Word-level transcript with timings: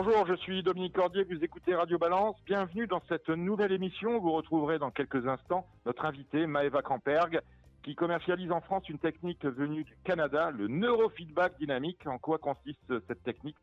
Bonjour, 0.00 0.28
je 0.28 0.36
suis 0.36 0.62
Dominique 0.62 0.94
Cordier, 0.94 1.24
vous 1.24 1.42
écoutez 1.42 1.74
Radio 1.74 1.98
Balance. 1.98 2.36
Bienvenue 2.46 2.86
dans 2.86 3.02
cette 3.08 3.28
nouvelle 3.30 3.72
émission. 3.72 4.20
Vous 4.20 4.30
retrouverez 4.30 4.78
dans 4.78 4.92
quelques 4.92 5.26
instants 5.26 5.66
notre 5.86 6.04
invité 6.04 6.46
Maëva 6.46 6.82
Kamperg 6.82 7.40
qui 7.82 7.96
commercialise 7.96 8.52
en 8.52 8.60
France 8.60 8.88
une 8.88 9.00
technique 9.00 9.44
venue 9.44 9.82
du 9.82 9.96
Canada, 10.04 10.52
le 10.52 10.68
neurofeedback 10.68 11.58
dynamique. 11.58 12.06
En 12.06 12.16
quoi 12.18 12.38
consiste 12.38 12.92
cette 13.08 13.24
technique 13.24 13.56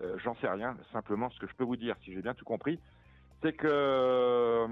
euh, 0.00 0.16
J'en 0.24 0.34
sais 0.36 0.48
rien. 0.48 0.74
Simplement, 0.90 1.28
ce 1.28 1.38
que 1.38 1.46
je 1.46 1.54
peux 1.54 1.64
vous 1.64 1.76
dire, 1.76 1.96
si 2.02 2.14
j'ai 2.14 2.22
bien 2.22 2.32
tout 2.32 2.46
compris, 2.46 2.80
c'est 3.42 3.52
que 3.52 3.68
euh, 3.70 4.66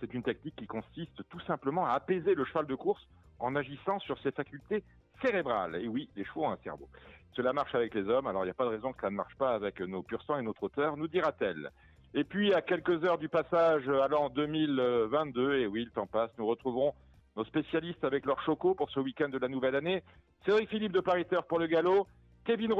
c'est 0.00 0.12
une 0.12 0.24
technique 0.24 0.56
qui 0.56 0.66
consiste 0.66 1.22
tout 1.28 1.40
simplement 1.46 1.86
à 1.86 1.92
apaiser 1.92 2.34
le 2.34 2.44
cheval 2.44 2.66
de 2.66 2.74
course 2.74 3.06
en 3.38 3.54
agissant 3.54 4.00
sur 4.00 4.18
ses 4.22 4.32
facultés 4.32 4.82
cérébrales. 5.20 5.76
Et 5.76 5.88
oui, 5.88 6.08
les 6.16 6.24
chevaux 6.24 6.44
ont 6.44 6.50
un 6.50 6.58
cerveau. 6.62 6.88
Cela 7.34 7.52
marche 7.52 7.74
avec 7.74 7.94
les 7.94 8.08
hommes, 8.08 8.26
alors 8.26 8.42
il 8.42 8.46
n'y 8.46 8.50
a 8.50 8.54
pas 8.54 8.64
de 8.64 8.70
raison 8.70 8.92
que 8.92 9.00
ça 9.00 9.10
ne 9.10 9.16
marche 9.16 9.36
pas 9.36 9.54
avec 9.54 9.80
nos 9.80 10.02
pur 10.02 10.22
sang 10.22 10.38
et 10.38 10.42
notre 10.42 10.64
auteur, 10.64 10.96
nous 10.96 11.08
dira-t-elle. 11.08 11.70
Et 12.14 12.24
puis, 12.24 12.54
à 12.54 12.62
quelques 12.62 13.04
heures 13.04 13.18
du 13.18 13.28
passage 13.28 13.88
à 13.88 14.08
l'an 14.08 14.30
2022, 14.30 15.58
et 15.58 15.66
oui, 15.66 15.84
le 15.84 15.90
temps 15.90 16.06
passe, 16.06 16.30
nous 16.38 16.46
retrouverons 16.46 16.94
nos 17.36 17.44
spécialistes 17.44 18.02
avec 18.02 18.26
leur 18.26 18.42
choco 18.42 18.74
pour 18.74 18.90
ce 18.90 18.98
week-end 18.98 19.28
de 19.28 19.38
la 19.38 19.48
nouvelle 19.48 19.76
année. 19.76 20.02
Cédric 20.44 20.70
Philippe 20.70 20.92
de 20.92 21.00
Pariteur 21.00 21.46
pour 21.46 21.58
le 21.58 21.66
galop. 21.66 22.06
Kevin, 22.44 22.72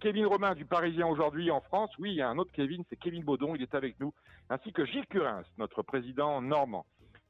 Kevin 0.00 0.26
Romain 0.26 0.54
du 0.54 0.66
Parisien 0.66 1.06
aujourd'hui 1.06 1.50
en 1.50 1.62
France. 1.62 1.90
Oui, 1.98 2.10
il 2.10 2.16
y 2.16 2.22
a 2.22 2.28
un 2.28 2.36
autre 2.36 2.52
Kevin, 2.52 2.84
c'est 2.90 2.96
Kevin 2.96 3.24
Baudon, 3.24 3.54
il 3.54 3.62
est 3.62 3.74
avec 3.74 3.98
nous. 3.98 4.12
Ainsi 4.50 4.72
que 4.72 4.84
Gilles 4.84 5.06
Curins, 5.06 5.44
notre 5.56 5.82
président 5.82 6.42
normand. 6.42 6.84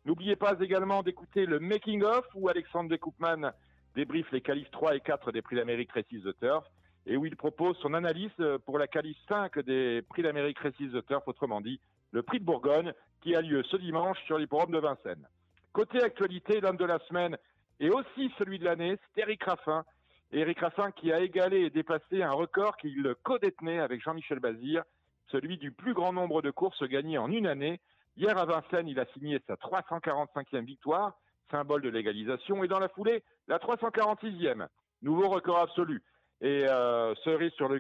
N'oubliez 0.05 0.37
pas 0.37 0.57
également 0.61 1.03
d'écouter 1.03 1.47
le 1.47 1.61
Making 1.61 2.03
of 2.03 2.27
où 2.35 2.49
Alexandre 2.49 2.91
Decoupman 2.91 3.53
débriefe 3.95 4.31
les 4.33 4.41
qualifs 4.41 4.71
3 4.71 4.97
et 4.97 5.01
4 5.01 5.33
des 5.33 5.43
prix 5.43 5.57
d'Amérique 5.57 5.93
Récise 5.93 6.23
de 6.23 6.33
Turf 6.33 6.67
et 7.07 7.17
où 7.17 7.27
il 7.27 7.37
propose 7.37 7.77
son 7.79 7.95
analyse 7.95 8.31
pour 8.65 8.79
la 8.79 8.87
qualif 8.87 9.17
5 9.29 9.59
des 9.61 10.03
prix 10.09 10.23
d'Amérique 10.23 10.59
Récise 10.59 10.93
de 10.93 11.01
Turf, 11.01 11.27
autrement 11.27 11.61
dit, 11.61 11.81
le 12.13 12.23
prix 12.23 12.41
de 12.41 12.45
Bourgogne 12.45 12.93
qui 13.21 13.35
a 13.35 13.41
lieu 13.41 13.63
ce 13.65 13.77
dimanche 13.77 14.19
sur 14.25 14.39
l'hipporome 14.39 14.71
de 14.73 14.79
Vincennes. 14.79 15.27
Côté 15.73 16.03
actualité, 16.03 16.61
l'homme 16.61 16.77
de 16.77 16.85
la 16.85 16.99
semaine 17.01 17.37
et 17.81 17.91
aussi 17.91 18.33
celui 18.39 18.59
de 18.59 18.65
l'année, 18.65 18.97
c'est 19.15 19.23
Eric 19.23 19.43
Raffin. 19.45 19.85
Eric 20.33 20.61
Raffin 20.61 20.91
qui 20.93 21.13
a 21.13 21.21
égalé 21.21 21.61
et 21.61 21.71
dépassé 21.71 22.23
un 22.23 22.33
record 22.33 22.77
qu'il 22.77 23.15
co-détenait 23.23 23.81
avec 23.81 24.03
Jean-Michel 24.03 24.41
Bazir, 24.41 24.83
celui 25.29 25.59
du 25.59 25.73
plus 25.73 25.95
grand 25.95 26.13
nombre 26.13 26.43
de 26.43 26.51
courses 26.51 26.83
gagnées 26.85 27.19
en 27.19 27.31
une 27.31 27.47
année. 27.47 27.81
Hier 28.17 28.37
à 28.39 28.45
Vincennes, 28.45 28.89
il 28.89 29.01
a 29.01 29.07
signé 29.07 29.41
sa 29.47 29.55
345e 29.55 30.65
victoire, 30.65 31.19
symbole 31.51 31.83
de 31.83 31.89
l'égalisation, 31.89 32.65
et 32.65 32.69
dans 32.69 32.79
la 32.79 32.89
foulée, 32.89 33.23
la 33.49 33.59
346e, 33.59 34.67
nouveau 35.03 35.29
record 35.29 35.59
absolu. 35.59 36.03
Et 36.41 36.67
euh, 36.69 37.15
cerise 37.25 37.53
sur 37.53 37.69
le, 37.69 37.79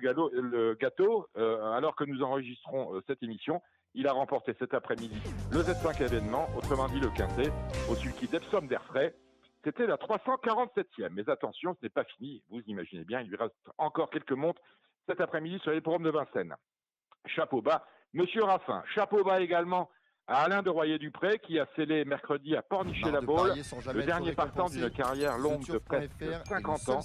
gâteau, 0.75 1.27
euh, 1.37 1.73
alors 1.73 1.97
que 1.97 2.05
nous 2.05 2.23
enregistrons 2.23 2.95
euh, 2.95 3.03
cette 3.07 3.23
émission, 3.23 3.61
il 3.95 4.07
a 4.07 4.13
remporté 4.13 4.55
cet 4.59 4.75
après-midi 4.75 5.21
le 5.53 5.61
Z5 5.61 6.03
événement, 6.03 6.49
autrement 6.57 6.89
dit 6.89 7.01
le 7.01 7.11
quintet, 7.11 7.51
au 7.91 7.95
sulky 7.95 8.27
d'Epsom 8.27 8.67
d'Airfray. 8.67 9.15
C'était 9.65 9.87
la 9.87 9.97
347e. 9.97 11.09
Mais 11.11 11.29
attention, 11.29 11.75
ce 11.75 11.87
n'est 11.87 11.91
pas 11.91 12.05
fini. 12.05 12.43
Vous 12.51 12.61
imaginez 12.67 13.05
bien, 13.05 13.21
il 13.21 13.29
lui 13.29 13.37
reste 13.37 13.55
encore 13.79 14.11
quelques 14.11 14.33
montres 14.33 14.61
cet 15.09 15.21
après-midi 15.21 15.59
sur 15.61 15.73
les 15.73 15.81
programmes 15.81 16.05
de 16.05 16.11
Vincennes. 16.11 16.55
Chapeau 17.27 17.63
bas, 17.63 17.87
Monsieur 18.13 18.45
Raffin. 18.45 18.83
Chapeau 18.95 19.25
bas 19.25 19.41
également 19.41 19.91
à 20.27 20.45
Alain 20.45 20.63
de 20.63 20.71
Royer-Dupré 20.71 21.39
qui 21.39 21.59
a 21.59 21.67
scellé 21.77 22.05
mercredi 22.05 22.57
à 22.57 22.63
Pornichet-la-Baule 22.63 23.53
le 23.93 24.03
dernier 24.05 24.33
partant 24.33 24.69
d'une 24.69 24.91
carrière 24.91 25.37
longue 25.37 25.67
de 25.67 25.79
presque 25.79 26.25
50 26.47 26.89
ans. 26.89 27.01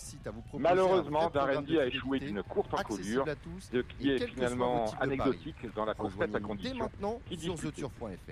Malheureusement, 0.57 1.29
Darendi 1.29 1.79
a 1.79 1.85
échoué 1.85 2.19
d'une 2.19 2.43
courte 2.43 2.73
encolure, 2.73 3.25
ce 3.59 3.77
qui 3.77 4.11
est 4.11 4.27
finalement 4.27 4.85
anecdotique 4.99 5.73
dans 5.75 5.85
la 5.85 5.93
compète 5.93 6.33
à 6.33 6.39
condition 6.39 6.89
qui 7.27 7.51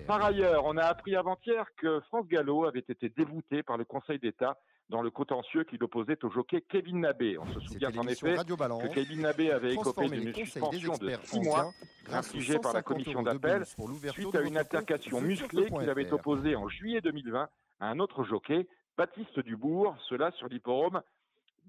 Par 0.05 0.23
ailleurs, 0.23 0.63
on 0.65 0.77
a 0.77 0.85
appris 0.85 1.15
avant-hier 1.15 1.65
que 1.77 1.99
France 2.01 2.27
Gallo 2.27 2.65
avait 2.65 2.79
été 2.79 3.09
dévoutée 3.09 3.63
par 3.63 3.77
le 3.77 3.85
Conseil 3.85 4.19
d'État 4.19 4.57
dans 4.89 5.01
le 5.01 5.09
contentieux 5.09 5.63
qui 5.63 5.77
l'opposait 5.77 6.23
au 6.23 6.29
jockey 6.29 6.61
Kevin 6.61 7.01
Nabé. 7.01 7.37
On 7.37 7.45
se 7.47 7.59
souvient 7.59 7.91
en 7.97 8.07
effet 8.07 8.35
que 8.35 8.93
Kevin 8.93 9.21
Nabé 9.21 9.51
avait 9.51 9.73
écopé 9.73 10.09
d'une 10.09 10.33
suspension 10.33 10.93
de 10.97 11.11
six 11.23 11.39
mois 11.41 11.71
infligée 12.11 12.59
par 12.59 12.73
la 12.73 12.81
commission 12.81 13.21
d'appel 13.21 13.65
suite 13.65 14.35
à 14.35 14.41
une 14.41 14.57
altercation 14.57 15.21
musclée 15.21 15.69
qu'il 15.69 15.89
avait 15.89 16.11
opposée 16.11 16.55
en 16.55 16.67
juillet 16.69 17.01
2020 17.01 17.49
à 17.79 17.89
un 17.89 17.99
autre 17.99 18.23
jockey, 18.23 18.67
Baptiste 18.97 19.39
Dubourg, 19.39 19.95
cela 20.09 20.31
sur 20.31 20.47
l'hipporome 20.47 21.01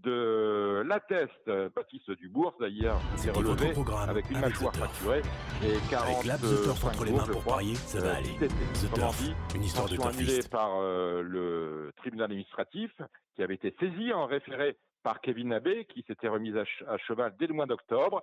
de 0.03 0.83
l'atteste 0.87 1.51
Baptiste 1.75 2.11
Dubourg 2.13 2.55
d'ailleurs 2.61 3.01
s'est 3.17 3.31
relevé 3.31 3.73
avec 4.09 4.31
une 4.31 4.41
mâchoire 4.41 4.75
fracturée 4.75 5.23
et 5.65 5.75
40 5.91 6.27
avec 6.29 6.85
entre 6.85 7.05
les 7.05 7.13
mains 7.13 7.27
pour 7.27 7.45
parier 7.45 7.75
ça 7.75 8.01
va 8.01 8.17
aller. 8.17 8.35
The 8.39 8.95
Turf, 8.95 9.23
une 9.55 9.65
histoire 9.65 9.89
de 9.89 10.01
annulée 10.01 10.41
par 10.51 10.79
euh, 10.81 11.23
le 11.23 11.93
tribunal 11.97 12.27
administratif 12.27 12.91
qui 13.35 13.43
avait 13.43 13.55
été 13.55 13.75
saisi 13.81 14.13
en 14.13 14.27
référé 14.27 14.77
par 15.03 15.21
Kevin 15.21 15.53
Abbé 15.53 15.87
qui 15.87 16.05
s'était 16.07 16.29
remis 16.29 16.51
à, 16.51 16.65
ch 16.65 16.85
à, 16.89 16.99
cheval 16.99 17.35
dès 17.39 17.47
le 17.47 17.55
mois 17.55 17.67
d'octobre. 17.67 18.23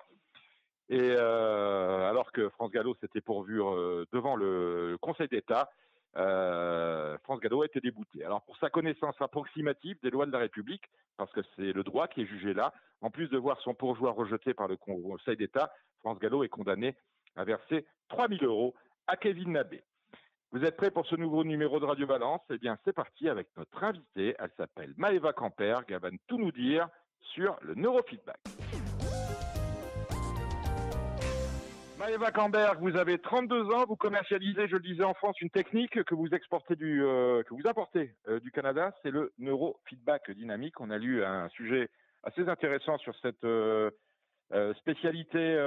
Et 0.90 1.00
euh, 1.00 2.10
alors 2.10 2.32
que 2.32 2.50
France 2.50 2.72
Gallo 2.72 2.96
s'était 3.02 3.22
pourvu 3.22 3.62
euh, 3.62 4.06
devant 4.14 4.36
le 4.36 4.98
Conseil 5.02 5.28
d'État 5.28 5.70
euh, 6.18 7.18
France 7.24 7.40
Gallo 7.40 7.62
a 7.62 7.66
été 7.66 7.80
débouté. 7.80 8.24
Alors 8.24 8.42
pour 8.42 8.58
sa 8.58 8.70
connaissance 8.70 9.16
approximative 9.20 9.98
des 10.02 10.10
lois 10.10 10.26
de 10.26 10.32
la 10.32 10.40
République, 10.40 10.84
parce 11.18 11.32
que 11.32 11.42
c'est 11.56 11.74
le 11.74 11.84
droit 11.84 12.08
qui 12.08 12.22
est 12.22 12.26
jugé 12.26 12.54
là, 12.54 12.74
en 13.02 13.10
plus 13.10 13.28
de 13.30 13.38
voir 13.38 13.60
son 13.62 13.74
pourvoi 13.74 14.12
rejeté 14.12 14.54
par 14.54 14.68
le 14.68 14.78
Conseil 14.78 15.38
d'État, 15.38 15.72
France 16.00 16.20
Gallo 16.20 16.44
est 16.44 16.50
condamné 16.50 16.96
à 17.36 17.44
verser 17.44 17.86
3 18.10 18.30
000 18.30 18.46
euros 18.46 18.74
à 19.08 19.18
Kevin 19.18 19.54
Nabé. 19.54 19.84
Vous 20.52 20.64
êtes 20.64 20.78
prêts 20.78 20.92
pour 20.92 21.06
ce 21.06 21.16
nouveau 21.16 21.44
numéro 21.44 21.80
de 21.80 21.86
Radio 21.86 22.08
Balance? 22.08 22.42
Eh 22.50 22.58
bien, 22.58 22.78
c'est 22.86 22.94
parti 22.94 23.28
avec 23.28 23.48
notre 23.58 23.84
invitée. 23.84 24.36
Elle 24.40 24.52
s'appelle 24.56 24.94
Maëva 24.96 25.34
Camperg. 25.34 25.86
Elle 25.90 26.00
va 26.00 26.10
tout 26.28 26.38
nous 26.38 26.52
dire 26.52 26.88
sur 27.20 27.58
le 27.62 27.76
neurofeedback. 27.76 28.40
Maëva 32.06 32.30
Camberg, 32.30 32.80
vous 32.82 32.98
avez 32.98 33.18
32 33.18 33.74
ans, 33.74 33.86
vous 33.88 33.96
commercialisez, 33.96 34.68
je 34.68 34.76
le 34.76 34.84
disais 34.84 35.04
en 35.04 35.16
France, 35.16 35.42
une 35.42 35.50
technique 35.50 36.04
que 36.04 36.14
vous 36.14 36.28
exportez 36.28 36.76
du, 36.76 37.04
euh, 37.04 37.42
que 37.42 37.56
vous 37.56 37.68
importez 37.68 38.14
euh, 38.28 38.40
du 38.40 38.52
Canada, 38.52 38.94
c'est 39.02 39.10
le 39.10 39.34
neurofeedback 39.40 40.30
dynamique. 40.30 40.80
On 40.80 40.92
a 40.92 41.00
lu 41.00 41.24
un 41.24 41.50
sujet 41.50 41.90
assez 42.22 42.48
intéressant 42.48 43.00
sur 43.00 43.16
cette 43.24 43.44
euh, 43.44 43.90
spécialité 44.76 45.58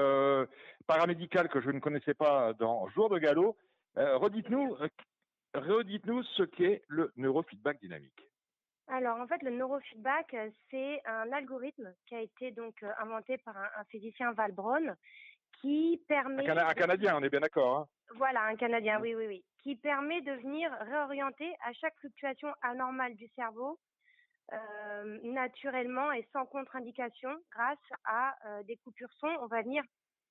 paramédicale 0.87 1.49
que 1.49 1.61
je 1.61 1.71
ne 1.71 1.81
connaissais 1.81 2.15
pas 2.15 2.53
dans 2.53 2.89
Jour 2.91 3.09
de 3.09 3.19
Galop. 3.19 3.57
redites-nous, 3.97 4.77
redites-nous 5.55 6.23
ce 6.23 6.45
qu'est 6.45 6.83
le 6.87 7.11
neurofeedback 7.17 7.81
dynamique. 7.81 8.29
Alors 8.87 9.19
en 9.19 9.27
fait, 9.27 9.43
le 9.43 9.51
neurofeedback, 9.51 10.37
c'est 10.71 11.03
un 11.05 11.33
algorithme 11.33 11.93
qui 12.07 12.15
a 12.15 12.21
été 12.21 12.53
donc 12.53 12.85
inventé 13.01 13.39
par 13.39 13.57
un, 13.57 13.69
un 13.81 13.85
physicien 13.91 14.33
Val 14.33 14.53
Braun 14.53 14.95
qui 15.61 16.03
permet... 16.09 16.49
Un, 16.49 16.75
Canadien, 16.75 17.17
on 17.17 17.23
est 17.23 17.31
bien 17.31 17.41
d'accord. 17.41 17.79
Hein 17.79 17.89
voilà, 18.17 18.45
un 18.45 18.57
Canadien, 18.57 19.01
oui, 19.01 19.15
oui, 19.15 19.27
oui. 19.27 19.45
Qui 19.63 19.77
permet 19.77 20.21
de 20.23 20.33
venir 20.33 20.71
réorienter 20.81 21.53
à 21.65 21.73
chaque 21.73 21.95
fluctuation 21.99 22.49
anormale 22.63 23.15
du 23.17 23.29
cerveau 23.37 23.79
euh, 24.53 25.19
naturellement 25.25 26.11
et 26.13 26.27
sans 26.33 26.47
contre-indication 26.47 27.31
grâce 27.53 27.77
à 28.05 28.35
euh, 28.47 28.63
des 28.63 28.77
coupures 28.77 29.13
son. 29.21 29.29
On 29.43 29.47
va 29.47 29.63
venir, 29.63 29.83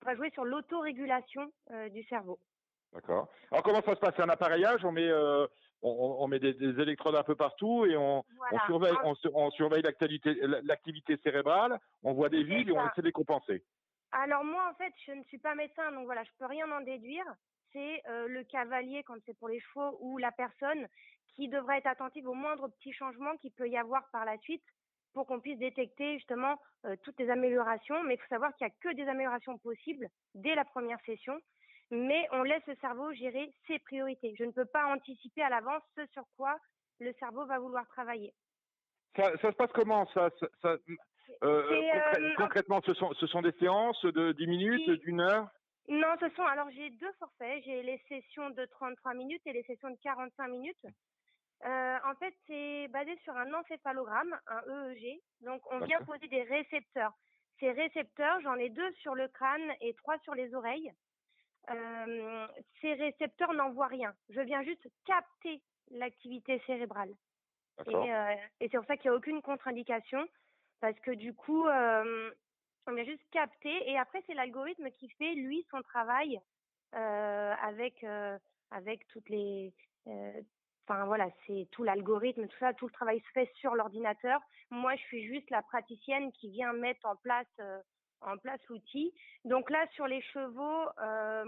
on 0.04 0.10
va 0.10 0.16
jouer 0.16 0.32
sur 0.32 0.44
l'autorégulation 0.44 1.52
euh, 1.72 1.90
du 1.90 2.04
cerveau. 2.06 2.40
D'accord. 2.94 3.28
Alors 3.52 3.64
comment 3.64 3.82
ça 3.82 3.94
se 3.94 4.00
passe? 4.00 4.14
C'est 4.16 4.24
un 4.24 4.30
appareillage? 4.30 4.84
On 4.86 4.92
met, 4.92 5.12
on, 5.14 5.48
on, 5.84 6.28
met 6.28 6.40
des, 6.40 6.54
des, 6.54 6.82
électrodes 6.82 7.16
un 7.16 7.24
peu 7.24 7.36
partout 7.36 7.86
et 7.86 7.96
on, 7.96 8.24
voilà. 8.38 8.64
on 8.64 8.66
surveille, 8.66 8.98
on, 9.04 9.14
on 9.34 9.52
surveille 9.52 9.84
l'activité 9.84 11.18
cérébrale. 11.22 11.78
On 12.02 12.14
voit 12.14 12.30
des 12.30 12.44
vides 12.44 12.70
et 12.70 12.72
on 12.72 12.82
essaie 12.88 13.02
de 13.02 13.08
les 13.08 13.12
compenser. 13.12 13.64
Alors 14.12 14.44
moi, 14.44 14.70
en 14.72 14.76
fait, 14.76 14.94
je 15.06 15.12
ne 15.12 15.24
suis 15.24 15.38
pas 15.38 15.56
médecin, 15.56 15.92
donc 15.92 16.06
voilà, 16.06 16.24
je 16.24 16.32
peux 16.40 16.46
rien 16.46 16.70
en 16.72 16.82
déduire. 16.82 17.26
C'est 17.74 18.02
euh, 18.08 18.28
le 18.28 18.44
cavalier 18.44 19.04
quand 19.04 19.16
c'est 19.26 19.38
pour 19.38 19.50
les 19.50 19.60
chevaux 19.60 19.98
ou 20.00 20.18
la 20.18 20.32
personne 20.32 20.88
qui 21.36 21.50
devrait 21.50 21.80
être 21.80 21.88
attentive 21.88 22.28
aux 22.28 22.34
moindres 22.34 22.72
petits 22.72 22.94
changements 22.94 23.36
qu'il 23.38 23.52
peut 23.52 23.70
y 23.70 23.78
avoir 23.78 24.10
par 24.12 24.26
la 24.26 24.38
suite 24.40 24.64
pour 25.14 25.28
qu'on 25.28 25.40
puisse 25.40 25.60
détecter 25.60 26.16
justement 26.16 26.60
euh, 26.86 26.96
toutes 27.04 27.20
les 27.20 27.30
améliorations. 27.30 28.02
Mais 28.04 28.16
il 28.16 28.20
faut 28.20 28.28
savoir 28.30 28.56
qu'il 28.56 28.66
n'y 28.66 28.72
a 28.72 28.76
que 28.82 28.96
des 28.96 29.08
améliorations 29.08 29.58
possibles 29.58 30.08
dès 30.34 30.56
la 30.56 30.66
première 30.66 31.00
session. 31.06 31.40
Mais 31.92 32.28
on 32.32 32.44
laisse 32.44 32.66
le 32.68 32.76
cerveau 32.76 33.14
gérer 33.14 33.54
ses 33.68 33.80
priorités. 33.80 34.36
Je 34.38 34.44
ne 34.44 34.52
peux 34.52 34.66
pas 34.66 34.88
anticiper 34.88 35.42
à 35.42 35.50
l'avance 35.50 35.84
ce 35.96 36.06
sur 36.08 36.24
quoi 36.36 36.58
le 37.00 37.14
cerveau 37.14 37.46
va 37.46 37.60
vouloir 37.60 37.88
travailler. 37.88 38.34
Ça, 39.16 39.32
se 39.38 39.48
passe 39.48 39.72
comment 39.74 40.06
ça, 40.08 40.30
concrè- 41.42 42.22
euh, 42.24 42.34
Concrètement, 42.38 42.82
ce 42.86 42.94
sont, 42.94 43.14
ce 43.14 43.28
sont 43.28 43.42
des 43.42 43.52
séances 43.54 44.04
de 44.06 44.32
10 44.34 44.48
minutes, 44.48 44.84
Oui. 44.88 45.00
d'une 45.00 45.22
heure? 45.22 45.48
Non, 45.90 46.16
ce 46.20 46.30
sont 46.30 46.44
alors 46.44 46.70
j'ai 46.72 46.90
deux 46.90 47.12
forfaits. 47.14 47.64
J'ai 47.64 47.82
les 47.84 47.98
sessions 48.10 48.50
de 48.50 48.66
33 48.66 49.14
minutes 49.14 49.42
et 49.46 49.54
les 49.54 49.64
sessions 49.64 49.90
de 49.90 49.98
45 50.04 50.48
minutes. 50.50 50.86
Euh, 51.66 51.98
en 52.06 52.14
fait, 52.16 52.34
c'est 52.46 52.88
basé 52.90 53.18
sur 53.24 53.36
un 53.36 53.54
encéphalogramme, 53.54 54.38
un 54.48 54.62
EEG. 54.92 55.20
Donc, 55.42 55.62
on 55.72 55.80
vient 55.80 56.00
poser 56.02 56.28
des 56.28 56.44
récepteurs. 56.44 57.14
Ces 57.60 57.72
récepteurs, 57.72 58.40
j'en 58.42 58.56
ai 58.56 58.70
deux 58.70 58.92
sur 58.96 59.16
le 59.16 59.28
crâne 59.30 59.74
et 59.82 59.94
trois 59.96 60.20
sur 60.20 60.36
les 60.36 60.54
oreilles. 60.54 60.92
Euh, 61.70 62.48
ces 62.82 62.94
récepteurs 62.94 63.54
n'envoient 63.54 63.88
rien. 63.88 64.14
Je 64.30 64.42
viens 64.42 64.64
juste 64.64 64.88
capter 65.06 65.62
l'activité 65.92 66.62
cérébrale. 66.68 67.14
Et, 67.88 67.96
euh, 67.96 68.36
et 68.60 68.70
c'est 68.70 68.78
pour 68.78 68.86
ça 68.86 68.98
qu'il 68.98 69.10
n'y 69.10 69.16
a 69.16 69.18
aucune 69.18 69.42
contre-indication, 69.42 70.28
parce 70.80 71.00
que 71.02 71.12
du 71.12 71.34
coup, 71.34 71.66
on 71.66 72.94
vient 72.94 73.06
juste 73.06 73.30
capter, 73.32 73.90
et 73.90 73.98
après, 73.98 74.24
c'est 74.28 74.34
l'algorithme 74.34 74.90
qui 74.92 75.10
fait, 75.10 75.34
lui, 75.34 75.66
son 75.72 75.82
travail 75.82 76.40
avec, 76.94 78.06
avec 78.72 79.08
toutes 79.08 79.30
les... 79.30 79.74
Enfin 80.90 81.04
voilà, 81.06 81.28
c'est 81.46 81.68
tout 81.72 81.84
l'algorithme, 81.84 82.48
tout 82.48 82.58
ça, 82.60 82.74
tout 82.74 82.86
le 82.88 82.94
travail 82.94 83.20
se 83.20 83.30
fait 83.34 83.52
sur 83.56 83.76
l'ordinateur. 83.76 84.40
Moi, 84.70 84.96
je 84.96 85.02
suis 85.02 85.28
juste 85.28 85.50
la 85.50 85.62
praticienne 85.62 86.32
qui 86.32 86.50
vient 86.50 86.72
mettre 86.72 87.06
en 87.06 87.18
place, 87.18 87.60
en 88.22 88.38
place 88.38 88.62
l'outil. 88.70 89.14
Donc 89.44 89.70
là, 89.70 89.86
sur 89.92 90.08
les 90.08 90.22
chevaux, 90.22 90.86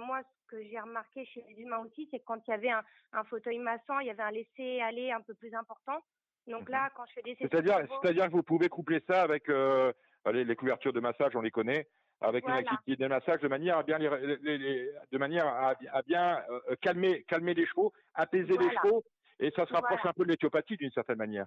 moi, 0.06 0.22
ce 0.24 0.48
que 0.48 0.62
j'ai 0.64 0.78
remarqué 0.78 1.26
chez 1.26 1.42
les 1.48 1.62
humains 1.62 1.80
aussi, 1.80 2.10
c'est 2.12 2.20
quand 2.20 2.46
il 2.48 2.52
y 2.52 2.54
avait 2.54 2.70
un, 2.70 2.84
un 3.14 3.24
fauteuil 3.24 3.60
massant, 3.60 4.00
il 4.00 4.08
y 4.08 4.10
avait 4.10 4.24
un 4.24 4.32
laisser-aller 4.32 5.12
un 5.12 5.22
peu 5.22 5.34
plus 5.36 5.56
important. 5.56 6.02
Donc 6.50 6.68
Mhm. 6.68 6.72
là, 6.72 6.90
quand 6.96 7.06
je 7.06 7.14
fais 7.14 7.22
des 7.22 7.36
sessions 7.36 7.48
C'est-à-dire, 7.50 8.28
que 8.28 8.32
vous 8.32 8.44
pouvez 8.44 8.70
coupler 8.70 9.02
ça 9.08 9.22
avec 9.22 9.50
euh, 9.50 9.94
les, 10.32 10.44
les 10.44 10.56
couvertures 10.56 10.94
de 10.94 11.00
massage, 11.00 11.36
on 11.36 11.42
les 11.42 11.52
connaît, 11.52 11.88
avec 12.22 12.44
Voilà. 12.44 12.60
une 12.60 12.68
activité 12.68 13.04
de 13.04 13.08
massage 13.08 13.40
de 13.42 13.48
manière 13.48 13.78
à 13.78 13.84
bien, 13.84 13.98
les, 13.98 14.38
les- 14.42 14.58
les- 14.58 14.92
de 15.12 15.18
manière 15.18 15.48
à, 15.48 15.76
à 15.92 16.02
bien 16.02 16.44
euh, 16.50 16.76
calmer, 16.82 17.24
calmer 17.24 17.54
les 17.54 17.66
chevaux, 17.66 17.94
apaiser 18.14 18.58
les 18.58 18.72
chevaux, 18.76 19.04
et 19.40 19.52
ça 19.52 19.66
se 19.66 19.74
rapproche 19.74 20.02
Voilà. 20.02 20.10
un 20.10 20.14
peu 20.14 20.26
de 20.26 20.30
l'éthiopathie 20.32 20.76
d'une 20.78 20.92
certaine 20.92 21.18
manière. 21.18 21.46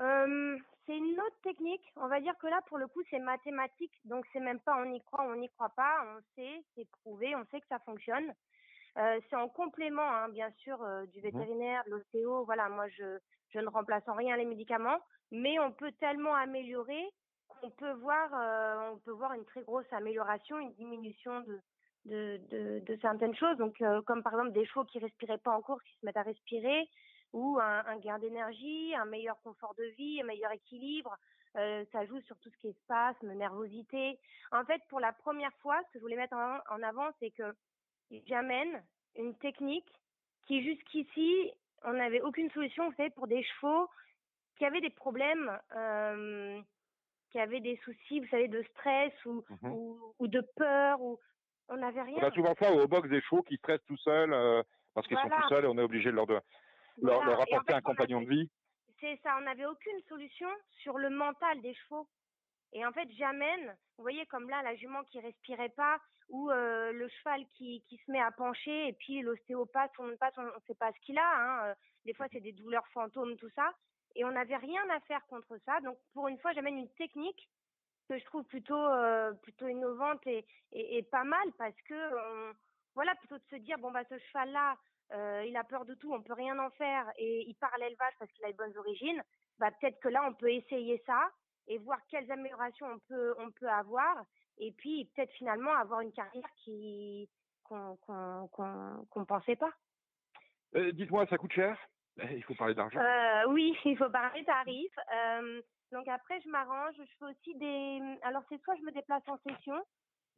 Euh, 0.00 0.56
c'est 0.86 0.96
une 0.96 1.20
autre 1.20 1.40
technique. 1.42 1.82
On 1.96 2.08
va 2.08 2.20
dire 2.20 2.34
que 2.38 2.46
là, 2.46 2.60
pour 2.68 2.78
le 2.78 2.86
coup, 2.86 3.02
c'est 3.10 3.18
mathématique. 3.18 3.92
Donc, 4.04 4.24
c'est 4.32 4.40
même 4.40 4.60
pas 4.60 4.76
on 4.78 4.90
y 4.92 5.00
croit, 5.02 5.24
on 5.24 5.36
n'y 5.36 5.48
croit 5.50 5.68
pas. 5.76 6.02
On 6.16 6.20
sait, 6.34 6.62
c'est 6.74 6.88
prouvé, 7.02 7.36
on 7.36 7.44
sait 7.50 7.60
que 7.60 7.66
ça 7.68 7.78
fonctionne. 7.80 8.32
Euh, 8.96 9.20
c'est 9.28 9.36
en 9.36 9.48
complément, 9.48 10.02
hein, 10.10 10.28
bien 10.30 10.50
sûr, 10.52 10.82
euh, 10.82 11.06
du 11.06 11.20
vétérinaire, 11.20 11.84
de 11.84 11.90
l'ostéo. 11.90 12.44
Voilà, 12.44 12.68
moi, 12.68 12.88
je, 12.88 13.18
je 13.50 13.58
ne 13.58 13.68
remplace 13.68 14.06
en 14.08 14.14
rien 14.14 14.36
les 14.36 14.44
médicaments, 14.44 14.98
mais 15.30 15.58
on 15.58 15.72
peut 15.72 15.92
tellement 15.92 16.34
améliorer 16.34 17.04
qu'on 17.48 17.70
peut 17.70 17.92
voir, 17.92 18.30
euh, 18.34 18.92
on 18.92 18.98
peut 18.98 19.12
voir 19.12 19.34
une 19.34 19.44
très 19.44 19.62
grosse 19.62 19.90
amélioration, 19.92 20.58
une 20.58 20.72
diminution 20.74 21.44
de, 22.06 22.82
certaines 23.00 23.34
choses. 23.34 23.56
Donc, 23.58 23.80
euh, 23.82 24.02
comme 24.02 24.22
par 24.22 24.32
exemple 24.34 24.52
des 24.52 24.64
chevaux 24.66 24.84
qui 24.84 24.98
respiraient 24.98 25.38
pas 25.38 25.52
en 25.52 25.60
course, 25.60 25.82
qui 25.84 25.94
se 26.00 26.06
mettent 26.06 26.16
à 26.16 26.22
respirer, 26.22 26.88
ou 27.32 27.58
un, 27.60 27.96
gain 27.98 28.18
d'énergie, 28.18 28.92
un 28.96 29.04
meilleur 29.04 29.40
confort 29.42 29.74
de 29.76 29.84
vie, 29.96 30.20
un 30.20 30.26
meilleur 30.26 30.50
équilibre. 30.50 31.16
Euh, 31.56 31.84
ça 31.92 32.04
joue 32.06 32.20
sur 32.22 32.36
tout 32.38 32.50
ce 32.50 32.56
qui 32.58 32.68
est 32.68 32.78
spasme, 32.84 33.32
nervosité. 33.34 34.18
En 34.50 34.64
fait, 34.64 34.80
pour 34.88 34.98
la 34.98 35.12
première 35.12 35.52
fois, 35.58 35.78
ce 35.86 35.92
que 35.92 35.98
je 35.98 36.00
voulais 36.00 36.16
mettre 36.16 36.34
en 36.34 36.82
avant, 36.82 37.08
c'est 37.20 37.30
que 37.30 37.54
j'amène 38.26 38.82
une 39.16 39.36
technique 39.36 39.88
qui 40.46 40.64
jusqu'ici, 40.64 41.52
on 41.84 41.92
n'avait 41.94 42.20
aucune 42.22 42.50
solution, 42.50 42.90
vous 42.90 42.96
savez, 42.96 43.10
pour 43.10 43.26
des 43.26 43.42
chevaux 43.42 43.88
qui 44.56 44.64
avaient 44.64 44.80
des 44.80 44.90
problèmes, 44.90 45.58
euh, 45.74 46.62
qui 47.30 47.38
avaient 47.40 47.60
des 47.60 47.76
soucis, 47.84 48.20
vous 48.20 48.28
savez, 48.28 48.48
de 48.48 48.62
stress 48.64 49.12
ou, 49.26 49.44
Mhm. 49.50 49.72
ou, 49.72 50.14
ou 50.18 50.28
de 50.28 50.42
peur, 50.56 51.00
ou 51.00 51.18
on 51.68 51.76
n'avait 51.76 52.02
rien. 52.02 52.18
On 52.18 52.26
a 52.28 52.30
souvent 52.32 52.54
ça 52.60 52.72
au 52.72 52.88
box 52.88 53.08
des 53.08 53.20
chevaux 53.22 53.42
qui 53.42 53.56
stressent 53.56 53.84
tout 53.86 53.96
seuls 53.98 54.32
euh, 54.32 54.62
parce 54.94 55.06
qu'ils 55.06 55.16
Voilà. 55.16 55.36
sont 55.36 55.42
tout 55.42 55.48
seuls 55.48 55.64
et 55.64 55.68
on 55.68 55.78
est 55.78 55.82
obligé 55.82 56.10
de 56.10 56.16
leur, 56.16 56.26
de- 56.26 56.40
leur, 57.02 57.16
Voilà. 57.16 57.24
leur 57.24 57.40
Et 57.46 57.54
en 57.54 57.58
apporter 57.58 57.72
fait, 57.72 57.74
un 57.74 57.82
compagnon 57.82 58.22
de 58.22 58.28
vie. 58.30 58.50
C'est 59.00 59.20
ça, 59.22 59.36
on 59.38 59.42
n'avait 59.42 59.66
aucune 59.66 60.00
solution 60.08 60.48
sur 60.82 60.98
le 60.98 61.10
mental 61.10 61.62
des 61.62 61.74
chevaux. 61.74 62.08
Et 62.72 62.84
en 62.86 62.92
fait, 62.92 63.08
j'amène, 63.18 63.76
vous 63.96 64.02
voyez, 64.04 64.26
comme 64.26 64.48
là, 64.48 64.62
la 64.62 64.74
jument 64.76 65.02
qui 65.04 65.20
respirait 65.20 65.70
pas, 65.70 65.98
ou 66.28 66.50
euh, 66.50 66.92
le 66.92 67.08
cheval 67.08 67.44
qui, 67.54 67.82
qui 67.88 67.96
se 67.98 68.10
met 68.10 68.20
à 68.20 68.30
pencher, 68.30 68.88
et 68.88 68.92
puis 68.92 69.20
l'ostéopathe, 69.22 69.90
on 69.98 70.06
ne 70.06 70.14
passe, 70.16 70.34
on 70.38 70.42
ne 70.44 70.50
sait 70.66 70.74
pas 70.76 70.92
ce 70.92 71.00
qu'il 71.00 71.18
a. 71.18 71.36
Hein. 71.36 71.66
euh, 71.70 71.74
Des 72.04 72.14
fois, 72.14 72.26
c'est 72.32 72.40
des 72.40 72.52
douleurs 72.52 72.86
fantômes, 72.88 73.36
tout 73.36 73.50
ça. 73.56 73.74
Et 74.14 74.24
on 74.24 74.30
n'avait 74.32 74.56
rien 74.56 74.88
à 74.90 75.00
faire 75.00 75.24
contre 75.26 75.56
ça. 75.64 75.80
Donc, 75.80 75.98
pour 76.14 76.28
une 76.28 76.38
fois, 76.38 76.52
j'amène 76.52 76.78
une 76.78 76.92
technique 76.94 77.48
que 78.08 78.18
je 78.18 78.24
trouve 78.24 78.44
plutôt, 78.44 78.76
euh, 78.76 79.32
plutôt 79.34 79.68
innovante 79.68 80.24
et, 80.26 80.46
et, 80.72 80.98
et 80.98 81.02
pas 81.02 81.24
mal, 81.24 81.52
parce 81.58 81.80
que, 81.82 81.94
on- 81.94 82.54
voilà, 82.94 83.14
plutôt 83.16 83.38
de 83.38 83.44
se 83.50 83.56
dire, 83.56 83.78
bon, 83.78 83.90
bah, 83.92 84.04
ce 84.08 84.18
cheval-là, 84.18 84.76
euh, 85.12 85.44
il 85.46 85.56
a 85.56 85.64
peur 85.64 85.84
de 85.84 85.94
tout, 85.94 86.12
on 86.12 86.22
peut 86.22 86.32
rien 86.32 86.58
en 86.58 86.70
faire, 86.70 87.06
et 87.16 87.44
il 87.48 87.54
part 87.56 87.72
à 87.74 87.78
l'élevage 87.78 88.14
parce 88.18 88.30
qu'il 88.32 88.44
a 88.44 88.48
les 88.48 88.54
bonnes 88.54 88.76
origines, 88.78 89.22
bah, 89.58 89.70
peut-être 89.72 90.00
que 90.00 90.08
là, 90.08 90.24
on 90.28 90.34
peut 90.34 90.52
essayer 90.52 91.02
ça 91.06 91.30
et 91.70 91.78
voir 91.78 91.98
quelles 92.08 92.30
améliorations 92.30 92.86
on 92.86 92.98
peut, 92.98 93.34
on 93.38 93.50
peut 93.52 93.68
avoir, 93.68 94.24
et 94.58 94.72
puis 94.72 95.08
peut-être 95.14 95.32
finalement 95.32 95.72
avoir 95.76 96.00
une 96.00 96.12
carrière 96.12 96.50
qui 96.56 97.30
qu'on 97.62 97.96
qu'on 97.96 98.48
qu'on 98.48 99.06
qu'on 99.08 99.24
pensait 99.24 99.56
pas. 99.56 99.72
Euh, 100.74 100.90
Dites-moi, 100.92 101.26
ça 101.28 101.38
coûte 101.38 101.52
cher? 101.52 101.78
Il 102.32 102.42
faut 102.42 102.56
parler 102.56 102.74
d'argent. 102.74 102.98
Euh, 102.98 103.44
oui, 103.48 103.76
il 103.84 103.96
faut 103.96 104.10
parler 104.10 104.44
tarifs. 104.44 104.98
Euh, 105.14 105.62
donc 105.92 106.08
après, 106.08 106.40
je 106.40 106.48
m'arrange. 106.48 106.94
Je 106.98 107.16
fais 107.18 107.24
aussi 107.26 107.54
des. 107.54 108.18
Alors 108.22 108.42
c'est 108.48 108.60
soit 108.62 108.74
je 108.76 108.82
me 108.82 108.90
déplace 108.90 109.22
en 109.28 109.38
session. 109.38 109.80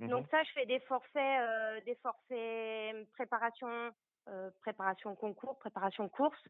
Mhm. 0.00 0.08
Donc 0.08 0.26
ça, 0.30 0.42
je 0.42 0.52
fais 0.52 0.66
des 0.66 0.80
forfaits, 0.80 1.40
euh, 1.40 1.80
des 1.86 1.94
forfaits 1.96 3.10
préparation, 3.12 3.90
euh, 4.28 4.50
préparation 4.60 5.14
concours, 5.16 5.58
préparation 5.58 6.08
course. 6.10 6.42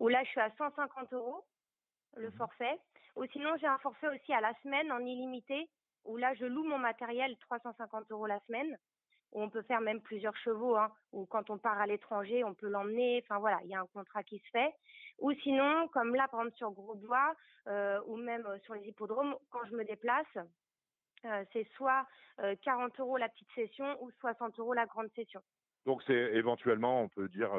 Où 0.00 0.08
là, 0.08 0.24
je 0.24 0.30
suis 0.30 0.40
à 0.40 0.50
150 0.56 1.12
euros 1.12 1.44
le 2.16 2.30
Mhm. 2.30 2.32
forfait. 2.32 2.78
Ou 3.16 3.24
sinon, 3.26 3.56
j'ai 3.60 3.66
un 3.66 3.78
forfait 3.78 4.08
aussi 4.08 4.32
à 4.32 4.40
la 4.40 4.54
semaine 4.62 4.90
en 4.92 5.00
illimité. 5.00 5.68
Où 6.04 6.16
là, 6.16 6.34
je 6.34 6.46
loue 6.46 6.64
mon 6.64 6.78
matériel 6.78 7.36
350 7.38 8.10
euros 8.10 8.26
la 8.26 8.40
semaine. 8.46 8.78
Où 9.32 9.42
on 9.42 9.50
peut 9.50 9.62
faire 9.62 9.80
même 9.80 10.00
plusieurs 10.00 10.36
chevaux. 10.36 10.76
Hein, 10.76 10.92
ou 11.12 11.26
quand 11.26 11.50
on 11.50 11.58
part 11.58 11.78
à 11.80 11.86
l'étranger, 11.86 12.42
on 12.44 12.54
peut 12.54 12.68
l'emmener. 12.68 13.22
Enfin 13.24 13.38
voilà, 13.38 13.58
il 13.64 13.70
y 13.70 13.74
a 13.74 13.80
un 13.80 13.86
contrat 13.86 14.22
qui 14.24 14.38
se 14.38 14.50
fait. 14.50 14.72
Ou 15.18 15.32
sinon, 15.34 15.88
comme 15.88 16.14
là, 16.14 16.26
par 16.28 16.40
exemple 16.40 16.56
sur 16.56 16.70
Grosbois, 16.72 17.34
euh, 17.68 18.00
ou 18.06 18.16
même 18.16 18.46
euh, 18.46 18.58
sur 18.60 18.74
les 18.74 18.88
hippodromes, 18.88 19.36
quand 19.50 19.64
je 19.66 19.74
me 19.76 19.84
déplace, 19.84 20.26
euh, 21.26 21.44
c'est 21.52 21.68
soit 21.76 22.06
euh, 22.40 22.56
40 22.62 22.98
euros 22.98 23.18
la 23.18 23.28
petite 23.28 23.50
session 23.54 24.02
ou 24.02 24.10
60 24.20 24.58
euros 24.58 24.72
la 24.72 24.86
grande 24.86 25.10
session. 25.14 25.42
Donc 25.86 26.02
c'est 26.06 26.14
éventuellement, 26.34 27.02
on 27.02 27.08
peut 27.08 27.28
dire, 27.28 27.50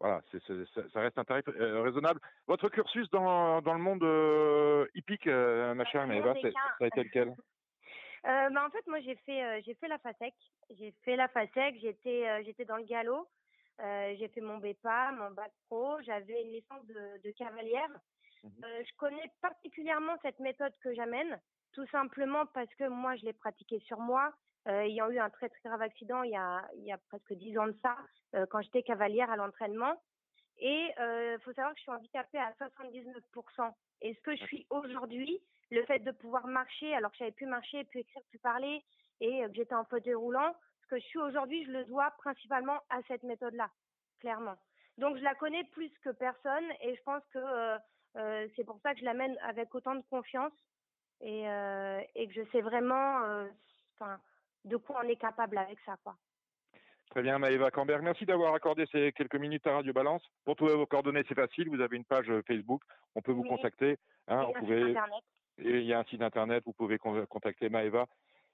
voilà, 0.00 0.20
c'est- 0.30 0.42
ça- 0.74 0.88
ça 0.92 1.00
reste 1.00 1.18
un 1.18 1.24
tarif 1.24 1.44
euh, 1.48 1.82
raisonnable. 1.82 2.20
Votre 2.46 2.68
cursus 2.68 3.08
dans, 3.10 3.62
dans 3.62 3.74
le 3.74 3.80
monde 3.80 4.02
euh, 4.02 4.86
hippique, 4.94 5.26
euh, 5.26 5.74
ma 5.74 5.84
chère 5.86 6.06
Maëva, 6.06 6.34
ça 6.34 6.48
a 6.80 6.86
été 6.86 7.04
lequel? 7.04 7.34
Bah, 8.22 8.48
en 8.66 8.70
fait, 8.70 8.86
moi, 8.86 9.00
j'ai 9.00 9.16
fait, 9.16 9.62
j'ai 9.62 9.74
fait 9.74 9.88
la 9.88 9.98
FASEC. 9.98 10.34
J'ai 10.70 10.92
fait 11.04 11.16
la 11.16 11.28
FASEC. 11.28 11.76
J'étais, 11.80 12.44
j'étais 12.44 12.64
dans 12.64 12.76
le 12.76 12.84
galop. 12.84 13.28
J'ai 13.78 14.28
fait 14.28 14.40
mon 14.40 14.58
BEPA, 14.58 15.12
mon 15.12 15.30
bac 15.30 15.52
pro. 15.68 16.00
J'avais 16.02 16.42
une 16.42 16.52
licence 16.52 16.84
de, 16.86 17.22
de 17.22 17.30
cavalière. 17.32 17.90
Euh, 18.64 18.82
je 18.84 18.96
connais 18.96 19.30
particulièrement 19.42 20.16
cette 20.22 20.38
méthode 20.40 20.72
que 20.82 20.94
j'amène, 20.94 21.40
tout 21.72 21.86
simplement 21.88 22.46
parce 22.46 22.72
que 22.76 22.88
moi, 22.88 23.16
je 23.16 23.24
l'ai 23.24 23.32
pratiquée 23.34 23.80
sur 23.80 24.00
moi. 24.00 24.32
Euh, 24.66 24.80
ayant 24.80 25.08
eu 25.10 25.18
un 25.18 25.30
très 25.30 25.48
très 25.48 25.60
grave 25.64 25.82
accident 25.82 26.24
il 26.24 26.32
y 26.32 26.36
a, 26.36 26.66
il 26.76 26.84
y 26.84 26.90
a 26.90 26.98
presque 26.98 27.32
dix 27.34 27.56
ans 27.56 27.68
de 27.68 27.76
ça, 27.82 27.96
euh, 28.34 28.46
quand 28.50 28.60
j'étais 28.62 28.82
cavalière 28.82 29.30
à 29.30 29.36
l'entraînement. 29.36 29.94
Et 30.58 30.88
il 30.98 31.38
faut 31.44 31.52
savoir 31.52 31.74
que 31.74 31.78
je 31.78 31.82
suis 31.82 31.92
handicapée 31.92 32.38
à 32.38 32.50
79%. 32.52 33.74
Et 34.00 34.14
ce 34.14 34.20
que 34.22 34.34
je 34.34 34.42
suis 34.44 34.66
aujourd'hui, 34.70 35.38
le 35.70 35.84
fait 35.84 35.98
de 35.98 36.10
pouvoir 36.12 36.46
marcher, 36.46 36.94
alors 36.94 37.10
que 37.10 37.18
j'avais 37.18 37.32
pu 37.32 37.46
marcher, 37.46 37.84
pu 37.84 37.98
écrire, 37.98 38.22
pu 38.30 38.38
parler, 38.38 38.82
et 39.20 39.44
euh, 39.44 39.48
que 39.48 39.54
j'étais 39.54 39.74
en 39.74 39.84
fauteuil 39.84 40.14
roulant, 40.14 40.54
ce 40.82 40.86
que 40.88 40.98
je 40.98 41.04
suis 41.04 41.18
aujourd'hui, 41.18 41.64
je 41.64 41.72
le 41.72 41.84
dois 41.84 42.10
principalement 42.18 42.80
à 42.90 43.00
cette 43.08 43.22
méthode-là, 43.22 43.70
clairement. 44.20 44.56
Donc 44.98 45.16
je 45.16 45.22
la 45.22 45.34
connais 45.34 45.64
plus 45.64 45.90
que 46.02 46.10
personne, 46.10 46.64
et 46.82 46.94
je 46.94 47.02
pense 47.02 47.22
que 47.32 47.38
euh, 47.38 47.78
euh, 48.16 48.48
c'est 48.56 48.64
pour 48.64 48.78
ça 48.80 48.94
que 48.94 49.00
je 49.00 49.04
l'amène 49.04 49.36
avec 49.42 49.74
autant 49.74 49.94
de 49.94 50.04
confiance, 50.08 50.52
et, 51.20 51.48
euh, 51.48 52.00
et 52.14 52.28
que 52.28 52.34
je 52.34 52.50
sais 52.50 52.60
vraiment, 52.60 53.22
euh, 53.24 53.48
enfin, 53.94 54.20
de 54.66 54.76
quoi 54.76 55.00
on 55.04 55.08
est 55.08 55.16
capable 55.16 55.58
avec 55.58 55.78
ça, 55.86 55.96
quoi. 56.02 56.14
Très 57.10 57.22
bien, 57.22 57.38
Maëva 57.38 57.70
Camberg. 57.70 58.02
Merci 58.02 58.26
d'avoir 58.26 58.52
accordé 58.54 58.84
ces 58.92 59.12
quelques 59.12 59.36
minutes 59.36 59.66
à 59.66 59.74
Radio 59.76 59.92
Balance. 59.92 60.22
Pour 60.44 60.56
trouver 60.56 60.74
vos 60.74 60.86
coordonnées, 60.86 61.22
c'est 61.28 61.34
facile. 61.36 61.68
Vous 61.70 61.80
avez 61.80 61.96
une 61.96 62.04
page 62.04 62.28
euh, 62.28 62.42
Facebook. 62.46 62.82
On 63.14 63.22
peut 63.22 63.32
vous 63.32 63.42
Oui. 63.42 63.48
contacter. 63.48 63.96
hein, 64.28 64.46
pouvez, 64.58 64.82
internet. 64.82 65.22
et 65.58 65.78
il 65.78 65.86
y 65.86 65.92
a 65.94 66.00
un 66.00 66.04
site 66.04 66.20
internet. 66.20 66.64
Vous 66.66 66.72
pouvez 66.72 66.98
con- 66.98 67.24
contacter 67.26 67.68
Maëva 67.70 68.06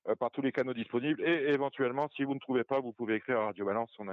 euh, 0.09 0.14
par 0.14 0.31
tous 0.31 0.42
les 0.42 0.52
canaux 0.52 0.75
disponibles. 0.75 1.23
Et 1.26 1.49
éventuellement, 1.49 2.09
si 2.11 2.25
vous 2.25 2.35
ne 2.35 2.38
trouvez 2.40 2.62
pas, 2.62 2.78
vous 2.78 2.92
pouvez 2.92 3.14
écrire 3.16 3.40
à 3.40 3.45
Radio 3.47 3.64
Balance. 3.64 3.90
On 3.99 4.09
a 4.09 4.12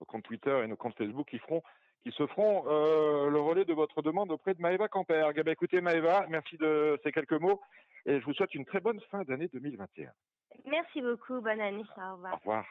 nos 0.00 0.06
comptes 0.06 0.24
Twitter 0.24 0.60
et 0.62 0.66
nos 0.68 0.76
comptes 0.76 0.96
Facebook 0.96 1.26
qui 1.28 1.38
feront 1.38 1.62
qui 2.02 2.12
se 2.12 2.26
feront 2.28 2.64
le 2.64 3.40
relais 3.40 3.64
de 3.64 3.74
votre 3.74 4.02
demande 4.02 4.30
auprès 4.30 4.54
de 4.54 4.60
Maëva 4.60 4.88
Camperg. 4.88 5.34
Eh 5.36 5.42
ben, 5.42 5.52
écoutez 5.52 5.80
Maëva, 5.80 6.26
merci 6.28 6.56
de 6.56 6.98
ces 7.02 7.12
quelques 7.12 7.32
mots 7.32 7.60
et 8.06 8.20
je 8.20 8.24
vous 8.24 8.34
souhaite 8.34 8.54
une 8.54 8.64
très 8.64 8.80
bonne 8.80 9.00
fin 9.10 9.22
d'année 9.24 9.48
2021. 9.52 10.10
Merci 10.66 11.02
beaucoup, 11.02 11.40
bonne 11.40 11.60
année, 11.60 11.84
au 11.96 12.14
revoir. 12.14 12.34
Au 12.34 12.36
revoir. 12.36 12.64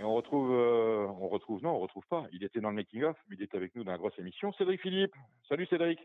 Et 0.00 0.02
on 0.02 0.14
retrouve, 0.14 0.50
on 0.50 1.28
retrouve, 1.28 1.62
non, 1.62 1.72
on 1.72 1.78
retrouve 1.78 2.06
pas. 2.08 2.24
Il 2.32 2.42
était 2.42 2.60
dans 2.60 2.70
le 2.70 2.76
making 2.76 3.04
of, 3.04 3.16
mais 3.28 3.36
il 3.38 3.42
était 3.42 3.58
avec 3.58 3.74
nous 3.76 3.84
dans 3.84 3.92
la 3.92 3.98
grosse 3.98 4.18
émission. 4.18 4.50
Cédric 4.54 4.80
Philippe. 4.80 5.14
Salut 5.46 5.66
Cédric. 5.66 6.00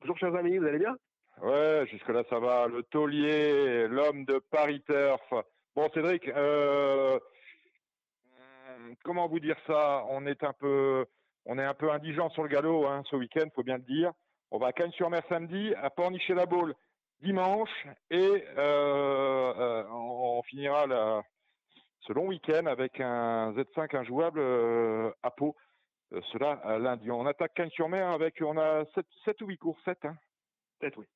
Bonjour 0.00 0.18
chers 0.18 0.34
amis, 0.34 0.58
vous 0.58 0.66
allez 0.66 0.80
bien? 0.80 0.96
Ouais, 1.40 1.86
jusque-là 1.88 2.24
ça 2.28 2.40
va. 2.40 2.66
Le 2.66 2.82
taulier, 2.82 3.86
l'homme 3.86 4.24
de 4.24 4.40
Paris 4.50 4.82
Turf. 4.82 5.32
Bon 5.76 5.88
Cédric, 5.94 6.26
euh, 6.26 7.20
comment 9.04 9.28
vous 9.28 9.40
dire 9.40 9.56
ça? 9.66 10.04
On 10.08 10.26
est 10.26 10.42
un 10.44 10.52
peu, 10.52 11.06
on 11.44 11.58
est 11.58 11.64
un 11.64 11.74
peu 11.74 11.90
indigent 11.90 12.30
sur 12.30 12.42
le 12.42 12.48
galop 12.48 12.86
hein, 12.86 13.02
ce 13.10 13.16
week-end, 13.16 13.46
faut 13.54 13.62
bien 13.62 13.76
le 13.76 13.82
dire. 13.82 14.12
On 14.50 14.58
va 14.58 14.68
à 14.68 14.72
Cannes-sur-Mer 14.72 15.22
samedi, 15.28 15.74
à 15.76 15.90
Pornichet-la-Baule 15.90 16.74
dimanche, 17.20 17.86
et 18.10 18.44
euh, 18.56 19.54
euh, 19.56 19.84
on 19.90 20.42
finira 20.42 20.86
la, 20.86 21.22
ce 22.00 22.12
long 22.12 22.26
week-end 22.26 22.66
avec 22.66 22.98
un 23.00 23.52
Z5 23.52 23.96
injouable 23.96 24.40
à 25.22 25.30
Pau. 25.30 25.54
cela 26.32 26.78
lundi. 26.78 27.10
On 27.10 27.26
attaque 27.26 27.54
Cannes-sur-Mer 27.54 28.08
avec, 28.08 28.40
on 28.42 28.56
a 28.58 28.84
7, 29.24 29.42
ou 29.42 29.46
8 29.46 29.58
courses, 29.58 29.84
7 29.84 30.04
hein? 30.04 30.16
7 30.80 30.96
oui. 30.96 31.06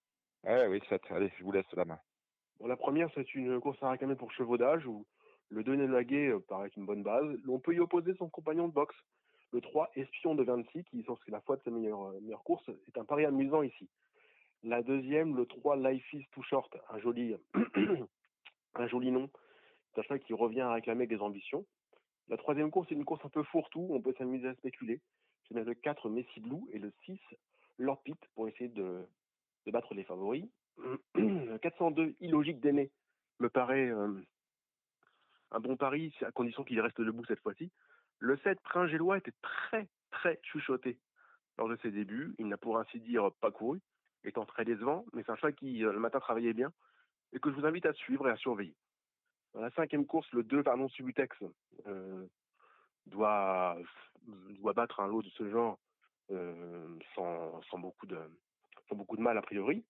Eh 0.46 0.66
oui, 0.68 0.80
7. 0.88 1.02
Allez, 1.10 1.32
je 1.38 1.44
vous 1.44 1.52
laisse 1.52 1.72
la 1.72 1.86
main. 1.86 1.98
Bon, 2.60 2.66
la 2.66 2.76
première, 2.76 3.08
c'est 3.14 3.34
une 3.34 3.60
course 3.60 3.82
à 3.82 3.90
réclamer 3.90 4.14
pour 4.14 4.30
chevaudage 4.32 4.86
où 4.86 5.06
le 5.50 5.62
2 5.62 5.86
Laguet 5.86 6.28
euh, 6.28 6.40
paraît 6.40 6.70
une 6.76 6.86
bonne 6.86 7.02
base. 7.02 7.36
On 7.48 7.58
peut 7.58 7.74
y 7.74 7.80
opposer 7.80 8.14
son 8.14 8.28
compagnon 8.28 8.68
de 8.68 8.72
boxe, 8.72 8.96
le 9.52 9.60
3 9.60 9.90
Espion 9.94 10.34
de 10.34 10.42
26, 10.42 10.84
qui 10.84 11.04
c'est 11.24 11.30
la 11.30 11.40
fois 11.40 11.56
de 11.56 11.62
sa 11.62 11.70
meilleure, 11.70 12.02
euh, 12.02 12.20
meilleure 12.20 12.42
course. 12.42 12.68
C'est 12.86 12.98
un 12.98 13.04
pari 13.04 13.24
amusant 13.24 13.62
ici. 13.62 13.88
La 14.62 14.82
deuxième, 14.82 15.36
le 15.36 15.46
3 15.46 15.76
Life 15.76 16.12
is 16.12 16.26
Too 16.32 16.42
Short, 16.42 16.74
un 16.90 16.98
joli, 16.98 17.36
un 18.74 18.86
joli 18.86 19.10
nom. 19.10 19.28
C'est 19.94 20.10
un 20.10 20.18
qui 20.18 20.32
revient 20.32 20.62
à 20.62 20.72
réclamer 20.72 21.06
des 21.06 21.18
ambitions. 21.18 21.64
La 22.28 22.36
troisième 22.36 22.70
course, 22.70 22.88
c'est 22.88 22.94
une 22.94 23.04
course 23.04 23.24
un 23.24 23.28
peu 23.28 23.42
fourre-tout, 23.42 23.86
on 23.90 24.00
peut 24.00 24.14
s'amuser 24.16 24.48
à 24.48 24.54
spéculer. 24.54 25.00
Je 25.48 25.54
mets 25.54 25.64
le 25.64 25.74
4 25.74 26.08
Messi 26.08 26.40
Blue 26.40 26.62
et 26.72 26.78
le 26.78 26.90
6 27.04 27.18
Lord 27.78 28.02
Pitt 28.02 28.18
pour 28.34 28.48
essayer 28.48 28.70
de, 28.70 29.06
battre 29.66 29.94
les 29.94 30.04
favoris. 30.04 30.46
402 31.62 32.16
illogique 32.20 32.60
d'aîné 32.60 32.90
me 33.40 33.48
paraît 33.48 33.88
euh, 33.90 34.14
un 35.54 35.60
bon 35.60 35.76
pari, 35.76 36.12
à 36.22 36.32
condition 36.32 36.64
qu'il 36.64 36.80
reste 36.80 37.00
debout 37.00 37.24
cette 37.26 37.40
fois-ci. 37.40 37.70
Le 38.18 38.36
7 38.38 38.60
Prince 38.60 38.90
Gélois 38.90 39.18
était 39.18 39.32
très 39.40 39.88
très 40.10 40.38
chuchoté 40.42 40.98
lors 41.58 41.68
de 41.68 41.76
ses 41.76 41.90
débuts. 41.90 42.34
Il 42.38 42.48
n'a 42.48 42.56
pour 42.56 42.78
ainsi 42.78 43.00
dire 43.00 43.30
pas 43.40 43.52
couru, 43.52 43.80
étant 44.24 44.44
très 44.44 44.64
décevant, 44.64 45.04
mais 45.12 45.22
c'est 45.22 45.32
un 45.32 45.36
chat 45.36 45.52
qui 45.52 45.84
euh, 45.84 45.92
le 45.92 46.00
matin 46.00 46.18
travaillait 46.18 46.52
bien 46.52 46.72
et 47.32 47.38
que 47.38 47.50
je 47.50 47.54
vous 47.54 47.66
invite 47.66 47.86
à 47.86 47.92
suivre 47.92 48.28
et 48.28 48.32
à 48.32 48.36
surveiller. 48.36 48.74
Dans 49.54 49.60
la 49.60 49.70
cinquième 49.70 50.06
course, 50.06 50.30
le 50.32 50.42
2 50.42 50.64
pardon, 50.64 50.88
Subutex 50.88 51.36
euh, 51.86 52.26
doit, 53.06 53.76
doit 54.58 54.72
battre 54.72 55.00
un 55.00 55.06
lot 55.06 55.22
de 55.22 55.30
ce 55.30 55.48
genre 55.50 55.78
sans, 57.14 57.60
sans, 57.70 57.78
beaucoup 57.78 58.06
de, 58.06 58.18
sans 58.88 58.96
beaucoup 58.96 59.16
de 59.16 59.22
mal 59.22 59.38
a 59.38 59.42
priori. 59.42 59.84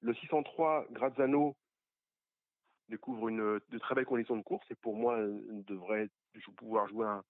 Le 0.00 0.14
603 0.14 0.86
Grazzano 0.90 1.56
découvre 2.88 3.28
une, 3.28 3.60
de 3.68 3.78
très 3.78 3.94
belles 3.94 4.06
conditions 4.06 4.36
de 4.36 4.42
course 4.42 4.66
et 4.70 4.74
pour 4.74 4.96
moi 4.96 5.16
euh, 5.16 5.40
devrait 5.66 6.08
pouvoir 6.56 6.88
jouer 6.88 7.06
un, 7.06 7.22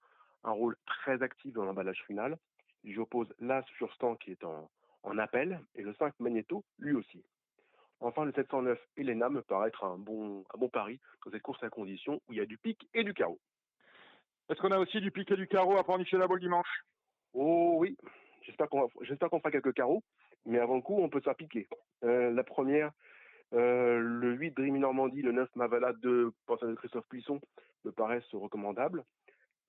rôle 0.43 0.75
très 0.85 1.21
actif 1.21 1.53
dans 1.53 1.65
l'emballage 1.65 2.01
final. 2.07 2.37
J'oppose 2.83 3.33
l'As 3.39 3.63
Furstan 3.77 4.15
qui 4.15 4.31
est 4.31 4.43
en, 4.43 4.69
en, 5.03 5.17
appel 5.17 5.59
et 5.75 5.83
le 5.83 5.93
5 5.93 6.13
Magneto 6.19 6.63
lui 6.77 6.93
aussi. 6.93 7.23
Enfin, 8.01 8.23
le 8.23 8.31
709 8.31 8.79
Elena 8.95 9.27
me 9.29 9.41
paraît 9.41 9.67
être 9.67 9.83
un 9.83 9.97
bon, 9.97 10.45
un 10.53 10.57
bon 10.57 10.69
pari 10.69 10.99
dans 11.25 11.31
cette 11.31 11.41
course 11.41 11.61
à 11.63 11.69
condition 11.69 12.21
où 12.27 12.33
il 12.33 12.37
y 12.37 12.41
a 12.41 12.45
du 12.45 12.57
pic 12.57 12.87
et 12.93 13.03
du 13.03 13.13
carreau. 13.13 13.39
Est-ce 14.49 14.61
qu'on 14.61 14.71
a 14.71 14.79
aussi 14.79 15.01
du 15.01 15.11
pic 15.11 15.29
et 15.31 15.35
du 15.35 15.47
carreau 15.47 15.77
à 15.77 15.83
pornicher 15.83 16.17
la 16.17 16.27
balle 16.27 16.39
dimanche? 16.39 16.85
Oh 17.33 17.75
oui, 17.77 17.97
j'espère 18.43 18.69
qu'on 18.69 18.87
qu'on 18.87 19.39
fera 19.39 19.51
quelques 19.51 19.73
carreaux. 19.73 20.03
Mais 20.45 20.59
avant 20.59 20.75
le 20.75 20.81
coup, 20.81 20.97
on 20.99 21.09
peut 21.09 21.21
s'appliquer. 21.21 21.67
Euh, 22.03 22.31
la 22.31 22.43
première, 22.43 22.91
euh, 23.53 23.99
le 23.99 24.33
8 24.33 24.51
Dream 24.51 24.77
Normandie, 24.77 25.21
le 25.21 25.31
9 25.31 25.55
Mavala 25.55 25.93
de 25.93 26.31
de 26.47 26.75
Christophe 26.75 27.07
Puisson 27.07 27.39
me 27.85 27.91
paraissent 27.91 28.33
recommandables. 28.33 29.03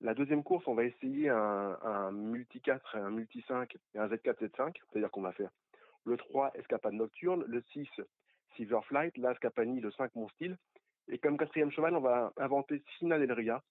La 0.01 0.13
deuxième 0.13 0.43
course, 0.43 0.67
on 0.67 0.73
va 0.73 0.83
essayer 0.83 1.29
un, 1.29 1.77
un 1.83 2.11
multi 2.11 2.59
4, 2.59 2.97
un 2.97 3.11
multi 3.11 3.43
5 3.47 3.75
et 3.93 3.99
un 3.99 4.07
Z4 4.07 4.37
Z5, 4.39 4.73
c'est-à-dire 4.89 5.11
qu'on 5.11 5.21
va 5.21 5.31
faire 5.31 5.51
le 6.05 6.17
3 6.17 6.51
Escapade 6.55 6.93
Nocturne, 6.93 7.43
le 7.47 7.61
6 7.73 7.87
Silver 8.55 8.79
Flight, 8.87 9.17
la 9.17 9.33
Scapani, 9.35 9.79
le 9.79 9.91
5 9.91 10.15
Mon 10.15 10.27
Style. 10.29 10.57
Et 11.07 11.17
comme 11.17 11.37
quatrième 11.37 11.71
cheval, 11.71 11.95
on 11.95 12.01
va 12.01 12.33
inventer 12.37 12.83
Sina 12.97 13.17
Del 13.17 13.31
Ria, 13.31 13.63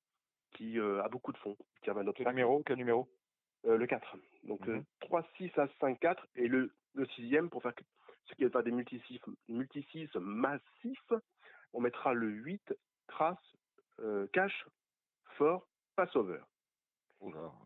qui 0.53 0.79
euh, 0.79 1.03
a 1.03 1.09
beaucoup 1.09 1.33
de 1.33 1.39
fonds. 1.39 1.57
Qui 1.83 1.91
a 1.91 1.95
quel 2.15 2.29
numéro, 2.29 2.63
quel 2.65 2.77
numéro? 2.77 3.09
Euh, 3.67 3.77
Le 3.77 3.87
4. 3.87 4.17
Donc 4.45 4.61
3, 5.01 5.27
6 5.37 5.51
à 5.59 5.69
5, 5.81 5.99
4. 6.01 6.27
Et 6.37 6.49
le 6.49 6.73
le 6.95 7.07
sixième, 7.07 7.51
pour 7.51 7.63
faire 7.63 7.75
ce 8.27 8.35
qui 8.35 8.45
n'est 8.45 8.51
pas 8.51 8.63
des 8.63 8.71
multisix, 8.71 9.21
multisix 9.49 10.15
massifs, 10.17 11.13
on 11.73 11.81
mettra 11.81 12.13
le 12.15 12.29
8 12.29 12.75
trace, 13.09 13.39
euh, 14.01 14.27
cache, 14.33 14.67
fort, 15.37 15.67
passover. 15.97 16.41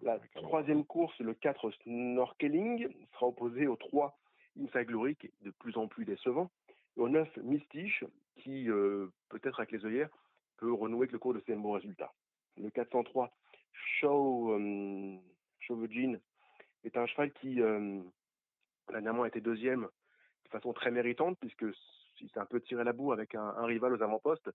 La 0.03 0.19
troisième 0.35 0.85
course, 0.85 1.17
le 1.21 1.35
4 1.35 1.71
snorkeling, 1.83 2.89
sera 3.13 3.29
opposé 3.29 3.67
au 3.67 3.77
3 3.77 4.19
Inside 4.59 4.87
Glory, 4.87 5.17
qui 5.17 5.27
est 5.27 5.33
de 5.43 5.51
plus 5.51 5.77
en 5.77 5.87
plus 5.87 6.05
décevant, 6.05 6.51
et 6.97 7.01
au 7.01 7.09
9 7.09 7.37
Mystiche, 7.39 8.05
qui, 8.37 8.69
euh, 8.69 9.09
peut-être 9.29 9.61
avec 9.61 9.71
les 9.71 9.85
œillères, 9.85 10.11
peut 10.57 10.73
renouer 10.73 11.03
avec 11.03 11.13
le 11.13 11.19
cours 11.19 11.35
de 11.35 11.43
ses 11.47 11.55
bons 11.55 11.73
résultats. 11.73 12.13
Le 12.57 12.71
403 12.71 13.33
Show, 13.73 14.59
Show 15.61 15.77
Virgin 15.77 16.21
est 16.85 16.97
un 16.97 17.07
cheval 17.07 17.33
qui, 17.33 17.61
euh, 17.61 18.03
Dernièrement, 18.89 19.23
a 19.23 19.29
été 19.29 19.41
deuxième 19.41 19.83
de 19.83 19.89
façon 20.55 20.73
très 20.73 20.91
méritante, 20.91 21.37
puisque 21.41 21.67
il 22.21 22.31
s'est 22.31 22.39
un 22.39 22.47
peu 22.47 22.61
tiré 22.61 22.85
la 22.85 22.93
boue 22.93 23.13
avec 23.13 23.35
un, 23.35 23.65
rival 23.65 23.93
aux 23.93 24.03
avant-postes. 24.03 24.51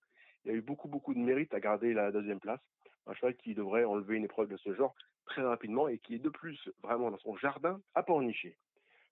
Il 0.45 0.51
a 0.51 0.53
eu 0.53 0.61
beaucoup, 0.61 0.87
beaucoup 0.87 1.13
de 1.13 1.19
mérite 1.19 1.53
à 1.53 1.59
garder 1.59 1.93
la 1.93 2.11
deuxième 2.11 2.39
place. 2.39 2.61
Un 3.05 3.13
cheval 3.13 3.35
qui 3.35 3.53
devrait 3.53 3.83
enlever 3.83 4.15
une 4.15 4.23
épreuve 4.23 4.47
de 4.47 4.57
ce 4.57 4.73
genre 4.73 4.95
très 5.25 5.41
rapidement 5.41 5.87
et 5.87 5.97
qui 5.99 6.15
est 6.15 6.19
de 6.19 6.29
plus 6.29 6.69
vraiment 6.81 7.11
dans 7.11 7.17
son 7.17 7.35
jardin 7.35 7.81
à 7.95 8.03
pornicher. 8.03 8.55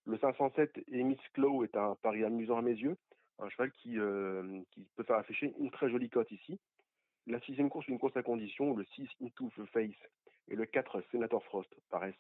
Le 0.06 0.18
507 0.18 0.80
Emis 0.92 1.20
Clow 1.34 1.64
est 1.64 1.76
un 1.76 1.96
pari 2.02 2.24
amusant 2.24 2.58
à 2.58 2.62
mes 2.62 2.72
yeux. 2.72 2.98
Un 3.40 3.50
cheval 3.50 3.72
qui, 3.72 4.00
euh, 4.00 4.62
qui 4.72 4.88
peut 4.96 5.04
faire 5.04 5.18
afficher 5.18 5.54
une 5.60 5.70
très 5.70 5.90
jolie 5.90 6.10
cote 6.10 6.32
ici. 6.32 6.60
La 7.28 7.42
sixième 7.42 7.70
course, 7.70 7.88
une 7.88 8.00
course 8.00 8.16
à 8.16 8.24
condition, 8.24 8.74
le 8.74 8.86
6 8.96 9.10
Into 9.22 9.52
the 9.58 9.66
Face 9.66 9.92
et 10.48 10.56
le 10.56 10.66
4 10.66 11.04
Senator 11.12 11.44
Frost 11.44 11.70
paraissent 11.90 12.16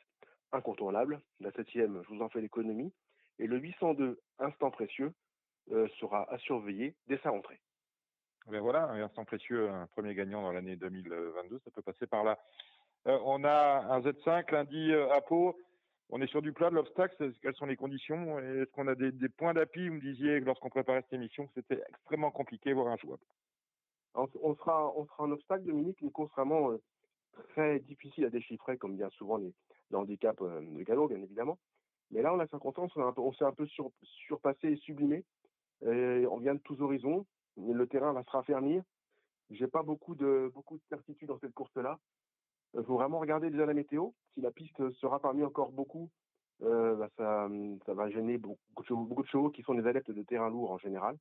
incontournable. 0.51 1.21
La 1.39 1.51
septième, 1.53 2.03
je 2.03 2.13
vous 2.13 2.21
en 2.21 2.29
fais 2.29 2.41
l'économie. 2.41 2.91
Et 3.39 3.47
le 3.47 3.57
802, 3.57 4.19
instant 4.39 4.71
précieux, 4.71 5.13
euh, 5.71 5.87
sera 5.99 6.31
à 6.31 6.37
surveiller 6.39 6.95
dès 7.07 7.17
sa 7.19 7.29
rentrée. 7.29 7.59
Ben 8.47 8.61
voilà, 8.61 8.85
un 8.89 9.01
instant 9.01 9.25
précieux, 9.25 9.69
un 9.69 9.87
premier 9.87 10.15
gagnant 10.15 10.41
dans 10.41 10.53
l'année 10.53 10.77
2022, 10.77 11.59
ça 11.65 11.71
peut 11.71 11.81
passer 11.81 12.07
par 12.07 12.23
là. 12.23 12.39
Euh, 13.07 13.19
on 13.25 13.43
a 13.43 13.85
un 13.89 13.99
Z5 13.99 14.51
lundi 14.51 14.91
euh, 14.91 15.11
à 15.11 15.21
Pau. 15.21 15.57
On 16.09 16.21
est 16.21 16.27
sur 16.27 16.41
du 16.41 16.53
plat 16.53 16.69
de 16.69 16.75
l'obstacle. 16.75 17.33
Quelles 17.41 17.55
sont 17.55 17.65
les 17.65 17.75
conditions? 17.75 18.39
Est-ce 18.39 18.71
qu'on 18.71 18.87
a 18.87 18.95
des, 18.95 19.11
points 19.29 19.53
d'appui? 19.53 19.89
Vous 19.89 19.95
me 19.95 19.99
disiez 19.99 20.39
lorsqu'on 20.39 20.69
préparait 20.69 21.01
cette 21.01 21.13
émission 21.13 21.47
que 21.47 21.53
c'était 21.55 21.83
extrêmement 21.89 22.31
compliqué, 22.31 22.71
voire 22.71 22.87
injouable. 22.87 23.23
On 24.15 24.55
sera, 24.55 24.91
on 24.95 25.05
sera 25.05 25.25
un 25.25 25.31
obstacle, 25.31 25.65
Dominique, 25.65 26.01
une 26.01 26.11
course 26.11 26.31
vraiment 26.31 26.71
très 27.49 27.79
difficile 27.79 28.25
à 28.25 28.29
déchiffrer, 28.29 28.77
comme 28.77 28.95
bien 28.95 29.09
souvent 29.11 29.37
les, 29.37 29.53
le 29.91 29.97
handicap 29.97 30.39
euh, 30.41 30.61
de 30.61 30.83
galop, 30.83 31.07
bien 31.07 31.21
évidemment. 31.21 31.57
Mais 32.11 32.21
là, 32.21 32.33
on 32.33 32.39
a 32.39 32.47
50 32.47 32.79
ans, 32.79 32.87
on 32.95 33.33
s'est 33.33 33.43
un 33.43 33.51
peu 33.51 33.67
surpassé 34.03 34.69
et 34.69 34.77
sublimé. 34.77 35.25
Et 35.85 36.25
on 36.27 36.37
vient 36.37 36.55
de 36.55 36.59
tous 36.59 36.81
horizons. 36.81 37.25
Le 37.57 37.87
terrain 37.87 38.13
va 38.13 38.23
se 38.23 38.29
raffermir. 38.29 38.83
J'ai 39.49 39.67
pas 39.67 39.83
beaucoup 39.83 40.15
de 40.15 40.51
beaucoup 40.53 40.77
de 40.77 40.83
certitude 40.89 41.27
dans 41.27 41.39
cette 41.39 41.53
course-là. 41.53 41.99
Il 42.73 42.83
faut 42.83 42.95
vraiment 42.95 43.19
regarder 43.19 43.49
déjà 43.49 43.65
la 43.65 43.73
météo. 43.73 44.09
Si 44.33 44.41
la 44.41 44.51
piste 44.51 44.89
sera 44.99 45.19
parmi 45.19 45.43
encore 45.43 45.71
beaucoup, 45.71 46.09
euh, 46.63 46.95
bah, 46.95 47.09
ça, 47.17 47.47
ça 47.85 47.93
va 47.93 48.09
gêner 48.09 48.37
beaucoup 48.37 48.59
de, 48.77 48.85
chevaux, 48.85 49.03
beaucoup 49.03 49.23
de 49.23 49.27
chevaux 49.27 49.49
qui 49.49 49.63
sont 49.63 49.73
des 49.73 49.87
adeptes 49.87 50.11
de 50.11 50.23
terrain 50.23 50.49
lourd 50.49 50.71
en 50.71 50.77
général. 50.77 51.17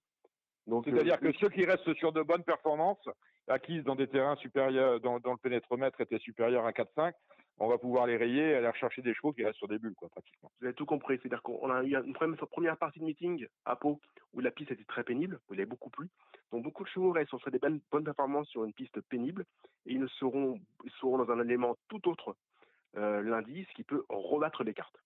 C'est-à-dire 0.67 1.15
euh, 1.15 1.31
que 1.31 1.39
ceux 1.39 1.49
qui 1.49 1.65
restent 1.65 1.95
sur 1.95 2.13
de 2.13 2.23
bonnes 2.23 2.43
performances, 2.43 3.09
acquises 3.47 3.85
dans 3.85 3.95
des 3.95 4.09
terrains 4.09 4.37
supérieurs, 4.37 5.01
dans, 5.01 5.21
dans 5.21 5.33
le 5.33 5.39
pénétromètre 5.39 6.01
était 6.01 6.19
supérieur 6.19 6.67
à 6.67 6.73
4-5, 6.73 7.13
on 7.59 7.69
va 7.69 7.79
pouvoir 7.79 8.07
les 8.07 8.17
rayer 8.17 8.51
et 8.51 8.55
aller 8.55 8.69
rechercher 8.69 9.03
des 9.03 9.15
chevaux 9.15 9.33
qui 9.33 9.45
restent 9.45 9.59
sur 9.59 9.69
des 9.69 9.79
bulles, 9.79 9.95
quoi, 9.95 10.09
pratiquement. 10.11 10.51
Vous 10.61 10.67
avez 10.67 10.75
tout 10.75 10.85
compris. 10.87 11.19
C'est-à-dire 11.19 11.43
qu'on 11.43 11.71
a 11.71 11.83
eu 11.85 11.97
une 11.97 12.13
première 12.15 12.77
partie 12.77 13.01
de 13.01 13.05
meeting 13.05 13.47
à 13.65 13.77
Pau 13.77 14.01
où 14.35 14.41
la 14.41 14.51
piste 14.51 14.73
était 14.73 14.85
très 14.85 15.05
pénible, 15.05 15.41
où 15.49 15.55
il 15.55 15.57
y 15.57 15.61
avait 15.61 15.69
beaucoup 15.69 15.91
plu. 15.91 16.09
Donc 16.53 16.63
beaucoup 16.63 16.85
de 16.85 16.89
chevaux 16.89 17.13
restent, 17.13 17.37
fait 17.43 17.51
des 17.51 17.59
bonnes, 17.59 17.81
bonnes 17.91 18.05
performances 18.05 18.49
sur 18.49 18.65
une 18.65 18.73
piste 18.75 19.01
pénible 19.09 19.45
et 19.87 19.93
ils 19.93 20.01
ne 20.01 20.07
seront, 20.07 20.61
ils 20.85 20.91
seront 20.93 21.19
dans 21.19 21.31
un 21.33 21.41
élément 21.41 21.77
tout 21.89 22.09
autre 22.09 22.37
euh, 22.97 23.23
lundi, 23.23 23.67
ce 23.69 23.75
qui 23.75 23.85
peut 23.85 24.05
rebattre 24.09 24.63
les 24.63 24.75
cartes. 24.75 24.97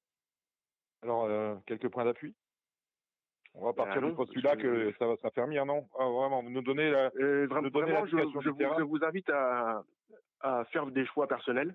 Alors, 1.02 1.24
euh, 1.24 1.54
quelques 1.66 1.88
points 1.88 2.04
d'appui? 2.04 2.34
On 3.54 3.64
va 3.64 3.72
partir 3.72 4.02
Ah 4.04 4.06
du 4.06 4.14
postulat 4.14 4.56
que 4.56 4.92
ça 4.98 5.06
va 5.06 5.16
s'affermir, 5.16 5.66
non? 5.66 5.88
Ah, 5.98 6.04
Vraiment, 6.04 6.42
vous 6.42 6.50
nous 6.50 6.62
donnez 6.62 6.90
la... 6.90 7.10
Euh, 7.16 7.48
nous 7.48 7.70
donner 7.70 7.90
vraiment, 7.92 8.06
je, 8.06 8.16
vous, 8.16 8.40
je 8.42 8.82
vous 8.82 9.04
invite 9.04 9.28
à, 9.30 9.82
à 10.40 10.64
faire 10.66 10.86
des 10.86 11.06
choix 11.06 11.26
personnels. 11.26 11.74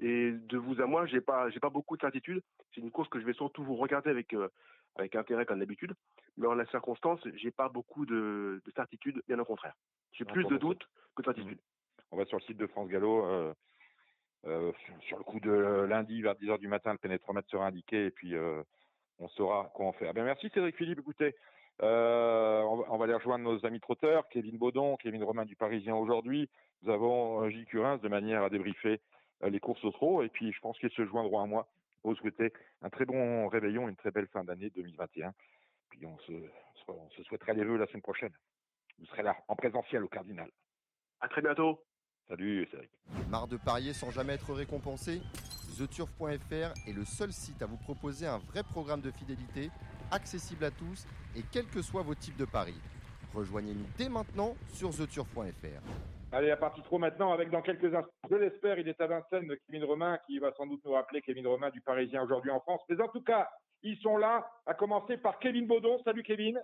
Et 0.00 0.32
de 0.32 0.56
vous 0.58 0.80
à 0.80 0.86
moi, 0.86 1.06
j'ai 1.06 1.20
pas, 1.20 1.50
j'ai 1.50 1.60
pas 1.60 1.68
beaucoup 1.70 1.96
de 1.96 2.00
certitude. 2.00 2.42
C'est 2.74 2.80
une 2.80 2.90
course 2.90 3.08
que 3.08 3.20
je 3.20 3.24
vais 3.26 3.34
surtout 3.34 3.62
vous 3.62 3.76
regarder 3.76 4.10
avec, 4.10 4.32
euh, 4.32 4.48
avec 4.96 5.14
intérêt 5.14 5.44
comme 5.46 5.58
d'habitude. 5.60 5.92
Mais 6.36 6.46
en 6.46 6.54
la 6.54 6.66
circonstance, 6.66 7.20
j'ai 7.34 7.50
pas 7.50 7.68
beaucoup 7.68 8.06
de, 8.06 8.62
de 8.64 8.72
certitude, 8.72 9.22
bien 9.28 9.38
au 9.38 9.44
contraire. 9.44 9.74
J'ai 10.12 10.24
Ah, 10.28 10.32
plus 10.32 10.44
de 10.44 10.50
bah, 10.50 10.58
doutes 10.58 10.88
que 11.14 11.22
de 11.22 11.26
certitude. 11.26 11.58
On 12.10 12.16
va 12.16 12.24
sur 12.24 12.38
le 12.38 12.42
site 12.44 12.56
de 12.56 12.66
France 12.66 12.88
Gallo. 12.88 13.24
euh, 13.26 13.52
euh, 14.46 14.72
sur- 14.86 15.02
sur 15.02 15.18
le 15.18 15.24
coup 15.24 15.38
de 15.38 15.50
lundi 15.50 16.22
vers 16.22 16.34
10h 16.34 16.58
du 16.58 16.66
matin, 16.68 16.92
le 16.92 16.98
pénétromètre 16.98 17.50
sera 17.50 17.66
indiqué 17.66 18.06
et 18.06 18.10
puis 18.10 18.34
on 19.18 19.28
saura 19.28 19.70
quoi 19.74 19.84
en 19.86 19.92
faire. 19.92 20.14
Ben, 20.14 20.24
merci 20.24 20.48
Cédric 20.48 20.76
Philippe. 20.76 21.00
Écoutez, 21.00 21.34
euh, 21.82 22.62
on, 22.62 22.76
va, 22.76 22.84
on 22.88 22.96
va 22.96 23.04
aller 23.04 23.12
rejoindre 23.14 23.44
nos 23.44 23.66
amis 23.66 23.80
trotteurs, 23.80 24.26
Kevin 24.30 24.56
Baudon, 24.56 24.96
Kevin 24.96 25.22
Romain 25.24 25.44
du 25.44 25.56
Parisien 25.56 25.94
aujourd'hui. 25.94 26.48
Nous 26.82 26.90
avons 26.90 27.50
Gilles 27.50 27.66
Curins 27.66 27.98
de 27.98 28.08
manière 28.08 28.42
à 28.42 28.48
débriefer 28.48 29.00
les 29.42 29.60
courses 29.60 29.84
au 29.84 29.90
trot 29.90 30.22
et 30.22 30.28
puis 30.28 30.52
je 30.52 30.60
pense 30.60 30.78
qu'ils 30.78 30.90
se 30.90 31.04
joindront 31.06 31.42
à 31.42 31.46
moi 31.46 31.68
pour 32.02 32.12
vous 32.12 32.16
souhaiter 32.16 32.52
un 32.82 32.90
très 32.90 33.04
bon 33.04 33.48
réveillon, 33.48 33.88
une 33.88 33.96
très 33.96 34.10
belle 34.10 34.28
fin 34.28 34.44
d'année 34.44 34.70
2021. 34.70 35.32
Puis 35.90 36.06
on 36.06 36.18
se, 36.20 36.32
on 36.88 37.10
se 37.10 37.22
souhaitera 37.24 37.52
les 37.52 37.64
vœux 37.64 37.76
la 37.76 37.86
semaine 37.86 38.02
prochaine. 38.02 38.32
Vous 38.98 39.06
serez 39.06 39.22
là 39.22 39.36
en 39.48 39.56
présentiel 39.56 40.04
au 40.04 40.08
Cardinal. 40.08 40.50
À 41.20 41.28
très 41.28 41.42
bientôt. 41.42 41.82
Salut 42.28 42.66
Cédric. 42.70 42.90
Marre 43.28 43.48
de 43.48 43.56
parier 43.56 43.92
sans 43.92 44.10
jamais 44.10 44.34
être 44.34 44.52
récompensé? 44.52 45.20
TheTurf.fr 45.76 46.88
est 46.88 46.92
le 46.92 47.04
seul 47.04 47.32
site 47.32 47.62
à 47.62 47.66
vous 47.66 47.76
proposer 47.76 48.26
un 48.26 48.38
vrai 48.38 48.62
programme 48.62 49.00
de 49.00 49.10
fidélité, 49.10 49.70
accessible 50.10 50.64
à 50.64 50.70
tous 50.70 51.06
et 51.34 51.42
quels 51.50 51.66
que 51.66 51.82
soient 51.82 52.02
vos 52.02 52.14
types 52.14 52.36
de 52.36 52.44
paris. 52.44 52.78
Rejoignez-nous 53.34 53.86
dès 53.96 54.08
maintenant 54.08 54.54
sur 54.72 54.90
TheTurf.fr. 54.90 56.19
Allez, 56.32 56.46
la 56.48 56.56
partie 56.56 56.82
trop 56.82 56.98
maintenant 56.98 57.32
avec 57.32 57.50
dans 57.50 57.60
quelques 57.62 57.92
instants. 57.92 58.10
Je 58.30 58.36
l'espère, 58.36 58.78
il 58.78 58.86
est 58.88 59.00
à 59.00 59.06
Vincennes, 59.08 59.52
Kevin 59.66 59.84
Romain, 59.84 60.18
qui 60.26 60.38
va 60.38 60.52
sans 60.52 60.66
doute 60.66 60.84
nous 60.84 60.92
rappeler 60.92 61.22
Kevin 61.22 61.46
Romain 61.48 61.70
du 61.70 61.80
Parisien 61.80 62.22
aujourd'hui 62.22 62.50
en 62.52 62.60
France. 62.60 62.80
Mais 62.88 63.00
en 63.00 63.08
tout 63.08 63.22
cas, 63.22 63.48
ils 63.82 63.98
sont 63.98 64.16
là, 64.16 64.48
à 64.66 64.74
commencer 64.74 65.16
par 65.16 65.38
Kevin 65.40 65.66
Baudon. 65.66 66.00
Salut 66.04 66.22
Kevin. 66.22 66.62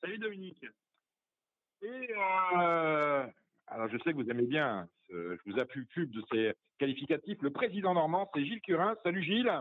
Salut 0.00 0.18
Dominique. 0.18 0.64
Et 1.82 2.10
euh, 2.58 3.26
alors 3.66 3.88
je 3.88 3.98
sais 3.98 4.12
que 4.12 4.16
vous 4.16 4.30
aimez 4.30 4.46
bien, 4.46 4.88
ce- 5.08 5.36
je 5.44 5.50
vous 5.50 5.58
appuie 5.58 5.80
le 5.80 5.86
pub 5.86 6.10
de 6.10 6.22
ces 6.32 6.54
qualificatifs. 6.78 7.40
Le 7.42 7.50
président 7.50 7.92
normand, 7.92 8.30
c'est 8.34 8.44
Gilles 8.46 8.62
Curin. 8.62 8.94
Salut 9.02 9.22
Gilles. 9.22 9.60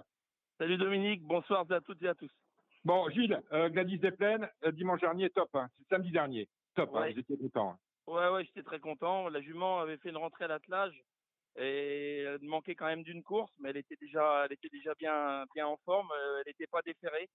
Salut 0.57 0.77
Dominique, 0.77 1.23
bonsoir 1.23 1.65
à 1.69 1.81
toutes 1.81 2.01
et 2.03 2.07
à 2.07 2.15
tous. 2.15 2.31
Bon, 2.85 3.09
Gilles, 3.09 3.41
euh, 3.51 3.67
Gladys 3.67 3.99
Desplaines, 3.99 4.47
euh, 4.63 4.71
dimanche 4.71 5.01
dernier, 5.01 5.29
top. 5.31 5.49
Hein. 5.55 5.67
C'est 5.77 5.89
samedi 5.95 6.11
dernier. 6.11 6.47
Top, 6.75 6.91
hein, 6.93 7.01
Ouais. 7.01 7.13
vous 7.13 7.19
étiez 7.19 7.37
content. 7.37 7.71
hein. 7.71 7.77
Ouais, 8.07 8.29
ouais, 8.29 8.45
j'étais 8.45 8.63
très 8.63 8.79
content. 8.79 9.29
La 9.29 9.41
jument 9.41 9.79
avait 9.79 9.97
fait 9.97 10.09
une 10.09 10.17
rentrée 10.17 10.45
à 10.45 10.47
l'attelage 10.47 10.93
et 11.57 12.19
elle 12.19 12.41
manquait 12.41 12.75
quand 12.75 12.85
même 12.85 13.03
d'une 13.03 13.23
course, 13.23 13.51
mais 13.59 13.69
elle 13.69 13.77
était 13.77 13.95
déjà, 13.95 14.45
elle 14.45 14.53
était 14.53 14.69
déjà 14.69 14.93
bien, 14.95 15.45
bien 15.55 15.67
en 15.67 15.77
forme. 15.85 16.11
Euh, 16.11 16.39
Elle 16.39 16.51
n'était 16.51 16.67
pas 16.67 16.81
déférée. 16.81 17.29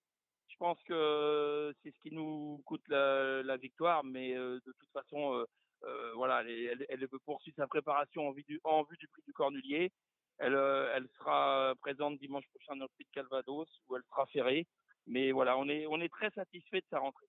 Je 0.48 0.56
pense 0.58 0.80
que 0.84 1.74
c'est 1.82 1.90
ce 1.90 1.98
qui 2.00 2.14
nous 2.14 2.60
coûte 2.66 2.86
la, 2.88 3.56
victoire, 3.56 4.04
mais 4.04 4.36
euh, 4.36 4.60
de 4.66 4.72
toute 4.78 4.90
façon, 4.92 5.34
euh, 5.34 5.44
euh, 5.84 6.12
voilà, 6.14 6.42
elle, 6.42 6.86
elle, 6.88 7.02
elle 7.02 7.08
poursuit 7.24 7.54
sa 7.56 7.66
préparation 7.66 8.28
en 8.28 8.32
vue 8.32 8.44
du, 8.44 8.60
prix 8.60 9.22
du 9.26 9.32
Cornulier. 9.32 9.90
Elle, 10.38 10.54
euh, 10.54 10.92
elle 10.94 11.08
sera 11.18 11.74
présente 11.80 12.18
dimanche 12.18 12.46
prochain 12.50 12.76
dans 12.76 12.84
le 12.84 12.94
prix 12.94 13.04
de 13.04 13.10
Calvados 13.12 13.68
où 13.88 13.96
elle 13.96 14.04
sera 14.10 14.26
ferrée. 14.26 14.66
Mais 15.06 15.32
voilà, 15.32 15.56
on 15.56 15.68
est, 15.68 15.86
on 15.86 16.00
est 16.00 16.12
très 16.12 16.30
satisfait 16.30 16.80
de 16.80 16.86
sa 16.90 16.98
rentrée. 16.98 17.26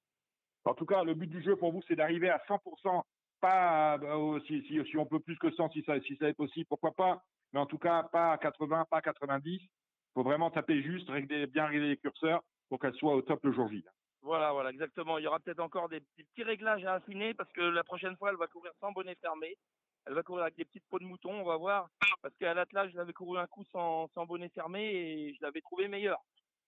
En 0.66 0.74
tout 0.74 0.86
cas, 0.86 1.04
le 1.04 1.14
but 1.14 1.28
du 1.28 1.42
jeu 1.42 1.56
pour 1.56 1.72
vous, 1.72 1.82
c'est 1.88 1.96
d'arriver 1.96 2.30
à 2.30 2.38
100%. 2.48 3.04
Pas 3.42 4.00
oh, 4.16 4.40
si, 4.48 4.62
si, 4.68 4.80
si 4.86 4.98
on 4.98 5.06
peut 5.06 5.20
plus 5.20 5.38
que 5.38 5.52
100, 5.52 5.72
si 5.72 5.84
ça, 5.84 6.00
si 6.02 6.16
ça 6.18 6.30
est 6.30 6.34
possible, 6.34 6.68
pourquoi 6.70 6.92
pas. 6.92 7.24
Mais 7.54 7.60
en 7.60 7.66
tout 7.66 7.78
cas, 7.78 8.04
pas 8.04 8.34
à 8.34 8.38
80, 8.38 8.86
pas 8.90 8.98
à 8.98 9.02
90. 9.02 9.60
Il 9.62 9.70
faut 10.14 10.24
vraiment 10.24 10.52
taper 10.52 10.82
juste, 10.82 11.10
régler, 11.10 11.48
bien 11.48 11.66
régler 11.66 11.90
les 11.90 11.98
curseurs 11.98 12.42
pour 12.70 12.80
qu'elle 12.80 12.94
soit 12.96 13.16
au 13.16 13.22
top 13.22 13.44
le 13.44 13.52
jour 13.52 13.68
J. 13.70 13.84
Voilà, 14.22 14.52
voilà, 14.54 14.70
exactement. 14.70 15.18
Il 15.18 15.24
y 15.24 15.28
aura 15.28 15.40
peut-être 15.40 15.60
encore 15.60 15.90
des, 15.90 16.00
des 16.18 16.24
petits 16.24 16.44
réglages 16.44 16.86
à 16.86 16.94
affiner 16.96 17.34
parce 17.34 17.52
que 17.52 17.62
la 17.62 17.84
prochaine 17.84 18.16
fois, 18.18 18.30
elle 18.30 18.38
va 18.38 18.48
courir 18.48 18.72
sans 18.80 18.92
bonnet 18.92 19.16
fermé. 19.20 19.58
Elle 20.06 20.14
va 20.14 20.24
courir 20.24 20.44
avec 20.44 20.56
des 20.56 20.66
petites 20.66 20.86
peaux 20.90 21.00
de 21.00 21.06
mouton, 21.06 21.32
on 21.32 21.44
va 21.44 21.58
voir. 21.58 21.90
Parce 22.22 22.36
qu'à 22.38 22.54
l'attelage, 22.54 22.92
je 22.92 22.98
l'avais 22.98 23.14
couru 23.14 23.40
un 23.40 23.48
coup 23.48 23.64
sans, 23.72 24.08
sans 24.14 24.26
bonnet 24.26 24.50
fermé 24.50 24.84
et 24.84 25.34
je 25.34 25.42
l'avais 25.42 25.62
trouvé 25.62 25.88
meilleur. 25.88 26.20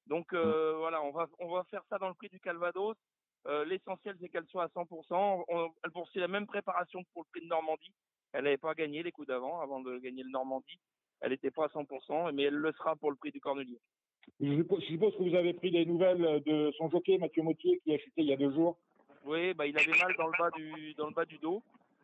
Donc 0.07 0.33
euh, 0.33 0.75
voilà, 0.77 1.01
on 1.01 1.11
va, 1.11 1.27
on 1.39 1.51
va 1.53 1.63
faire 1.65 1.83
ça 1.89 1.97
dans 1.97 2.09
le 2.09 2.13
prix 2.13 2.29
du 2.29 2.39
Calvados. 2.39 2.95
Euh, 3.47 3.65
L'essentiel, 3.65 4.15
c'est 4.21 4.29
qu'elle 4.29 4.45
soit 4.47 4.63
à 4.63 4.67
100%. 4.69 5.43
On- 5.47 5.71
elle 5.83 5.91
poursuit 5.91 6.19
la 6.19 6.27
même 6.27 6.47
préparation 6.47 7.03
que 7.03 7.09
pour 7.13 7.23
le 7.23 7.27
prix 7.31 7.41
de 7.41 7.49
Normandie. 7.49 7.93
Elle 8.31 8.45
n'avait 8.45 8.57
pas 8.57 8.73
gagné 8.73 9.03
les 9.03 9.11
coups 9.11 9.27
d'avant, 9.27 9.59
avant 9.61 9.81
de 9.81 9.97
gagner 9.99 10.23
le 10.23 10.29
Normandie. 10.29 10.79
Elle 11.21 11.31
n'était 11.31 11.51
pas 11.51 11.65
à 11.65 11.69
100%, 11.69 12.31
mais 12.33 12.43
elle 12.43 12.55
le 12.55 12.71
sera 12.73 12.95
pour 12.95 13.11
le 13.11 13.17
prix 13.17 13.31
du 13.31 13.39
Cornelier. 13.39 13.79
Je 14.39 14.55
suppose, 14.55 14.81
je 14.81 14.85
suppose 14.87 15.13
que 15.17 15.23
vous 15.23 15.35
avez 15.35 15.53
pris 15.53 15.71
des 15.71 15.85
nouvelles 15.85 16.41
de 16.45 16.71
son 16.77 16.89
jockey, 16.89 17.17
Mathieu 17.17 17.43
Mautier, 17.43 17.79
qui 17.83 17.93
a 17.93 17.97
chuté 17.97 18.21
il 18.21 18.27
y 18.27 18.33
a 18.33 18.37
deux 18.37 18.51
jours. 18.53 18.77
Oui, 19.25 19.53
bah, 19.53 19.65
il 19.67 19.77
avait 19.77 19.97
mal 19.99 20.15
dans 20.17 20.27
le 20.27 20.33
bas 20.39 20.49
du 20.51 20.93
dans 20.95 21.07
le 21.07 21.13
bas 21.13 21.25
du 21.25 21.37
dos. 21.37 21.61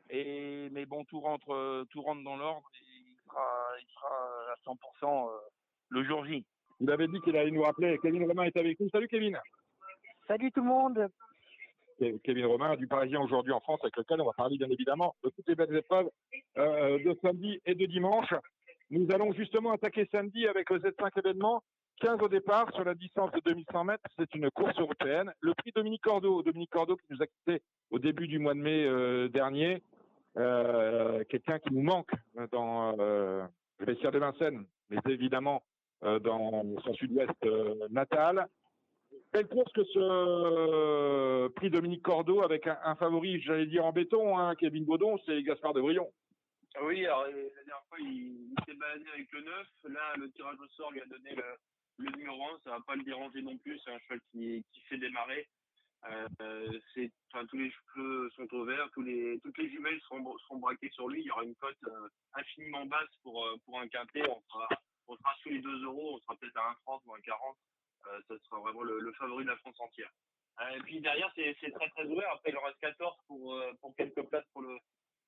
Et 0.10 0.69
mais 0.71 0.86
bon, 0.86 1.04
tout 1.06 1.19
rentre 1.19 1.52
euh, 1.54 1.86
tout 1.91 2.02
rentre 2.02 2.23
dans 2.23 2.36
l'ordre. 2.38 2.69
Il 2.82 3.15
sera 3.25 3.45
il 3.82 3.88
sera 3.93 4.54
à 4.54 4.56
100% 4.65 5.28
euh, 5.30 5.32
le 5.89 6.04
jour 6.04 6.25
J. 6.25 6.45
Il 6.82 6.89
avait 6.91 7.08
dit 7.08 7.19
qu'il 7.21 7.36
allait 7.36 7.52
nous 7.52 7.62
rappeler. 7.63 7.97
Kevin 8.02 8.25
Romain 8.28 8.43
est 8.43 8.58
avec 8.58 8.80
nous. 8.80 8.89
Salut 8.89 9.08
Kevin. 9.08 9.38
Salut 10.28 10.52
tout 10.52 10.62
le 10.62 10.67
monde. 10.67 11.10
Ke- 12.00 12.20
Kevin 12.24 12.46
Romain 12.46 12.76
du 12.76 12.88
Parisien 12.88 13.20
aujourd'hui 13.22 13.52
en 13.54 13.60
France, 13.60 13.80
avec 13.84 13.98
lequel 13.98 14.22
on 14.22 14.26
va 14.26 14.34
parler 14.34 14.58
bien 14.58 14.70
évidemment 14.70 15.16
de 15.24 15.30
toutes 15.30 15.48
les 15.48 15.56
belles 15.56 15.76
épreuves 15.76 16.10
euh, 16.58 16.98
de 17.04 17.18
samedi 17.22 17.60
et 17.66 17.76
de 17.76 17.86
dimanche. 17.86 18.34
Nous 18.90 19.08
allons 19.14 19.34
justement 19.34 19.72
attaquer 19.72 20.08
samedi 20.12 20.48
avec 20.48 20.70
le 20.70 20.80
Z5 20.80 21.12
événement. 21.20 21.62
15 22.02 22.22
au 22.22 22.30
départ 22.30 22.74
sur 22.74 22.86
la 22.86 22.96
distance 22.96 23.30
de 23.34 23.42
2100 23.46 23.84
mètres. 23.84 24.04
C'est 24.18 24.34
une 24.34 24.50
course 24.52 24.80
européenne. 24.80 25.34
Le 25.42 25.54
prix 25.54 25.72
Dominique 25.76 26.02
Cordeau, 26.02 26.42
Dominique 26.44 26.70
Cordeau 26.70 26.96
qui 26.96 27.04
nous 27.10 27.22
a 27.22 27.28
quittés 27.28 27.62
au 27.92 28.00
début 28.00 28.28
du 28.28 28.40
mois 28.40 28.54
de 28.54 28.60
mai 28.62 28.86
euh, 28.86 29.28
dernier. 29.28 29.84
Euh, 30.38 31.24
Quelqu'un 31.30 31.60
qui 31.60 31.74
nous 31.74 31.82
manque 31.84 32.12
dans 32.54 32.96
le 32.96 33.42
vestiaire 33.86 34.12
de 34.12 34.20
Vincennes, 34.20 34.66
mais 34.90 34.98
évidemment 35.10 35.62
dans 36.02 36.64
son 36.86 36.94
sud-ouest 36.94 37.32
natal. 37.90 38.48
Quelle 39.32 39.48
course 39.48 39.72
que 39.74 39.84
ce 39.84 40.00
euh, 40.00 41.50
prix 41.50 41.70
Dominique 41.70 42.02
Cordeau 42.02 42.42
avec 42.42 42.65
un, 42.65 42.96
favori, 42.96 43.39
j'allais 43.42 43.68
dire 43.68 43.86
en 43.86 43.92
béton, 43.92 44.39
hein, 44.39 44.56
Kevin 44.56 44.86
Baudon, 44.86 45.20
c'est 45.26 45.44
Gaspard 45.44 45.74
de 45.74 45.82
Brion. 45.82 46.12
Oui, 46.82 47.06
alors 47.06 47.22
euh, 47.22 47.50
la 47.56 47.63
dernière 47.63 47.86
fois, 47.89 48.00
il, 48.00 48.56
s'est 48.65 48.74
baladé 48.74 49.06
avec 49.13 49.32
le 49.32 49.42
9. 49.42 49.68
Là, 49.89 50.15
le 50.18 50.32
tirage 50.32 50.58
au 50.60 50.68
sort 50.70 50.92
lui 50.92 51.02
a 51.02 51.06
donné 51.06 51.36
le, 51.36 51.44
le 51.98 52.18
numéro 52.18 52.44
1. 52.56 52.60
Ça 52.63 52.72
va 52.72 52.80
pas 52.88 52.96
le 52.96 53.04
déranger 53.04 53.44
non 53.44 53.56
plus. 53.58 53.80
C'est 53.84 53.92
un 53.92 54.00
cheval 54.00 54.20
qui, 54.32 54.65
qui 54.74 54.82
fait 54.82 54.98
démarrer. 54.98 55.48
Euh, 56.10 56.80
enfin, 57.32 57.46
tous 57.48 57.58
les 57.58 57.70
cheveux 57.70 58.30
sont 58.36 58.52
au 58.56 58.65
vert. 58.65 58.89
Toutes 58.96 59.06
les 59.06 59.70
jumelles 59.70 60.00
seront, 60.02 60.58
braquées 60.58 60.89
sur 60.89 61.08
lui. 61.08 61.22
Il 61.22 61.26
y 61.28 61.32
aura 61.32 61.44
une 61.44 61.56
cote 61.56 61.78
infiniment 62.34 62.86
basse 62.88 63.15
pour, 63.22 63.48
pour 63.65 63.80
un 63.80 63.88
quintet. 63.89 64.28
On 64.28 64.42
sera, 64.50 64.68
on 65.08 65.15
sera 65.18 65.36
sous 65.44 65.50
les 65.50 65.60
2 65.60 65.84
euros. 65.84 66.15
On 66.15 66.20
sera 66.20 66.36
peut-être 66.38 66.58
à 66.58 66.76
1,30 66.88 67.02
ou 67.06 67.15
1,40. 67.15 67.56
Euh, 68.08 68.20
ça 68.28 68.36
sera 68.46 68.60
vraiment 68.62 68.84
le, 68.84 69.00
le 69.00 69.12
favori 69.14 69.44
de 69.44 69.50
la 69.50 69.58
France 69.58 69.80
entière. 69.80 70.12
Euh, 70.62 70.78
et 70.78 70.80
puis 70.82 71.00
derrière, 71.02 71.32
c'est, 71.36 71.54
très 71.72 71.90
très 71.90 72.06
ouvert. 72.06 72.30
Après, 72.34 72.52
il 72.52 72.58
en 72.58 72.62
reste 72.64 72.80
14 72.80 73.16
pour, 73.28 73.54
euh, 73.56 73.72
pour 73.82 73.96
quelques 73.96 74.24
places 74.24 74.46
pour 74.54 74.62
le, 74.62 74.78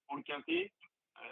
pour 0.07 0.17
le 0.17 0.23
quintet. 0.23 0.71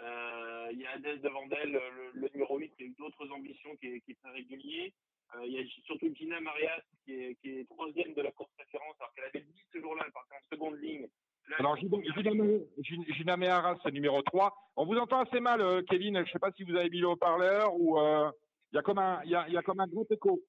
Euh, 0.02 0.68
il 0.72 0.78
y 0.78 0.86
a 0.86 0.92
Hadès 0.92 1.18
devant 1.18 1.46
d'elle, 1.46 1.72
le, 1.72 2.10
le 2.14 2.28
numéro 2.32 2.58
8, 2.58 2.74
qui 2.76 2.82
a 2.82 2.86
eu 2.86 2.94
d'autres 2.98 3.28
ambitions, 3.30 3.74
qui 3.76 3.88
est, 3.88 4.00
qui 4.00 4.12
est 4.12 4.20
très 4.22 4.30
régulier. 4.30 4.92
Euh, 5.34 5.44
il 5.46 5.52
y 5.52 5.58
a 5.58 5.64
surtout 5.84 6.12
Gina 6.14 6.40
Marias, 6.40 6.82
qui 7.04 7.12
est, 7.14 7.34
qui 7.36 7.50
est 7.60 7.64
troisième 7.68 8.14
de 8.14 8.22
la 8.22 8.30
course 8.32 8.50
référence, 8.58 8.94
alors 9.00 9.12
qu'elle 9.14 9.24
avait 9.24 9.40
10 9.40 9.66
ce 9.72 9.80
jour-là, 9.80 10.02
elle 10.06 10.12
partait 10.12 10.34
en 10.36 10.54
seconde 10.54 10.78
ligne. 10.80 11.08
Là, 11.48 11.56
Alors, 11.58 11.76
Gina- 11.76 13.36
Meharas, 13.36 13.76
c'est 13.82 13.90
numéro 13.90 14.22
3. 14.22 14.54
On 14.76 14.86
vous 14.86 14.96
entend 14.96 15.20
assez 15.20 15.40
mal, 15.40 15.60
euh, 15.60 15.82
Kevin. 15.88 16.16
Je 16.16 16.20
ne 16.20 16.26
sais 16.26 16.38
pas 16.38 16.52
si 16.52 16.62
vous 16.64 16.76
avez 16.76 16.90
mis 16.90 17.00
le 17.00 17.08
haut-parleur 17.08 17.74
ou 17.74 17.98
euh, 17.98 18.30
il 18.72 18.76
y, 18.76 18.78
a 18.78 18.82
comme 18.82 18.98
un- 18.98 19.20
il 19.24 19.30
y, 19.30 19.34
a, 19.34 19.46
il 19.48 19.54
y 19.54 19.56
a 19.56 19.62
comme 19.62 19.80
un 19.80 19.86
gros 19.86 20.06
écho. 20.10 20.40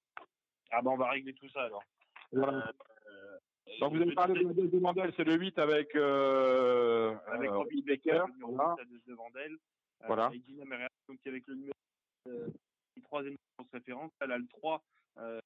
Ah 0.72 0.82
ben 0.82 0.92
on 0.92 0.98
va 0.98 1.10
régler 1.10 1.34
tout 1.34 1.50
ça 1.50 1.64
alors. 1.64 1.84
Voilà. 2.32 2.74
Euh, 3.08 3.38
Donc, 3.80 3.94
vous 3.96 4.02
avez 4.02 4.14
parlé 4.14 4.44
de 4.44 4.68
de 4.68 4.80
Mandel, 4.80 5.14
c'est 5.16 5.24
le 5.24 5.36
8 5.36 5.60
avec, 5.60 5.96
euh, 5.96 7.16
avec 7.28 7.50
euh, 7.50 7.58
Robin 7.58 7.82
Becker, 7.86 8.12
Becker, 8.12 8.26
le 8.28 8.34
numéro 8.34 8.56
voilà. 8.56 8.76
8, 8.78 8.82
Hadès 8.82 9.02
devant 9.08 9.30
d'elle. 9.32 9.54
Euh, 9.54 10.08
Voilà. 10.08 10.30
Et 10.34 10.42
Gina 10.46 10.66
Marias, 10.66 10.88
donc 11.08 11.20
avec 11.26 11.46
le 11.48 11.56
numéro 11.56 11.74
euh, 12.28 12.48
troisième 13.04 13.36
référence. 13.74 14.12
Elle 14.22 14.32
a 14.32 14.38
le 14.38 14.48
3. 14.48 14.82
Euh, 15.18 15.40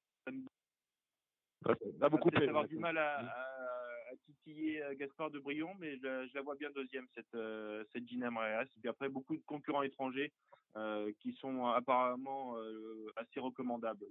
beaucoup 2.10 2.30
peut 2.30 2.38
fait. 2.38 2.48
avoir 2.48 2.66
du 2.68 2.78
mal 2.78 2.96
à, 2.96 3.18
à 3.18 3.85
titiller 4.24 4.82
euh, 4.82 4.94
Gaspard 4.94 5.30
de 5.30 5.38
Brion, 5.38 5.70
mais 5.78 5.96
je, 5.96 6.26
je 6.28 6.34
la 6.34 6.42
vois 6.42 6.56
bien 6.56 6.70
deuxième, 6.70 7.06
cette, 7.14 7.34
euh, 7.34 7.84
cette 7.92 8.06
Gina 8.08 8.30
Mareas. 8.30 8.64
Et 8.64 8.80
puis 8.80 8.88
après, 8.88 9.08
beaucoup 9.08 9.36
de 9.36 9.42
concurrents 9.46 9.82
étrangers 9.82 10.32
euh, 10.76 11.12
qui 11.20 11.32
sont 11.34 11.66
apparemment 11.66 12.56
euh, 12.58 13.06
assez 13.16 13.40
recommandables. 13.40 14.04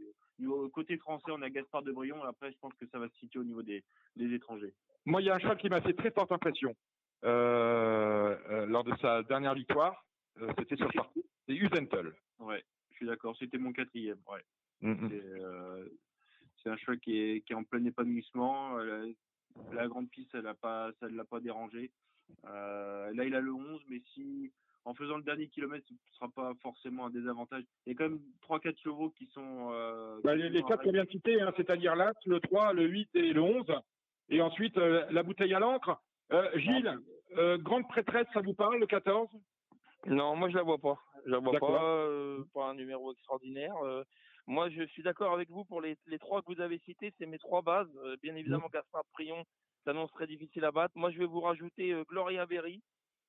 Au 0.46 0.70
côté 0.70 0.98
français, 0.98 1.32
on 1.32 1.42
a 1.42 1.50
Gaspard 1.50 1.84
de 1.84 1.92
Brion. 1.92 2.24
Après, 2.24 2.52
je 2.52 2.58
pense 2.60 2.74
que 2.76 2.88
ça 2.88 3.00
va 3.00 3.08
se 3.10 3.16
situer 3.18 3.40
au 3.40 3.44
niveau 3.44 3.64
des, 3.64 3.84
des 4.16 4.34
étrangers. 4.34 4.74
Moi, 5.06 5.22
il 5.22 5.26
y 5.26 5.30
a 5.30 5.36
un 5.36 5.40
cheval 5.40 5.58
qui 5.58 5.70
m'a 5.70 5.82
fait 5.82 5.94
très 5.94 6.12
forte 6.12 6.32
impression 6.32 6.76
lors 7.24 8.84
de 8.84 8.96
sa 9.02 9.24
dernière 9.24 9.54
victoire. 9.54 10.06
C'était 10.58 10.76
sur 10.76 10.88
le 10.88 10.94
parcours. 10.94 11.24
C'est 11.48 11.56
Usentel. 11.56 12.14
Ouais, 12.40 12.64
je 12.92 12.96
suis 12.96 13.06
d'accord. 13.06 13.36
C'était 13.38 13.58
mon 13.58 13.72
quatrième. 13.72 14.20
Ouais. 14.28 14.44
Mhm. 14.82 15.10
C'est 15.10 15.42
euh, 15.42 15.88
c'est 16.62 16.70
un 16.70 16.78
cheval 16.78 17.00
qui 17.00 17.18
est, 17.18 17.42
qui 17.42 17.54
est 17.54 17.56
en 17.56 17.64
plein 17.64 17.84
épanouissement. 17.86 18.78
La, 19.72 19.88
grande 19.88 20.10
piste, 20.10 20.34
elle 20.36 20.48
a 20.48 20.54
pas, 20.54 20.92
ça 21.00 21.08
ne 21.08 21.16
l'a 21.16 21.24
pas 21.26 21.40
dérangé. 21.40 21.92
Euh, 22.46 23.14
là, 23.14 23.24
il 23.26 23.36
a 23.36 23.40
le 23.42 23.54
11, 23.54 23.82
mais 23.90 24.02
si 24.14 24.52
en 24.86 24.94
faisant 24.94 25.18
le 25.18 25.24
dernier 25.24 25.48
kilomètre, 25.48 25.86
ce 25.88 25.94
ne 25.94 25.98
sera 26.14 26.30
pas 26.30 26.54
forcément 26.62 27.08
un 27.08 27.10
désavantage. 27.10 27.64
Il 27.86 27.94
y 27.94 27.96
a 27.96 27.98
quand 27.98 28.10
même 28.10 28.22
3-4 28.48 28.78
chevaux 28.84 29.10
qui 29.12 29.26
sont. 29.28 29.70
Euh, 29.72 30.20
Bah, 30.24 30.36
qui 30.36 30.44
les, 30.44 30.50
les 30.50 30.62
sont 30.62 30.68
quatre 30.68 30.84
qu'on 30.84 30.92
vient 30.92 31.06
de 31.06 31.10
citer, 31.10 31.42
hein, 31.42 31.52
c'est-à-dire 31.58 31.96
l'As, 31.96 32.14
le 32.26 32.40
3, 32.40 32.74
le 32.74 32.86
8 32.88 33.10
et 33.16 33.34
le 33.34 33.42
11. 33.42 33.66
Et 34.30 34.42
ensuite, 34.42 34.78
euh, 34.78 35.06
la 35.12 35.24
bouteille 35.24 35.54
à 35.54 35.60
l'encre. 35.60 36.00
Euh, 36.32 36.50
Gilles, 36.58 37.00
euh, 37.38 37.58
grande 37.58 37.88
prêtresse, 37.88 38.28
ça 38.34 38.42
vous 38.42 38.54
parle, 38.54 38.80
le 38.80 38.88
14 38.88 39.30
Non, 40.08 40.36
moi 40.36 40.50
je 40.50 40.56
la 40.56 40.64
vois 40.64 40.78
pas. 40.80 40.98
Je 41.26 41.32
la 41.32 41.40
vois 41.40 41.60
pas. 41.60 41.84
euh, 41.84 42.44
pas 42.54 42.70
un 42.70 42.76
numéro 42.76 43.12
extraordinaire. 43.12 43.74
Moi, 44.48 44.70
je 44.70 44.84
suis 44.88 45.02
d'accord 45.04 45.34
avec 45.34 45.50
vous 45.50 45.66
pour 45.66 45.82
les, 45.82 45.98
les 46.08 46.20
trois 46.20 46.42
que 46.42 46.54
vous 46.54 46.62
avez 46.62 46.78
cités. 46.80 47.12
C'est 47.18 47.26
mes 47.26 47.40
trois 47.40 47.62
bases. 47.62 47.90
Euh, 48.04 48.16
bien 48.22 48.36
évidemment, 48.36 48.68
Gaspard 48.72 49.04
Prion 49.14 49.44
s'annonce 49.84 50.12
très 50.12 50.28
difficile 50.28 50.66
à 50.66 50.72
battre. 50.72 50.94
Moi, 50.96 51.12
je 51.12 51.18
vais 51.18 51.26
vous 51.26 51.42
rajouter 51.42 51.92
euh, 51.94 52.04
Gloria 52.08 52.46
Berry. 52.46 52.82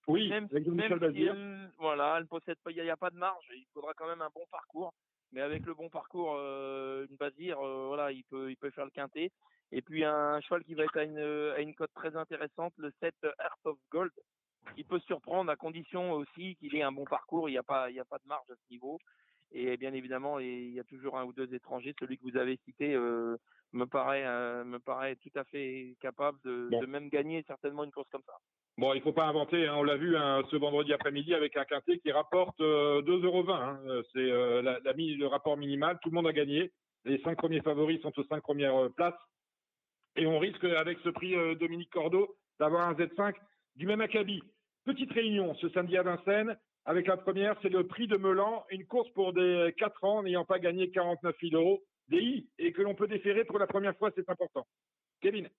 Oui, 0.08 0.28
même, 0.28 0.44
avec 0.50 0.64
si- 0.64 0.70
même 0.70 0.98
si 1.12 1.22
elle, 1.22 1.70
voilà, 1.78 2.16
elle 2.18 2.26
possède 2.26 2.58
pas, 2.62 2.70
il 2.70 2.80
n'y 2.82 2.90
a, 2.90 2.96
pas 2.96 3.10
de 3.10 3.16
marge. 3.16 3.46
Il 3.54 3.66
faudra 3.72 3.92
quand 3.94 4.06
même 4.06 4.22
un 4.22 4.30
bon 4.34 4.44
parcours. 4.50 4.92
Mais 5.32 5.40
avec 5.40 5.66
le 5.66 5.74
bon 5.74 5.88
parcours, 5.88 6.34
euh, 6.36 7.06
une 7.10 7.16
Bazir, 7.16 7.58
voilà, 7.58 8.12
il 8.12 8.22
peut, 8.24 8.50
il 8.50 8.56
peut 8.56 8.70
faire 8.70 8.84
le 8.84 8.90
quintet. 8.92 9.32
Et 9.72 9.82
puis 9.82 10.04
un 10.04 10.40
cheval 10.42 10.62
qui 10.64 10.74
va 10.74 10.84
être 10.84 10.96
à 10.96 11.02
une, 11.02 11.18
à 11.18 11.60
une 11.60 11.74
cote 11.74 11.92
très 11.94 12.14
intéressante, 12.14 12.72
le 12.76 12.92
7 13.00 13.14
Heart 13.24 13.60
of 13.64 13.78
Gold. 13.90 14.12
Il 14.76 14.84
peut 14.84 15.00
surprendre 15.00 15.50
à 15.50 15.56
condition 15.56 16.12
aussi 16.12 16.54
qu'il 16.56 16.76
ait 16.76 16.82
un 16.82 16.92
bon 16.92 17.04
parcours. 17.04 17.48
Il 17.48 17.52
n'y 17.52 17.58
a 17.58 17.62
pas, 17.64 17.90
il 17.90 17.94
n'y 17.94 18.00
a 18.00 18.04
pas 18.04 18.18
de 18.18 18.28
marge 18.28 18.48
à 18.50 18.54
ce 18.54 18.70
niveau. 18.72 18.98
Et 19.52 19.76
bien 19.76 19.92
évidemment, 19.94 20.38
il 20.38 20.70
y 20.70 20.80
a 20.80 20.84
toujours 20.84 21.16
un 21.18 21.24
ou 21.24 21.32
deux 21.32 21.52
étrangers. 21.54 21.94
Celui 21.98 22.18
que 22.18 22.24
vous 22.24 22.36
avez 22.36 22.58
cité 22.64 22.94
euh, 22.94 23.36
me 23.72 23.86
paraît, 23.86 24.26
euh, 24.26 24.64
me 24.64 24.78
paraît 24.78 25.16
tout 25.16 25.30
à 25.34 25.44
fait 25.44 25.96
capable 26.00 26.38
de, 26.44 26.68
Bon. 26.70 26.80
de 26.80 26.86
même 26.86 27.08
gagner 27.08 27.42
certainement 27.46 27.84
une 27.84 27.92
course 27.92 28.08
comme 28.10 28.24
ça. 28.26 28.34
Bon, 28.78 28.92
il 28.92 29.00
faut 29.00 29.12
pas 29.12 29.24
inventer, 29.26 29.66
hein, 29.66 29.74
on 29.78 29.84
l'a 29.84 29.96
vu 29.96 30.16
hein, 30.18 30.42
ce 30.50 30.56
vendredi 30.56 30.92
après-midi 30.92 31.32
avec 31.32 31.56
un 31.56 31.64
quintet 31.64 31.98
qui 31.98 32.12
rapporte 32.12 32.60
euh, 32.60 33.00
2,20 33.02 33.24
euros. 33.24 33.50
Hein, 33.50 33.80
Euh, 33.86 34.02
c'est 34.12 34.18
euh, 34.30 34.60
la, 34.60 34.78
le 34.80 35.26
rapport 35.26 35.56
minimal, 35.56 35.98
tout 36.02 36.10
le 36.10 36.14
monde 36.14 36.26
a 36.26 36.32
gagné. 36.32 36.72
Les 37.04 37.18
cinq 37.22 37.38
premiers 37.38 37.62
favoris 37.62 38.00
sont 38.02 38.12
aux 38.18 38.24
cinq 38.24 38.42
premières 38.42 38.76
euh, 38.76 38.88
places. 38.90 39.14
Et 40.16 40.26
on 40.26 40.38
risque, 40.38 40.64
avec 40.64 40.98
ce 41.04 41.08
prix 41.08 41.34
euh, 41.34 41.54
Dominique 41.54 41.90
Cordeau, 41.90 42.36
d'avoir 42.58 42.88
un 42.88 42.94
Z5 42.94 43.34
du 43.76 43.86
même 43.86 44.00
acabit. 44.02 44.42
Petite 44.84 45.12
réunion 45.12 45.54
ce 45.56 45.68
samedi 45.70 45.96
à 45.96 46.02
Vincennes. 46.02 46.56
Avec 46.88 47.08
la 47.08 47.16
première, 47.16 47.58
c'est 47.62 47.68
le 47.68 47.84
prix 47.84 48.06
de 48.06 48.16
Melan, 48.16 48.64
une 48.70 48.86
course 48.86 49.10
pour 49.10 49.32
des 49.32 49.74
4 49.76 50.04
ans 50.04 50.22
n'ayant 50.22 50.44
pas 50.44 50.60
gagné 50.60 50.88
49 50.92 51.34
000 51.42 51.60
euros 51.60 51.82
DI 52.08 52.48
et 52.58 52.72
que 52.72 52.80
l'on 52.80 52.94
peut 52.94 53.08
déférer 53.08 53.44
pour 53.44 53.58
la 53.58 53.66
première 53.66 53.96
fois, 53.96 54.12
c'est 54.14 54.30
important. 54.30 54.64
Kevin 55.20 55.50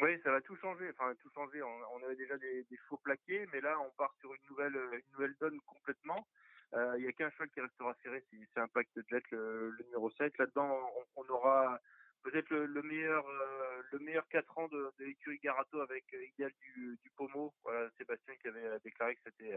Oui, 0.00 0.18
ça 0.24 0.32
va 0.32 0.40
tout 0.40 0.56
changer. 0.56 0.90
Enfin, 0.90 1.14
tout 1.22 1.30
changer. 1.30 1.62
On, 1.62 2.02
avait 2.04 2.16
déjà 2.16 2.36
des, 2.36 2.66
chevaux 2.84 2.96
plaqués, 2.96 3.46
mais 3.52 3.60
là, 3.60 3.78
on 3.80 3.90
part 3.96 4.12
sur 4.18 4.34
une 4.34 4.42
nouvelle, 4.50 4.74
euh, 4.74 4.94
une 4.94 5.12
nouvelle 5.12 5.36
donne 5.40 5.60
complètement. 5.66 6.26
Euh, 6.74 6.94
Il 6.98 7.04
y 7.04 7.08
a 7.08 7.12
qu'un 7.12 7.30
cheval 7.30 7.50
qui 7.50 7.60
restera 7.60 7.94
serré, 8.02 8.24
c'est 8.28 8.38
c'est 8.52 8.60
Impact 8.60 8.98
Jet, 9.08 9.22
le, 9.30 9.70
le 9.70 9.84
numéro 9.84 10.10
7. 10.10 10.36
Là-dedans, 10.36 10.80
on, 11.14 11.22
aura 11.28 11.78
peut-être 12.24 12.50
le, 12.50 12.66
le 12.66 12.82
meilleur, 12.82 13.24
euh, 13.24 13.82
le 13.92 13.98
meilleur 14.00 14.26
4 14.28 14.58
ans 14.58 14.66
de, 14.66 14.90
de 14.98 15.04
l'écurie 15.04 15.38
Garato 15.38 15.80
avec 15.80 16.04
euh, 16.14 16.26
Idéal 16.26 16.50
du, 16.60 16.98
du 17.04 17.10
Pomo. 17.10 17.54
Voilà, 17.62 17.88
Sébastien 17.98 18.34
qui 18.42 18.48
avait 18.48 18.64
euh, 18.64 18.78
déclaré 18.82 19.14
que 19.14 19.20
c'était 19.26 19.56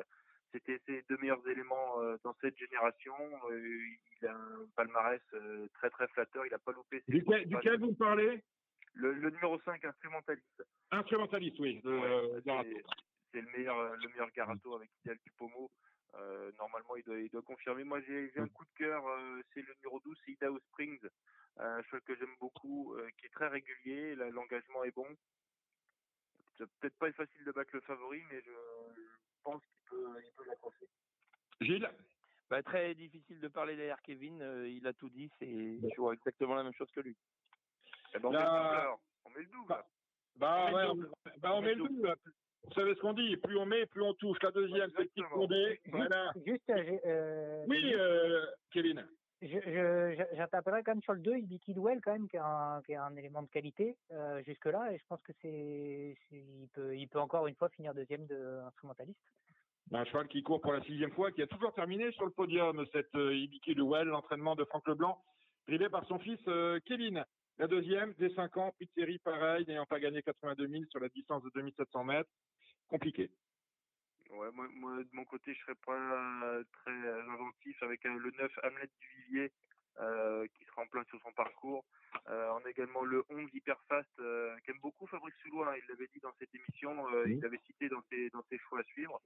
c'était 0.51 0.79
ses 0.85 1.01
deux 1.09 1.17
meilleurs 1.17 1.45
éléments 1.47 2.01
euh, 2.01 2.17
dans 2.23 2.33
cette 2.41 2.57
génération. 2.57 3.15
Euh, 3.49 3.87
il 4.21 4.27
a 4.27 4.33
un 4.35 4.65
palmarès 4.75 5.21
euh, 5.33 5.67
très 5.73 5.89
très 5.89 6.07
flatteur. 6.09 6.45
Il 6.45 6.51
n'a 6.51 6.59
pas 6.59 6.71
loupé 6.71 7.01
ses 7.05 7.11
Duquel, 7.13 7.47
duquel 7.47 7.79
vous 7.79 7.93
parlez? 7.95 8.43
Le, 8.93 9.13
le 9.13 9.29
numéro 9.29 9.59
5, 9.61 9.83
instrumentaliste. 9.83 10.63
Instrumentaliste, 10.91 11.59
oui. 11.59 11.81
Ouais, 11.83 12.41
c'est- 12.63 12.83
le 13.33 13.41
meilleur, 13.57 13.95
le 13.97 14.07
meilleur 14.07 14.31
Garato 14.31 14.75
avec 14.75 14.89
Idéal 15.01 15.17
du 15.25 15.31
Pomo. 15.31 15.69
Euh, 16.13 16.49
normalement, 16.57 16.95
il 16.95 17.03
doit, 17.03 17.19
il 17.19 17.29
doit 17.29 17.41
confirmer. 17.41 17.83
Moi, 17.83 17.99
j'ai 18.01 18.31
un 18.37 18.47
coup 18.47 18.63
de 18.63 18.73
cœur. 18.77 19.05
euh, 19.05 19.41
c'est 19.53 19.61
le 19.61 19.73
numéro 19.75 19.99
12, 19.99 20.17
c'est 20.25 20.31
Idaho 20.31 20.57
Springs. 20.71 21.05
Un 21.57 21.81
cheval 21.83 22.01
que 22.01 22.15
j'aime 22.15 22.33
beaucoup, 22.39 22.93
euh, 22.95 23.09
qui 23.17 23.25
est 23.25 23.29
très 23.33 23.49
régulier. 23.49 24.15
L'engagement 24.15 24.85
est 24.85 24.95
bon. 24.95 25.07
Peut-être 26.57 26.97
pas 26.97 27.09
être 27.09 27.15
facile 27.17 27.43
de 27.43 27.51
battre 27.51 27.71
le 27.73 27.81
favori, 27.81 28.21
mais 28.31 28.39
je, 28.41 28.51
je 28.95 29.01
pense 29.43 29.61
peut, 29.89 30.21
il 30.23 30.31
peut 30.35 30.43
l'accrocher. 30.47 30.85
Gilles? 31.61 31.89
Bah, 32.49 32.61
très 32.61 32.93
difficile 32.93 33.39
de 33.39 33.47
parler 33.47 33.75
derrière 33.75 34.01
Kevin. 34.03 34.41
euh, 34.41 34.67
il 34.69 34.85
a 34.85 34.93
tout 34.93 35.09
dit. 35.09 35.29
C'est, 35.39 35.47
je 35.47 35.95
vois 36.01 36.13
exactement 36.13 36.53
la 36.55 36.63
même 36.63 36.73
chose 36.73 36.91
que 36.91 36.99
lui. 37.01 37.15
Eh 38.13 38.19
ben, 38.19 38.29
on, 38.29 38.31
Là- 38.31 38.39
met 38.39 38.45
le 38.45 38.55
double, 38.63 38.79
alors. 38.81 38.99
on 39.25 39.29
met 39.31 39.39
le 39.39 39.45
double. 39.47 39.67
Bah, 39.67 39.85
Bah, 40.37 40.65
On 40.67 40.69
met 40.69 40.75
ouais, 40.75 40.83
le 40.83 40.89
on, 40.89 40.95
double. 40.95 41.11
bah, 41.37 41.55
on 41.55 41.61
met 41.61 41.73
le 41.75 41.83
double. 41.87 42.15
Vous 42.65 42.73
savez 42.73 42.95
ce 42.95 42.99
qu'on 42.99 43.13
dit, 43.13 43.37
plus 43.37 43.57
on 43.57 43.65
met, 43.65 43.85
plus 43.85 44.01
on 44.01 44.13
touche. 44.15 44.37
La 44.41 44.51
deuxième, 44.51 44.91
c'est 44.97 45.05
Petit. 45.05 45.21
Condé. 45.31 45.79
Voilà. 45.87 46.31
Juste, 46.45 46.69
euh, 46.69 46.97
euh, 47.05 47.65
Oui, 47.67 47.93
euh, 47.93 48.45
Kevin. 48.71 49.07
je, 49.41 49.47
je, 49.47 50.15
je- 50.17 50.35
j'interpellerai 50.35 50.83
quand 50.83 50.93
même 50.93 51.01
sur 51.03 51.13
le 51.13 51.19
2, 51.19 51.37
Ibi 51.37 51.59
Kidwell, 51.59 52.01
quand 52.01 52.13
même, 52.13 52.27
qui 52.27 52.37
est 52.37 52.39
un, 52.39 52.81
qui 52.85 52.93
est 52.93 52.95
un 52.95 53.15
élément 53.15 53.43
de 53.43 53.49
qualité 53.49 53.97
euh, 54.11 54.41
jusque-là, 54.43 54.91
et 54.93 54.97
je 54.97 55.03
pense 55.07 55.21
que 55.21 55.31
c'est, 55.41 56.17
c'est- 56.29 56.35
il, 56.37 56.67
peut, 56.73 56.95
il 56.97 57.07
peut 57.07 57.19
encore 57.19 57.45
une 57.47 57.55
fois 57.55 57.69
finir 57.69 57.93
deuxième 57.93 58.25
de 58.25 58.59
instrumentaliste. 58.65 59.19
Un 59.91 60.03
cheval 60.05 60.27
qui 60.27 60.41
court 60.41 60.61
pour 60.61 60.73
la 60.73 60.81
sixième 60.81 61.11
fois, 61.11 61.31
qui 61.31 61.41
a 61.41 61.47
toujours 61.47 61.73
terminé 61.73 62.11
sur 62.13 62.25
le 62.25 62.31
podium, 62.31 62.83
cette 62.91 63.13
euh, 63.15 63.35
Ibiki 63.35 63.79
Well, 63.79 64.07
l'entraînement 64.07 64.55
de 64.55 64.65
Franck 64.65 64.87
Leblanc, 64.87 65.21
drivé 65.67 65.89
par 65.89 66.05
son 66.07 66.19
fils 66.19 66.39
euh, 66.47 66.79
Kevin. 66.85 67.23
La 67.57 67.67
deuxième, 67.67 68.13
des 68.15 68.33
5 68.33 68.57
ans, 68.57 68.73
puis 68.77 68.89
série 68.95 69.19
pareil, 69.19 69.65
n'ayant 69.67 69.85
pas 69.85 69.99
gagné 69.99 70.21
82 70.21 70.67
000 70.67 70.83
sur 70.89 70.99
la 70.99 71.07
distance 71.09 71.43
de 71.43 71.51
2700 71.55 72.03
mètres. 72.03 72.29
Compliqué. 72.87 73.29
Ouais, 74.31 74.49
moi, 74.51 74.97
de 75.03 75.09
mon 75.13 75.23
côté, 75.23 75.53
je 75.53 75.59
serais 75.61 75.75
pas 75.85 75.93
euh, 75.93 76.63
très 76.73 76.91
euh, 76.91 77.31
inventif 77.31 77.81
avec 77.83 78.03
le 78.03 78.31
9 78.31 78.51
Hamlet 78.63 78.89
du 78.99 79.07
Vivier 79.23 79.51
euh, 79.99 80.45
qui 80.55 80.65
sera 80.65 80.81
en 80.81 80.87
plein 80.87 81.03
sur 81.05 81.19
son 81.21 81.31
parcours. 81.33 81.85
Euh, 82.29 82.49
on 82.53 82.65
a 82.65 82.69
également 82.69 83.03
le 83.03 83.23
11 83.29 83.49
Hyperfast 83.53 84.09
euh, 84.19 84.55
qu'aime 84.65 84.79
beaucoup 84.81 85.07
Fabrice 85.07 85.35
Soulois, 85.41 85.71
hein, 85.71 85.77
il 85.77 85.89
l'avait 85.89 86.09
dit 86.13 86.19
dans 86.19 86.33
cette 86.39 86.53
émission, 86.53 87.07
euh, 87.13 87.25
il 87.27 87.39
l'avait 87.41 87.59
cité 87.65 87.89
dans 87.89 88.01
ses, 88.09 88.29
dans 88.29 88.43
ses 88.49 88.57
choix 88.59 88.79
à 88.79 88.83
suivre. 88.83 89.21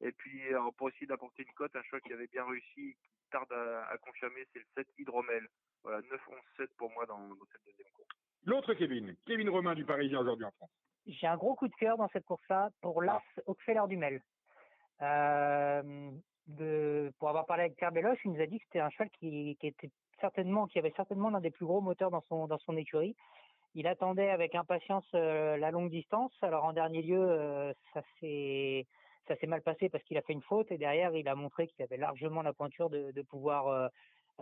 Et 0.00 0.12
puis 0.12 0.42
pour 0.76 0.88
essayer 0.88 1.06
d'apporter 1.06 1.44
une 1.44 1.54
cote, 1.54 1.74
un 1.76 1.82
choix 1.82 2.00
qui 2.00 2.12
avait 2.12 2.26
bien 2.26 2.44
réussi, 2.44 2.96
qui 3.00 3.10
tarde 3.30 3.50
à, 3.52 3.86
à 3.86 3.98
confirmer, 3.98 4.44
c'est 4.52 4.58
le 4.58 4.66
7 4.74 4.86
Hydromel. 4.98 5.46
Voilà, 5.82 6.00
9, 6.10 6.20
11, 6.28 6.38
7 6.56 6.70
pour 6.76 6.90
moi 6.92 7.06
dans, 7.06 7.28
dans 7.28 7.46
cette 7.52 7.64
deuxième 7.64 7.88
course. 7.94 8.08
L'autre 8.44 8.74
Kevin, 8.74 9.16
Kevin 9.26 9.48
Romain 9.48 9.74
du 9.74 9.84
Parisien 9.84 10.20
aujourd'hui 10.20 10.44
en 10.44 10.50
France. 10.52 10.70
J'ai 11.06 11.26
un 11.26 11.36
gros 11.36 11.54
coup 11.54 11.68
de 11.68 11.74
cœur 11.74 11.96
dans 11.96 12.08
cette 12.08 12.24
course-là 12.24 12.70
pour 12.80 13.02
l'As 13.02 13.22
Oxfeller 13.46 13.82
Dumel. 13.88 14.22
Pour 17.18 17.28
avoir 17.28 17.46
parlé 17.46 17.64
avec 17.64 17.76
Pierre 17.76 17.92
il 18.24 18.30
nous 18.30 18.40
a 18.40 18.46
dit 18.46 18.58
que 18.58 18.64
c'était 18.64 18.80
un 18.80 18.90
cheval 18.90 19.10
qui, 19.18 19.56
était 19.62 19.90
certainement, 20.20 20.66
qui 20.66 20.78
avait 20.78 20.92
certainement 20.96 21.30
l'un 21.30 21.40
des 21.40 21.50
plus 21.50 21.66
gros 21.66 21.80
moteurs 21.80 22.10
dans 22.10 22.22
son, 22.22 22.76
écurie. 22.76 23.16
Il 23.74 23.86
attendait 23.86 24.30
avec 24.30 24.54
impatience 24.54 25.10
la 25.12 25.70
longue 25.70 25.90
distance. 25.90 26.32
Alors 26.42 26.64
en 26.64 26.72
dernier 26.72 27.02
lieu, 27.02 27.74
ça 27.92 28.02
s'est 28.20 28.86
mal 29.46 29.62
passé 29.62 29.88
parce 29.88 30.04
qu'il 30.04 30.18
a 30.18 30.22
fait 30.22 30.32
une 30.32 30.42
faute 30.42 30.70
et 30.70 30.78
derrière 30.78 31.14
il 31.16 31.28
a 31.28 31.34
montré 31.34 31.66
qu'il 31.66 31.82
avait 31.82 31.96
largement 31.96 32.42
la 32.42 32.52
pointure 32.52 32.90
de, 32.90 33.22
pouvoir 33.22 33.90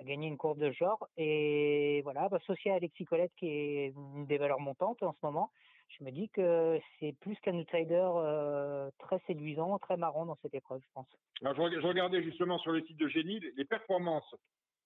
gagner 0.00 0.28
une 0.28 0.36
course 0.36 0.58
de 0.58 0.70
genre. 0.72 1.06
Et 1.16 2.00
voilà, 2.02 2.28
associé 2.32 2.72
à 2.72 2.74
Alexis 2.76 3.04
Colette 3.04 3.32
qui 3.36 3.48
est 3.48 3.94
une 3.94 4.26
des 4.26 4.38
valeurs 4.38 4.60
montantes 4.60 5.02
en 5.02 5.12
ce 5.12 5.18
moment, 5.22 5.50
je 5.98 6.04
me 6.04 6.10
dis 6.10 6.28
que 6.30 6.78
c'est 6.98 7.12
plus 7.20 7.36
qu'un 7.40 7.54
outsider 7.54 8.08
euh, 8.16 8.90
très 8.98 9.18
séduisant, 9.26 9.78
très 9.78 9.96
marrant 9.96 10.26
dans 10.26 10.36
cette 10.42 10.54
épreuve, 10.54 10.80
je 10.82 10.92
pense. 10.94 11.08
Alors, 11.42 11.54
je, 11.54 11.60
reg- 11.62 11.80
je 11.80 11.86
regardais 11.86 12.22
justement 12.22 12.58
sur 12.58 12.72
le 12.72 12.82
site 12.82 12.96
de 12.96 13.08
Génie 13.08 13.40
les 13.56 13.64
performances 13.64 14.34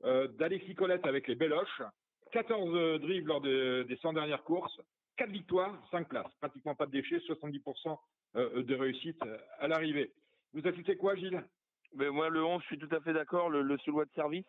euh, 0.05 0.29
d'Alexis 0.29 0.75
Colette 0.75 1.07
avec 1.07 1.29
les 1.29 1.35
Béloches. 1.35 1.83
14 2.33 2.71
euh, 2.75 2.99
drives 2.99 3.27
lors 3.27 3.41
de- 3.41 3.85
des 3.89 3.97
100 3.97 4.15
dernières 4.15 4.43
courses, 4.43 4.81
4 5.17 5.31
victoires, 5.31 5.87
5 5.91 6.09
places. 6.09 6.33
Pratiquement 6.41 6.75
pas 6.75 6.87
de 6.87 6.91
déchets, 6.93 7.19
70% 7.19 7.97
euh, 8.37 8.63
de 8.63 8.75
réussite 8.75 9.21
euh, 9.25 9.39
à 9.59 9.69
l'arrivée. 9.69 10.13
Vous 10.53 10.67
ajoutez 10.67 10.97
quoi, 10.97 11.15
Gilles? 11.15 11.43
Mais 11.95 12.11
moi, 12.11 12.29
le 12.29 12.45
11, 12.45 12.61
je 12.63 12.67
suis 12.67 12.79
tout 12.79 12.95
à 12.95 13.01
fait 13.01 13.13
d'accord. 13.13 13.49
Le, 13.49 13.63
le 13.63 13.77
de 13.77 14.11
service, 14.15 14.47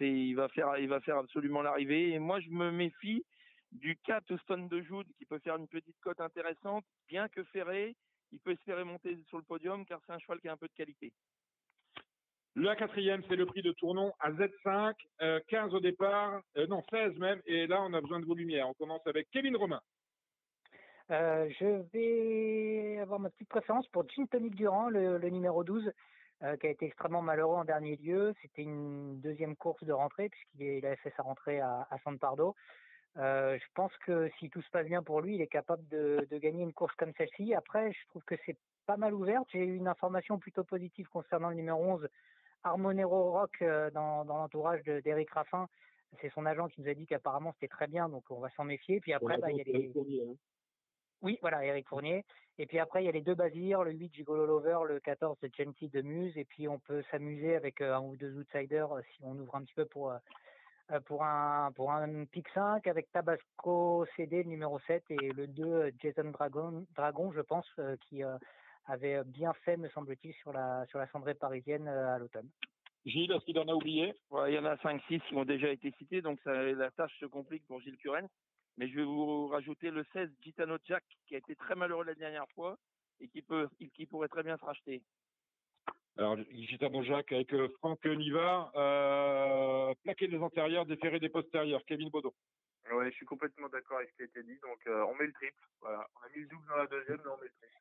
il 0.00 0.34
va 0.34 0.48
faire, 0.48 0.78
il 0.78 0.88
va 0.88 1.00
faire 1.00 1.16
absolument 1.16 1.62
l'arrivée. 1.62 2.12
Et 2.12 2.18
moi, 2.18 2.40
je 2.40 2.48
me 2.50 2.70
méfie 2.70 3.24
du 3.72 3.96
4 4.04 4.36
Stone 4.38 4.68
de 4.68 4.82
Joud 4.82 5.06
qui 5.16 5.24
peut 5.26 5.38
faire 5.38 5.56
une 5.56 5.68
petite 5.68 5.98
cote 6.00 6.20
intéressante, 6.20 6.84
bien 7.08 7.28
que 7.28 7.44
ferré, 7.44 7.96
il 8.32 8.40
peut 8.40 8.52
espérer 8.52 8.84
monter 8.84 9.16
sur 9.28 9.38
le 9.38 9.44
podium 9.44 9.84
car 9.84 10.00
c'est 10.06 10.12
un 10.12 10.18
cheval 10.18 10.40
qui 10.40 10.48
a 10.48 10.52
un 10.52 10.56
peu 10.56 10.68
de 10.68 10.74
qualité. 10.74 11.12
La 12.56 12.74
quatrième, 12.74 13.22
c'est 13.28 13.36
le 13.36 13.46
prix 13.46 13.62
de 13.62 13.70
Tournon 13.72 14.12
à 14.18 14.32
Z5, 14.32 14.94
euh, 15.22 15.40
15 15.48 15.72
au 15.72 15.80
départ, 15.80 16.42
euh, 16.56 16.66
non 16.66 16.82
16 16.90 17.16
même, 17.18 17.40
et 17.46 17.66
là 17.66 17.80
on 17.82 17.92
a 17.94 18.00
besoin 18.00 18.18
de 18.20 18.26
vos 18.26 18.34
lumières. 18.34 18.68
On 18.68 18.74
commence 18.74 19.06
avec 19.06 19.28
Kevin 19.30 19.56
Romain. 19.56 19.80
Euh, 21.10 21.48
je 21.58 21.82
vais 21.92 22.98
avoir 23.00 23.18
ma 23.18 23.30
petite 23.30 23.48
préférence 23.48 23.86
pour 23.88 24.08
Gin 24.08 24.28
Tonic 24.28 24.54
Durand, 24.54 24.88
le, 24.88 25.18
le 25.18 25.28
numéro 25.28 25.64
12, 25.64 25.92
euh, 26.42 26.56
qui 26.56 26.66
a 26.66 26.70
été 26.70 26.86
extrêmement 26.86 27.22
malheureux 27.22 27.56
en 27.56 27.64
dernier 27.64 27.96
lieu. 27.96 28.32
C'était 28.42 28.62
une 28.62 29.20
deuxième 29.20 29.56
course 29.56 29.82
de 29.82 29.92
rentrée, 29.92 30.28
puisqu'il 30.28 30.86
avait 30.86 30.96
fait 30.96 31.12
sa 31.16 31.22
rentrée 31.22 31.60
à, 31.60 31.86
à 31.90 31.98
San 32.04 32.18
Pardo. 32.18 32.54
Euh, 33.16 33.58
je 33.58 33.64
pense 33.74 33.92
que 34.06 34.28
si 34.38 34.50
tout 34.50 34.62
se 34.62 34.70
passe 34.70 34.86
bien 34.86 35.02
pour 35.02 35.20
lui, 35.20 35.34
il 35.34 35.40
est 35.42 35.48
capable 35.48 35.86
de, 35.88 36.26
de 36.30 36.38
gagner 36.38 36.62
une 36.62 36.72
course 36.72 36.94
comme 36.96 37.12
celle-ci. 37.18 37.54
Après, 37.54 37.92
je 37.92 37.98
trouve 38.08 38.22
que 38.24 38.36
c'est 38.46 38.56
pas 38.86 38.96
mal 38.96 39.14
ouverte. 39.14 39.48
J'ai 39.52 39.64
eu 39.64 39.76
une 39.76 39.88
information 39.88 40.38
plutôt 40.38 40.64
positive 40.64 41.08
concernant 41.08 41.50
le 41.50 41.56
numéro 41.56 41.82
11, 41.82 42.08
Harmonero 42.62 43.32
Rock, 43.32 43.62
euh, 43.62 43.90
dans, 43.90 44.24
dans 44.24 44.36
l'entourage 44.36 44.82
de- 44.84 45.00
d'Eric 45.00 45.30
Raffin. 45.30 45.66
C'est 46.20 46.32
son 46.32 46.44
agent 46.46 46.68
qui 46.68 46.80
nous 46.80 46.88
a 46.88 46.94
dit 46.94 47.06
qu'apparemment 47.06 47.52
c'était 47.54 47.68
très 47.68 47.86
bien, 47.86 48.08
donc 48.08 48.24
on 48.30 48.40
va 48.40 48.50
s'en 48.50 48.64
méfier. 48.64 49.00
Puis 49.00 49.12
après, 49.12 49.34
bah, 49.38 49.50
il 49.50 49.56
y 49.58 49.60
a 49.60 49.64
les... 49.78 49.88
Oui, 51.22 51.38
voilà, 51.40 51.64
Eric 51.64 51.86
Fournier. 51.88 52.24
Et 52.58 52.66
puis 52.66 52.78
après, 52.78 53.02
il 53.02 53.06
y 53.06 53.08
a 53.08 53.12
les 53.12 53.20
deux 53.22 53.34
Bazir, 53.34 53.84
le 53.84 53.92
8 53.92 54.14
Gigolo 54.14 54.46
Lover, 54.46 54.78
le 54.88 55.00
14 55.00 55.38
de 55.40 55.50
Gentil 55.56 55.88
de 55.88 56.02
Muse. 56.02 56.36
Et 56.36 56.44
puis 56.44 56.66
on 56.68 56.78
peut 56.78 57.02
s'amuser 57.10 57.54
avec 57.56 57.80
euh, 57.80 57.94
un 57.94 58.00
ou 58.00 58.16
deux 58.16 58.34
outsiders 58.36 58.88
si 59.14 59.22
on 59.24 59.38
ouvre 59.38 59.54
un 59.54 59.62
petit 59.62 59.74
peu 59.74 59.84
pour, 59.84 60.12
pour 61.06 61.24
un 61.24 61.72
pour 61.72 61.92
un 61.92 62.24
pick 62.26 62.48
5 62.54 62.86
avec 62.86 63.10
Tabasco 63.12 64.06
CD, 64.16 64.44
numéro 64.44 64.78
7, 64.80 65.04
et 65.10 65.32
le 65.32 65.46
2 65.46 65.64
euh, 65.64 65.90
Jason 66.02 66.30
Dragon, 66.30 66.86
Dragon 66.96 67.32
je 67.32 67.40
pense, 67.40 67.66
euh, 67.78 67.96
qui 68.08 68.24
euh, 68.24 68.36
avait 68.86 69.22
bien 69.24 69.52
fait, 69.64 69.76
me 69.76 69.88
semble-t-il, 69.90 70.34
sur 70.34 70.52
la 70.52 70.86
sur 70.86 70.98
la 70.98 71.06
cendrée 71.08 71.34
parisienne 71.34 71.88
euh, 71.88 72.14
à 72.14 72.18
l'automne. 72.18 72.48
Gilles, 73.06 73.32
est-ce 73.32 73.44
qu'il 73.44 73.58
en 73.58 73.68
a 73.68 73.74
oublié? 73.74 74.14
Il 74.48 74.54
y 74.54 74.58
en 74.58 74.64
a 74.66 74.76
5-6 74.76 75.20
qui 75.20 75.34
ont 75.34 75.44
déjà 75.44 75.68
été 75.68 75.90
cités, 75.92 76.20
donc 76.20 76.38
la 76.44 76.90
tâche 76.90 77.18
se 77.18 77.24
complique 77.24 77.66
pour 77.66 77.80
Gilles 77.80 77.96
Curens. 77.96 78.28
Mais 78.76 78.88
je 78.88 78.96
vais 78.96 79.04
vous 79.04 79.46
rajouter 79.46 79.90
le 79.90 80.04
16 80.12 80.28
Gitano 80.42 80.76
Jack, 80.84 81.02
qui 81.26 81.34
a 81.34 81.38
été 81.38 81.56
très 81.56 81.74
malheureux 81.74 82.04
la 82.04 82.14
dernière 82.14 82.46
fois 82.54 82.76
et 83.20 83.28
qui 83.28 83.40
peut, 83.40 83.68
qui 83.94 84.04
pourrait 84.04 84.28
très 84.28 84.42
bien 84.42 84.58
se 84.58 84.64
racheter. 84.64 85.02
Alors, 86.20 86.36
Gitano 86.50 87.02
Jacques 87.02 87.32
avec 87.32 87.50
euh, 87.54 87.68
Franck 87.78 88.04
Nivard, 88.04 88.70
euh, 88.76 89.94
plaquer 90.04 90.28
des 90.28 90.36
antérieurs, 90.36 90.84
déférer 90.84 91.18
des 91.18 91.30
postérieurs. 91.30 91.80
Kevin 91.86 92.10
Baudon. 92.10 92.32
Ouais, 92.92 93.06
je 93.10 93.16
suis 93.16 93.24
complètement 93.24 93.68
d'accord 93.70 93.96
avec 93.98 94.10
ce 94.10 94.16
qui 94.16 94.22
a 94.22 94.26
été 94.26 94.42
dit. 94.42 94.58
Donc, 94.60 94.78
euh, 94.86 95.02
on 95.08 95.14
met 95.14 95.26
le 95.26 95.32
triple. 95.32 95.62
Voilà. 95.80 96.06
On 96.16 96.26
a 96.26 96.28
mis 96.36 96.42
le 96.42 96.48
double 96.48 96.66
dans 96.68 96.76
la 96.76 96.86
deuxième, 96.88 97.20
mais 97.24 97.30
on 97.30 97.36
met 97.38 97.44
le 97.44 97.52
triple. 97.58 97.74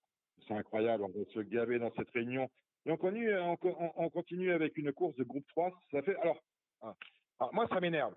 C'est 0.48 0.54
incroyable, 0.54 1.04
on 1.04 1.10
va 1.10 1.26
se 1.34 1.40
gaver 1.42 1.80
dans 1.80 1.92
cette 1.96 2.10
réunion. 2.12 2.50
Et 2.86 2.92
on 2.92 2.98
continue, 2.98 3.38
on, 3.38 3.58
on- 3.62 3.92
on 3.98 4.10
continue 4.10 4.54
avec 4.54 4.78
une 4.78 4.94
course 4.94 5.16
de 5.18 5.26
groupe 5.26 5.46
3. 5.50 5.72
Ça 5.92 6.02
fait, 6.02 6.16
alors, 6.16 6.40
ah, 6.82 6.94
alors, 7.42 7.54
moi, 7.54 7.68
ça 7.68 7.82
m'énerve. 7.82 8.16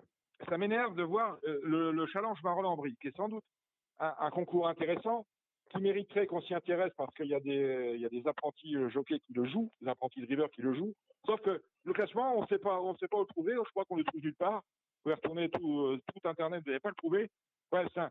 Ça 0.49 0.57
m'énerve 0.57 0.95
de 0.95 1.03
voir 1.03 1.37
euh, 1.49 1.59
le, 1.65 1.91
le 1.91 2.07
challenge 2.07 2.41
Marolles-en-Brie, 2.45 2.97
qui 3.01 3.09
est 3.09 3.17
sans 3.17 3.29
doute 3.29 3.45
un, 3.99 4.15
un 4.21 4.31
concours 4.31 4.69
intéressant, 4.69 5.27
qui 5.73 5.83
mériterait 5.83 6.27
qu'on 6.27 6.41
s'y 6.43 6.55
intéresse 6.55 6.93
parce 6.97 7.13
qu'il 7.15 7.27
y 7.27 7.35
a 7.35 7.41
des, 7.41 7.93
il 7.95 8.01
y 8.01 8.07
a 8.07 8.09
des 8.09 8.27
apprentis 8.27 8.77
euh, 8.77 8.89
jockeys 8.91 9.21
qui 9.27 9.33
le 9.33 9.45
jouent, 9.47 9.71
des 9.81 9.89
apprentis 9.89 10.21
drivers 10.21 10.51
qui 10.51 10.63
le 10.63 10.75
jouent. 10.75 10.95
Sauf 11.27 11.41
que 11.41 11.63
le 11.85 11.93
classement, 11.93 12.37
on 12.37 12.43
ne 12.43 12.47
sait 12.47 12.59
pas, 12.59 12.81
on 12.81 12.97
sait 12.97 13.09
pas 13.09 13.19
où 13.19 13.23
le 13.23 13.27
trouver. 13.27 13.55
Je 13.55 13.71
crois 13.71 13.85
qu'on 13.85 13.97
le 13.97 14.05
trouve 14.05 14.21
nulle 14.21 14.35
part. 14.35 14.63
Vous 14.63 15.03
pouvez 15.05 15.15
retourner 15.15 15.49
tout, 15.49 15.81
euh, 15.81 16.01
Internet, 16.25 16.63
vous 16.65 16.71
n'allez 16.71 16.81
pas 16.81 16.91
le 16.91 16.95
trouver. 16.95 17.31
Ouais, 17.73 17.85
c'est 17.95 18.01
un, 18.01 18.11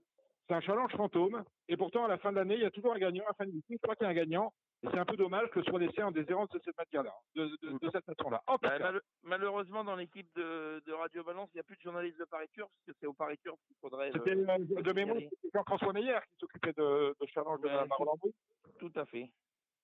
un 0.50 0.62
challenge 0.62 0.92
fantôme. 0.94 1.44
Et 1.70 1.78
pourtant, 1.78 2.06
à 2.06 2.08
la 2.08 2.18
fin 2.18 2.32
de 2.32 2.38
l'année, 2.38 2.56
il 2.56 2.62
y 2.62 2.66
a 2.66 2.72
toujours 2.72 2.94
un 2.94 3.00
gagnant. 3.00 3.24
À 3.24 3.30
la 3.30 3.34
fin 3.34 3.46
du 3.46 3.54
meeting, 3.54 3.78
je 3.78 3.82
crois 3.82 3.96
qu'il 3.96 4.06
y 4.06 4.08
a 4.08 4.12
un 4.12 4.16
gagnant. 4.16 4.52
Et 4.84 4.88
c'est 4.92 4.98
un 4.98 5.06
peu 5.06 5.16
dommage 5.16 5.48
que 5.52 5.62
ce 5.62 5.70
soit 5.70 5.80
laissé 5.80 6.02
en 6.02 6.10
déshérence 6.12 6.50
de 6.50 6.60
cette 6.66 6.76
matière-là, 6.78 7.14
de, 7.36 7.46
de, 7.62 7.78
de 7.78 7.90
cette 7.92 8.06
façon-là. 8.06 8.42
Bah, 8.48 8.80
mal- 8.80 9.02
malheureusement, 9.24 9.84
dans 9.84 9.96
l'équipe 9.96 10.28
de, 10.36 10.82
de 10.86 10.92
Radio 10.94 11.24
Balance, 11.24 11.50
il 11.54 11.58
n'y 11.58 11.62
a 11.62 11.64
plus 11.64 11.76
de 11.76 11.82
journalistes 11.82 12.18
de 12.20 12.26
Paris 12.26 12.48
Turf, 12.54 12.68
parce 12.74 12.86
que 12.88 12.92
c'est 13.00 13.06
au 13.06 13.14
Paris 13.14 13.38
Turf 13.44 13.60
qu'il 13.68 13.76
faudrait. 13.80 14.08
le- 14.08 14.14
c'était 14.14 14.32
euh, 14.36 14.82
de 14.82 14.94
mémoire, 14.94 15.18
c'était 15.20 15.50
Jean-François 15.54 15.94
Meyer 15.94 16.18
qui 16.30 16.36
s'occupait 16.40 16.74
de, 16.74 17.16
de 17.20 17.26
challenge 17.28 17.62
de 17.62 17.68
la 17.68 17.86
Marolles-en-Brie. 17.86 18.34
Tout 18.80 18.92
à 18.96 19.06
fait. 19.06 19.30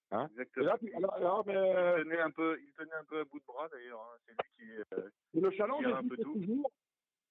Hein? 0.10 0.28
Exactement. 0.32 0.66
là, 0.66 0.78
puis- 0.80 0.94
alors, 0.96 1.14
alors, 1.14 1.44
mais, 1.46 1.54
Il 1.54 1.58
euh, 1.58 2.04
tenait 2.04 2.20
un 2.22 2.32
peu, 2.32 2.58
il 2.60 2.72
tenait 2.74 2.94
un 2.94 3.04
peu 3.04 3.20
à 3.20 3.24
bout 3.26 3.40
de 3.40 3.46
bras 3.46 3.68
d'ailleurs. 3.70 4.00
hein. 4.00 4.18
C'est 4.26 4.32
lui 4.32 4.50
qui. 4.74 4.84
euh, 4.96 5.10
le 5.36 5.52
challenge 5.52 5.86
a 5.86 5.98
un 5.98 6.08
peu 6.08 6.18
tout. 6.18 6.34
toujours. 6.34 6.72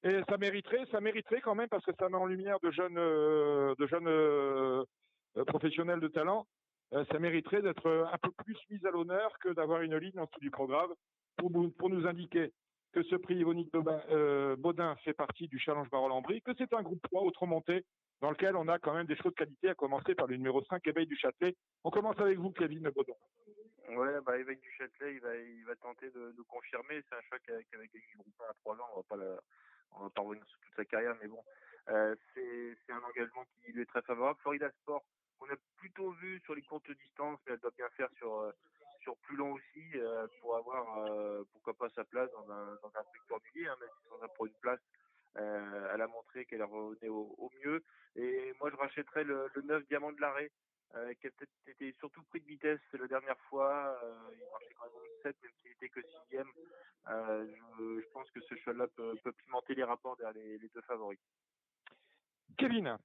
Et 0.04 0.20
ça 0.28 0.36
mériterait, 0.36 0.84
ça 0.92 1.00
mériterait 1.00 1.40
quand 1.40 1.54
même 1.56 1.68
parce 1.68 1.84
que 1.84 1.92
ça 1.98 2.08
met 2.08 2.16
en 2.16 2.26
lumière 2.26 2.60
de 2.60 2.70
jeunes, 2.70 2.98
euh, 2.98 3.74
de 3.76 3.86
jeunes 3.88 4.06
euh, 4.06 4.84
euh, 5.36 5.44
professionnels 5.46 5.98
de 6.00 6.06
talent. 6.08 6.46
Euh, 6.92 7.04
ça 7.10 7.18
mériterait 7.18 7.62
d'être 7.62 8.08
un 8.12 8.18
peu 8.18 8.30
plus 8.44 8.58
mis 8.70 8.84
à 8.86 8.90
l'honneur 8.90 9.38
que 9.40 9.48
d'avoir 9.50 9.82
une 9.82 9.96
ligne 9.96 10.18
en 10.20 10.24
dessous 10.24 10.40
du 10.40 10.50
programme 10.50 10.92
pour, 11.36 11.50
nous 11.50 12.06
indiquer 12.06 12.52
que 12.92 13.02
ce 13.02 13.16
prix 13.16 13.36
Yvonique 13.36 13.72
Baudin, 13.72 14.00
euh, 14.10 14.56
Baudin 14.56 14.96
fait 15.04 15.12
partie 15.12 15.48
du 15.48 15.58
Challenge 15.58 15.90
Barol-en-Brie, 15.90 16.42
que 16.42 16.52
c'est 16.56 16.72
un 16.72 16.82
groupe 16.82 17.02
3 17.02 17.22
autre 17.22 17.44
monté 17.46 17.84
dans 18.22 18.30
lequel 18.30 18.56
on 18.56 18.68
a 18.68 18.78
quand 18.78 18.94
même 18.94 19.06
des 19.06 19.16
choses 19.16 19.32
de 19.32 19.38
qualité, 19.38 19.68
à 19.68 19.74
commencer 19.74 20.14
par 20.14 20.26
le 20.26 20.36
numéro 20.36 20.62
5, 20.64 20.86
Éveil 20.86 21.06
du 21.06 21.16
Châtelet. 21.16 21.54
On 21.84 21.90
commence 21.90 22.18
avec 22.18 22.38
vous, 22.38 22.50
Kevin 22.52 22.88
Baudon. 22.88 23.16
Ouais, 23.90 24.20
bah, 24.24 24.38
Évêque 24.38 24.60
du 24.60 24.70
Châtelet, 24.72 25.14
il 25.14 25.64
va, 25.64 25.76
tenter 25.76 26.10
de, 26.10 26.32
de 26.32 26.42
confirmer. 26.48 27.02
C'est 27.08 27.16
un 27.16 27.20
choc 27.30 27.40
avec, 27.48 27.66
avec 27.74 27.92
les 27.92 28.00
groupes 28.16 28.40
1 28.40 28.50
à 28.50 28.54
3 28.54 28.76
ans. 28.76 29.04
On 29.10 29.16
va 29.16 29.36
va 30.02 30.10
pas 30.10 30.22
revenir 30.22 30.46
sur 30.46 30.58
toute 30.60 30.74
sa 30.76 30.84
carrière, 30.84 31.16
mais 31.20 31.28
bon, 31.28 31.42
euh, 31.88 32.14
c'est 32.34 32.92
un 32.92 33.02
engagement 33.02 33.44
qui 33.44 33.72
lui 33.72 33.82
est 33.82 33.86
très 33.86 34.02
favorable. 34.02 34.38
Florida 34.40 34.70
Sport, 34.82 35.04
on 35.40 35.46
a 35.46 35.56
plutôt 35.76 36.10
vu 36.12 36.40
sur 36.44 36.54
les 36.54 36.62
courtes 36.62 36.90
distances, 36.90 37.38
mais 37.46 37.54
elle 37.54 37.60
doit 37.60 37.72
bien 37.76 37.88
faire 37.90 38.08
sur, 38.16 38.34
euh, 38.34 38.52
sur 39.00 39.16
plus 39.18 39.36
long 39.36 39.52
aussi, 39.52 39.84
euh, 39.94 40.26
pour 40.40 40.56
avoir, 40.56 41.06
euh, 41.06 41.44
pourquoi 41.52 41.74
pas 41.74 41.88
sa 41.90 42.04
place 42.04 42.30
dans 42.32 42.50
un, 42.50 42.78
dans 42.82 42.88
un 42.94 43.04
truc 43.04 43.22
formulé, 43.28 43.66
hein, 43.66 43.76
même 43.80 43.90
si 44.02 44.08
on 44.12 44.22
a 44.22 44.28
pour 44.28 44.46
une 44.46 44.54
place. 44.60 44.80
Elle 45.34 46.00
a 46.00 46.06
montré 46.06 46.46
qu'elle 46.46 46.62
revenait 46.62 47.10
au, 47.10 47.34
au 47.36 47.50
mieux. 47.62 47.84
Et 48.14 48.54
moi, 48.58 48.70
je 48.70 48.76
rachèterais 48.76 49.22
le, 49.22 49.50
le 49.54 49.62
9 49.62 49.86
Diamant 49.86 50.12
de 50.12 50.20
l'arrêt, 50.22 50.50
qui 51.20 51.26
a 51.26 51.92
surtout 51.98 52.22
pris 52.30 52.40
de 52.40 52.46
vitesse 52.46 52.80
la 52.94 53.06
dernière 53.06 53.38
fois. 53.50 54.00
Il 54.32 54.50
marchait 54.50 54.74
quand 54.80 54.86
même 54.86 55.10
7, 55.22 55.36
même 55.42 55.52
s'il 55.60 55.72
était 55.72 55.90
que 55.90 56.00
sixième. 56.00 56.50
Euh, 57.08 57.46
je, 57.78 58.00
je 58.00 58.08
pense 58.12 58.28
que 58.30 58.40
ce 58.40 58.54
cheval-là 58.56 58.88
peut, 58.88 59.14
peut 59.22 59.32
pimenter 59.32 59.74
les 59.74 59.84
rapports 59.84 60.16
derrière 60.16 60.34
les, 60.34 60.58
les 60.58 60.68
deux 60.68 60.80
favoris. 60.82 61.18
Kevin, 62.58 62.98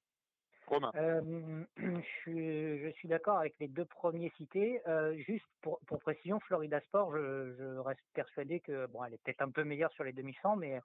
Romain. 0.67 0.91
Euh, 0.95 1.63
je 1.77 2.01
suis, 2.21 2.79
je 2.79 2.89
suis 2.95 3.07
d'accord 3.07 3.37
avec 3.37 3.55
les 3.59 3.67
deux 3.67 3.85
premiers 3.85 4.31
cités. 4.37 4.81
Euh, 4.87 5.15
juste 5.17 5.45
pour, 5.61 5.79
pour 5.87 5.99
précision, 5.99 6.39
Florida 6.41 6.79
Sport, 6.81 7.15
je, 7.15 7.53
je 7.57 7.77
reste 7.79 8.01
persuadé 8.13 8.59
que 8.59 8.87
bon, 8.87 9.03
elle 9.03 9.13
est 9.13 9.23
peut-être 9.23 9.41
un 9.41 9.51
peu 9.51 9.63
meilleure 9.63 9.91
sur 9.93 10.03
les 10.03 10.13
2100, 10.13 10.55
mais 10.57 10.79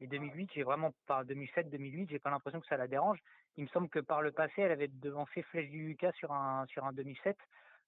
les 0.00 0.06
2008, 0.06 0.50
j'ai 0.54 0.62
vraiment 0.62 0.92
pas 1.06 1.24
2007, 1.24 1.70
2008, 1.70 2.10
j'ai 2.10 2.18
pas 2.18 2.30
l'impression 2.30 2.60
que 2.60 2.66
ça 2.66 2.76
la 2.76 2.88
dérange. 2.88 3.18
Il 3.56 3.64
me 3.64 3.68
semble 3.68 3.88
que 3.88 3.98
par 3.98 4.22
le 4.22 4.32
passé, 4.32 4.62
elle 4.62 4.72
avait 4.72 4.88
devancé 4.88 5.42
Flèche 5.42 5.70
du 5.70 5.86
Lucas 5.86 6.12
sur 6.12 6.32
un 6.32 6.66
sur 6.66 6.84
un 6.84 6.92
2007. 6.92 7.36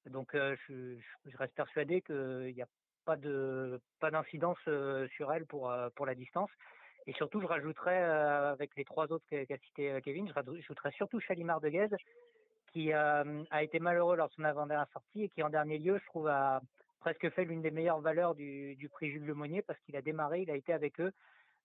Donc 0.07 0.35
euh, 0.35 0.57
je, 0.69 1.37
reste 1.37 1.55
persuadé 1.55 2.01
qu'il 2.01 2.55
n'y 2.55 2.63
a 2.63 2.69
pas 3.05 3.17
de 3.17 3.81
pas 4.01 4.11
d'incidence 4.11 4.59
sur 5.17 5.33
elle 5.33 5.47
pour 5.47 5.73
pour 5.95 6.07
la 6.07 6.15
distance. 6.15 6.51
Et 7.09 7.15
surtout, 7.15 7.41
je 7.41 7.47
rajouterais, 7.47 8.03
avec 8.03 8.77
les 8.77 8.85
trois 8.85 9.11
autres 9.11 9.25
qu'a 9.31 9.57
cité 9.57 9.99
Kevin, 10.05 10.29
je 10.29 10.35
rajouterais 10.35 10.93
surtout 10.93 11.19
Chalimard 11.21 11.59
de 11.63 11.71
Guez, 11.71 11.89
qui 12.71 12.93
a 12.93 13.25
été 13.63 13.81
malheureux 13.81 14.15
lors 14.15 14.29
de 14.29 14.35
son 14.35 14.45
avant-dernière 14.45 14.91
sortie 14.93 15.23
et 15.23 15.29
qui, 15.31 15.43
en 15.43 15.49
dernier 15.49 15.79
lieu, 15.79 15.99
je 15.99 16.05
trouve, 16.05 16.29
a 16.29 16.61
presque 17.01 17.31
fait 17.31 17.47
l'une 17.47 17.63
des 17.63 17.71
meilleures 17.71 18.03
valeurs 18.03 18.35
du, 18.35 18.91
prix 18.93 19.11
Jules 19.11 19.25
Lemonnier 19.25 19.63
parce 19.63 19.81
qu'il 19.81 19.97
a 19.97 20.03
démarré, 20.03 20.43
il 20.43 20.51
a 20.51 20.55
été 20.55 20.75
avec 20.75 21.01
eux. 21.01 21.13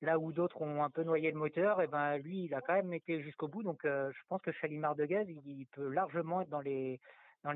Là 0.02 0.18
où 0.18 0.32
d'autres 0.32 0.62
ont 0.62 0.82
un 0.82 0.90
peu 0.90 1.04
noyé 1.04 1.30
le 1.30 1.38
moteur, 1.38 1.82
et 1.82 1.88
ben 1.88 2.18
lui, 2.20 2.46
il 2.46 2.54
a 2.54 2.62
quand 2.62 2.76
même 2.76 2.94
été 2.94 3.22
jusqu'au 3.22 3.50
bout. 3.50 3.64
Donc, 3.64 3.82
je 3.84 4.22
pense 4.30 4.42
que 4.42 4.54
Chalimard 4.54 4.96
de 4.96 5.04
Guez, 5.04 5.26
il, 5.46 5.66
peut 5.74 5.90
largement 5.90 6.40
être 6.40 6.50
dans 6.50 6.62
les 6.62 7.00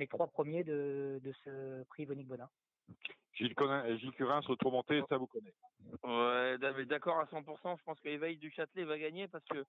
trois 0.09 0.27
premiers 0.27 0.65
de, 0.65 1.21
de 1.23 1.31
ce 1.45 1.83
prix 1.85 2.03
Vonique 2.03 2.27
Bodin. 2.27 2.49
Gilles, 3.33 3.53
Conin, 3.53 3.97
Gilles 3.97 4.13
Curin, 4.13 4.41
se 4.41 4.47
ça 5.09 5.17
vous 5.17 5.27
connaît. 5.27 5.53
Ouais, 6.03 6.57
d'accord 6.85 7.19
à 7.19 7.25
100%. 7.25 7.77
Je 7.77 7.83
pense 7.83 7.99
qu'Éveil 8.01 8.37
du 8.37 8.51
Châtelet 8.51 8.83
va 8.83 8.97
gagner 8.97 9.27
parce 9.27 9.45
que 9.45 9.63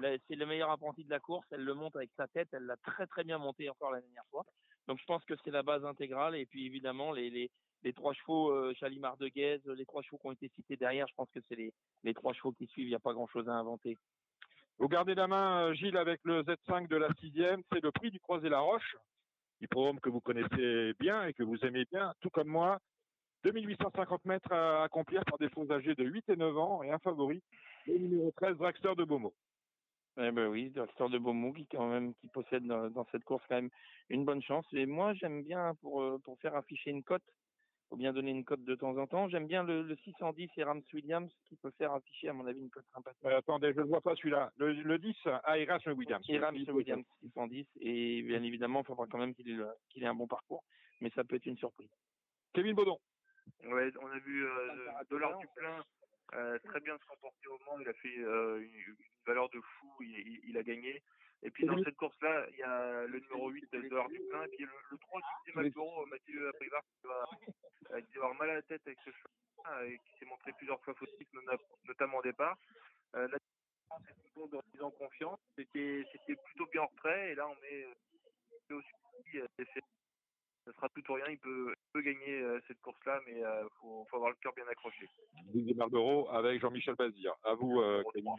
c'est 0.00 0.36
le 0.36 0.46
meilleur 0.46 0.70
apprenti 0.70 1.04
de 1.04 1.10
la 1.10 1.20
course. 1.20 1.46
Elle 1.50 1.64
le 1.64 1.74
monte 1.74 1.96
avec 1.96 2.10
sa 2.16 2.26
tête. 2.28 2.48
Elle 2.52 2.64
l'a 2.64 2.76
très 2.78 3.06
très 3.06 3.24
bien 3.24 3.38
monté 3.38 3.68
encore 3.68 3.90
la 3.90 4.00
dernière 4.00 4.24
fois. 4.30 4.44
Donc 4.88 4.98
je 4.98 5.04
pense 5.04 5.24
que 5.24 5.34
c'est 5.44 5.50
la 5.50 5.62
base 5.62 5.84
intégrale. 5.84 6.34
Et 6.34 6.46
puis 6.46 6.64
évidemment, 6.64 7.12
les, 7.12 7.28
les, 7.28 7.50
les 7.82 7.92
trois 7.92 8.14
chevaux, 8.14 8.50
euh, 8.50 8.72
Chalimard 8.74 9.16
de 9.18 9.28
Guèze, 9.28 9.64
les 9.66 9.84
trois 9.84 10.02
chevaux 10.02 10.18
qui 10.18 10.26
ont 10.26 10.32
été 10.32 10.48
cités 10.56 10.76
derrière, 10.76 11.06
je 11.08 11.14
pense 11.14 11.30
que 11.30 11.40
c'est 11.48 11.56
les, 11.56 11.72
les 12.04 12.14
trois 12.14 12.32
chevaux 12.32 12.52
qui 12.52 12.66
suivent. 12.68 12.86
Il 12.86 12.90
n'y 12.90 12.94
a 12.94 13.00
pas 13.00 13.12
grand 13.12 13.28
chose 13.28 13.48
à 13.48 13.52
inventer. 13.52 13.98
Vous 14.78 14.88
gardez 14.88 15.14
la 15.14 15.28
main, 15.28 15.66
euh, 15.66 15.74
Gilles, 15.74 15.98
avec 15.98 16.20
le 16.24 16.42
Z5 16.42 16.88
de 16.88 16.96
la 16.96 17.12
sixième. 17.20 17.62
C'est 17.70 17.82
le 17.82 17.90
prix 17.92 18.10
du 18.10 18.18
Croisé 18.18 18.48
Roche. 19.60 19.68
Hippodrome 19.68 20.00
que 20.00 20.10
vous 20.10 20.20
connaissez 20.20 20.94
bien 20.98 21.24
et 21.26 21.32
que 21.32 21.42
vous 21.42 21.58
aimez 21.64 21.84
bien, 21.90 22.12
tout 22.20 22.30
comme 22.30 22.48
moi. 22.48 22.78
2850 23.44 24.24
mètres 24.26 24.52
à 24.52 24.84
accomplir 24.84 25.24
par 25.24 25.38
des 25.38 25.48
fonds 25.48 25.70
âgés 25.70 25.94
de 25.94 26.04
8 26.04 26.28
et 26.28 26.36
9 26.36 26.58
ans 26.58 26.82
et 26.82 26.90
un 26.90 26.98
favori, 26.98 27.42
le 27.86 27.98
numéro 27.98 28.30
13, 28.36 28.58
Dragster 28.58 28.94
de 28.96 29.04
Beaumont. 29.04 29.32
Eh 30.18 30.30
ben 30.30 30.48
oui, 30.48 30.70
Dragster 30.70 31.08
de 31.08 31.18
Beaumont 31.18 31.52
qui 31.52 31.66
quand 31.66 31.88
même 31.88 32.12
qui 32.16 32.28
possède 32.28 32.66
dans, 32.66 32.90
dans 32.90 33.06
cette 33.12 33.24
course 33.24 33.42
quand 33.48 33.54
même 33.54 33.70
une 34.10 34.26
bonne 34.26 34.42
chance. 34.42 34.66
Et 34.72 34.84
moi 34.84 35.14
j'aime 35.14 35.42
bien 35.42 35.74
pour 35.80 36.02
euh, 36.02 36.18
pour 36.22 36.38
faire 36.40 36.54
afficher 36.54 36.90
une 36.90 37.02
cote, 37.02 37.22
faut 37.90 37.96
bien 37.96 38.12
donner 38.12 38.30
une 38.30 38.44
cote 38.44 38.62
de 38.62 38.74
temps 38.76 38.96
en 38.96 39.06
temps. 39.08 39.28
J'aime 39.28 39.46
bien 39.48 39.64
le, 39.64 39.82
le 39.82 39.96
610 39.96 40.48
et 40.56 40.62
Rams 40.64 40.80
Williams 40.94 41.30
qui 41.46 41.56
peut 41.56 41.72
faire 41.76 41.92
afficher 41.92 42.28
à 42.28 42.32
mon 42.32 42.46
avis 42.46 42.60
une 42.60 42.70
cote 42.70 42.86
sympathique. 42.94 43.24
Euh, 43.24 43.36
attendez, 43.38 43.72
je 43.74 43.80
ne 43.80 43.86
vois 43.86 44.00
pas 44.00 44.14
celui-là. 44.14 44.52
Le, 44.56 44.72
le 44.72 44.98
10 44.98 45.16
à 45.26 45.58
Erasmus 45.58 45.92
Williams. 45.92 46.24
Et 46.28 46.38
Rams 46.38 46.54
Williams 46.72 47.04
610 47.20 47.66
et 47.80 48.22
bien 48.22 48.42
évidemment 48.44 48.80
il 48.82 48.86
faudra 48.86 49.06
quand 49.10 49.18
même 49.18 49.34
qu'il 49.34 49.50
ait, 49.50 49.54
le- 49.54 49.68
qu'il 49.90 50.02
ait 50.04 50.06
un 50.06 50.14
bon 50.14 50.28
parcours, 50.28 50.64
mais 51.00 51.10
ça 51.10 51.24
peut 51.24 51.36
être 51.36 51.46
une 51.46 51.56
surprise. 51.58 51.90
Kevin 52.54 52.74
Baudon. 52.74 52.98
Ouais, 53.64 53.90
on 54.00 54.06
a 54.06 54.18
vu 54.20 54.46
euh, 54.46 54.68
Dollar 55.10 55.36
du 55.38 55.46
plein 55.56 55.84
euh, 56.34 56.58
très 56.64 56.80
bien 56.80 56.96
se 56.96 57.04
comporter 57.06 57.48
au 57.48 57.58
Mans. 57.66 57.80
Il 57.80 57.88
a 57.88 57.92
fait 57.94 58.18
euh, 58.18 58.60
une, 58.62 58.72
une 58.72 58.96
valeur 59.26 59.48
de 59.50 59.60
fou. 59.60 59.88
Il, 60.00 60.10
il- 60.10 60.40
il 60.50 60.56
a 60.56 60.62
gagné. 60.62 61.02
Et 61.42 61.50
puis 61.50 61.64
dans 61.64 61.74
cette 61.84 61.96
course-là, 61.96 62.46
il 62.52 62.58
y 62.58 62.62
a 62.62 63.06
le 63.06 63.18
numéro 63.20 63.48
8 63.48 63.72
de 63.72 63.78
du 63.80 63.88
et 64.44 64.48
puis 64.56 64.64
le, 64.66 64.72
le 64.90 64.98
3 64.98 65.20
qui 65.20 65.26
c'est 65.46 65.54
Malboro, 65.56 66.06
Mathieu 66.06 66.52
Privard, 66.58 66.82
qui 67.00 67.06
va, 67.06 67.24
euh, 67.96 68.00
qui 68.02 68.12
va 68.18 68.24
avoir 68.24 68.34
mal 68.38 68.50
à 68.50 68.54
la 68.54 68.62
tête 68.62 68.82
avec 68.86 68.98
ce 69.04 69.10
cheval 69.10 69.86
et 69.88 69.98
qui 69.98 70.18
s'est 70.18 70.26
montré 70.26 70.52
plusieurs 70.52 70.80
fois 70.82 70.94
fautif, 70.94 71.26
nota- 71.32 71.62
notamment 71.86 72.18
au 72.18 72.22
départ. 72.22 72.56
Euh, 73.16 73.26
la 73.28 73.38
différence, 73.38 74.02
c'est 74.06 74.22
plutôt 74.22 74.48
de 74.48 74.56
remise 74.56 74.82
en 74.82 74.90
confiance. 74.90 75.40
C'était 75.56 76.04
c'était 76.12 76.36
plutôt 76.36 76.66
bien 76.72 76.82
en 76.82 76.86
retrait. 76.86 77.32
Et 77.32 77.34
là, 77.34 77.48
on 77.48 77.56
met 77.62 77.84
euh, 77.84 78.76
au 78.76 78.82
suivi. 78.82 79.38
euh. 79.40 79.46
Ce 80.66 80.72
sera 80.72 80.88
tout 80.90 81.10
ou 81.10 81.14
rien. 81.14 81.24
Il 81.28 81.38
peut, 81.38 81.72
il 81.74 81.92
peut 81.92 82.02
gagner 82.02 82.40
euh, 82.42 82.60
cette 82.68 82.80
course-là, 82.82 83.20
mais 83.26 83.40
il 83.40 83.68
faut, 83.80 84.06
faut 84.10 84.16
avoir 84.16 84.30
le 84.30 84.36
cœur 84.36 84.52
bien 84.52 84.66
accroché. 84.68 85.08
Didier 85.46 85.74
Marlboro 85.74 86.28
avec 86.30 86.60
Jean-Michel 86.60 86.94
Bazir. 86.96 87.34
À 87.44 87.54
vous, 87.54 87.80
euh, 87.80 88.00
euh, 88.00 88.02
Romain. 88.02 88.36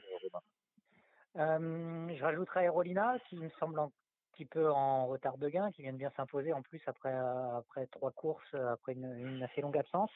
Je 1.36 2.24
rajouterai 2.24 2.66
Aerolina, 2.66 3.18
qui 3.30 3.38
me 3.38 3.50
semble 3.52 3.80
un 3.80 3.92
petit 4.34 4.46
peu 4.46 4.72
en 4.72 5.08
retard 5.08 5.38
de 5.38 5.50
gain, 5.50 5.72
qui 5.72 5.82
vient 5.82 5.94
de 5.94 5.98
bien 5.98 6.12
s'imposer 6.16 6.54
en 6.54 6.62
plus 6.62 6.82
après, 6.88 7.14
euh, 7.14 7.58
après 7.58 7.88
trois 7.88 8.12
courses, 8.12 8.54
euh, 8.54 8.74
après 8.74 8.94
une, 8.94 9.14
une 9.14 9.44
assez 9.44 9.62
longue 9.62 9.78
absence. 9.78 10.12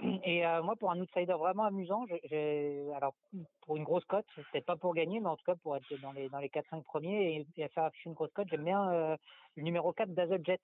Et 0.24 0.44
euh, 0.46 0.62
moi, 0.62 0.76
pour 0.76 0.90
un 0.90 1.00
outsider 1.00 1.34
vraiment 1.34 1.64
amusant, 1.64 2.04
j'ai- 2.24 2.90
alors 2.94 3.14
pour 3.60 3.76
une 3.76 3.84
grosse 3.84 4.04
cote, 4.06 4.26
peut-être 4.34 4.66
pas 4.66 4.76
pour 4.76 4.94
gagner, 4.94 5.20
mais 5.20 5.28
en 5.28 5.36
tout 5.36 5.44
cas 5.44 5.54
pour 5.56 5.76
être 5.76 5.94
dans 6.02 6.12
les 6.12 6.28
dans 6.28 6.38
les 6.38 6.48
4-5 6.48 6.82
premiers 6.82 7.46
et, 7.56 7.62
et 7.62 7.68
faire 7.68 7.84
afficher 7.84 8.08
une 8.08 8.14
grosse 8.14 8.32
cote, 8.32 8.48
j'aime 8.50 8.64
bien 8.64 8.90
euh, 8.92 9.16
le 9.56 9.62
numéro 9.62 9.92
4 9.92 10.10
d'Azeljet, 10.12 10.58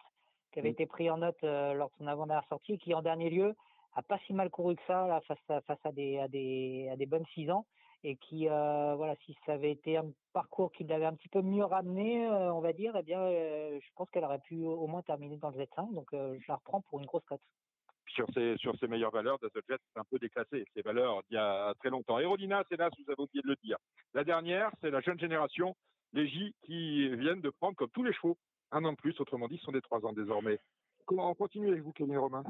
qui 0.53 0.59
avait 0.59 0.71
été 0.71 0.87
pris 0.87 1.11
en 1.11 1.19
note 1.19 1.43
euh, 1.45 1.75
lors 1.75 1.91
de 1.91 1.95
son 1.99 2.07
avant-dernière 2.07 2.49
sortie 2.49 2.75
et 2.75 2.79
qui 2.79 2.93
en 2.95 3.03
dernier 3.03 3.31
lieu 3.31 3.55
a 3.95 4.03
pas 4.03 4.19
si 4.27 4.33
mal 4.35 4.51
couru 4.51 4.77
que 4.77 4.83
ça 4.87 5.07
là, 5.07 5.21
face 5.23 5.39
à 5.49 5.61
face 5.63 5.79
à 5.85 5.93
des 5.93 6.19
à 6.19 6.29
des 6.29 6.89
à 6.93 6.97
des 6.97 7.07
bonnes 7.07 7.27
6 7.35 7.51
ans 7.51 7.67
et 8.03 8.17
qui 8.17 8.49
euh, 8.49 8.95
voilà 8.97 9.15
si 9.27 9.37
ça 9.47 9.53
avait 9.53 9.73
été 9.73 9.97
un 9.97 10.11
parcours 10.33 10.73
qui 10.73 10.85
l'avait 10.85 11.05
un 11.05 11.15
petit 11.15 11.29
peu 11.29 11.43
mieux 11.43 11.65
ramené 11.65 12.27
euh, 12.27 12.53
on 12.53 12.61
va 12.61 12.73
dire 12.73 12.95
eh 12.97 13.03
bien 13.03 13.21
euh, 13.21 13.79
je 13.81 13.89
pense 13.95 14.09
qu'elle 14.11 14.25
aurait 14.25 14.41
pu 14.41 14.65
au 14.65 14.87
moins 14.87 15.03
terminer 15.03 15.37
dans 15.37 15.51
le 15.51 15.59
Z5 15.59 15.95
donc 15.95 16.09
je 16.13 16.45
la 16.49 16.57
reprends 16.57 16.81
pour 16.83 17.01
une 17.01 17.07
grosse 17.07 17.25
cote 17.25 17.43
sur 18.07 18.27
ses, 18.35 18.57
sur 18.57 18.77
ses 18.81 18.89
meilleures 18.89 19.13
valeurs, 19.13 19.39
Dazzlejet, 19.39 19.79
c'est 19.93 20.01
un 20.01 20.05
peu 20.11 20.19
déclassé. 20.19 20.65
Ses 20.75 20.83
valeurs 20.83 21.23
d'il 21.29 21.37
y 21.37 21.39
a 21.39 21.73
très 21.79 21.91
longtemps. 21.91 22.19
Aerolina, 22.19 22.65
c'est 22.69 22.77
là, 22.77 22.89
vous 22.89 23.05
avez 23.09 23.23
oublié 23.23 23.41
de 23.41 23.47
le 23.47 23.55
dire. 23.63 23.77
La 24.15 24.25
dernière, 24.25 24.73
c'est 24.81 24.91
la 24.91 25.01
jeune 25.01 25.21
génération, 25.21 25.77
les 26.13 26.27
J, 26.27 26.53
qui 26.63 27.09
viennent 27.17 27.41
de 27.41 27.51
prendre, 27.51 27.77
comme 27.77 27.91
tous 27.91 28.03
les 28.03 28.13
chevaux, 28.13 28.37
un 28.73 28.85
an 28.85 28.93
de 28.93 28.97
plus. 28.97 29.19
Autrement 29.21 29.47
dit, 29.47 29.59
ce 29.59 29.65
sont 29.65 29.71
des 29.73 29.81
trois 29.81 30.05
ans 30.05 30.13
désormais. 30.13 30.59
Comment 31.07 31.31
on 31.31 31.35
continue 31.35 31.69
avec 31.69 31.83
vous, 31.83 31.93
Kevin 31.93 32.19
Romain? 32.19 32.43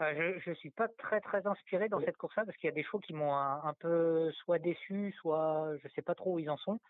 Euh, 0.00 0.38
je 0.44 0.50
ne 0.50 0.54
suis 0.54 0.70
pas 0.70 0.88
très 0.88 1.20
très 1.20 1.46
inspiré 1.46 1.88
dans 1.88 2.00
cette 2.00 2.16
course-là 2.16 2.44
parce 2.44 2.56
qu'il 2.56 2.68
y 2.68 2.72
a 2.72 2.74
des 2.74 2.82
chevaux 2.82 2.98
qui 2.98 3.12
m'ont 3.12 3.34
un, 3.34 3.62
un 3.64 3.74
peu 3.74 4.30
soit 4.32 4.58
déçu, 4.58 5.12
soit 5.20 5.72
je 5.82 5.88
sais 5.88 6.02
pas 6.02 6.14
trop 6.14 6.34
où 6.34 6.38
ils 6.38 6.50
en 6.50 6.56
sont. 6.56 6.80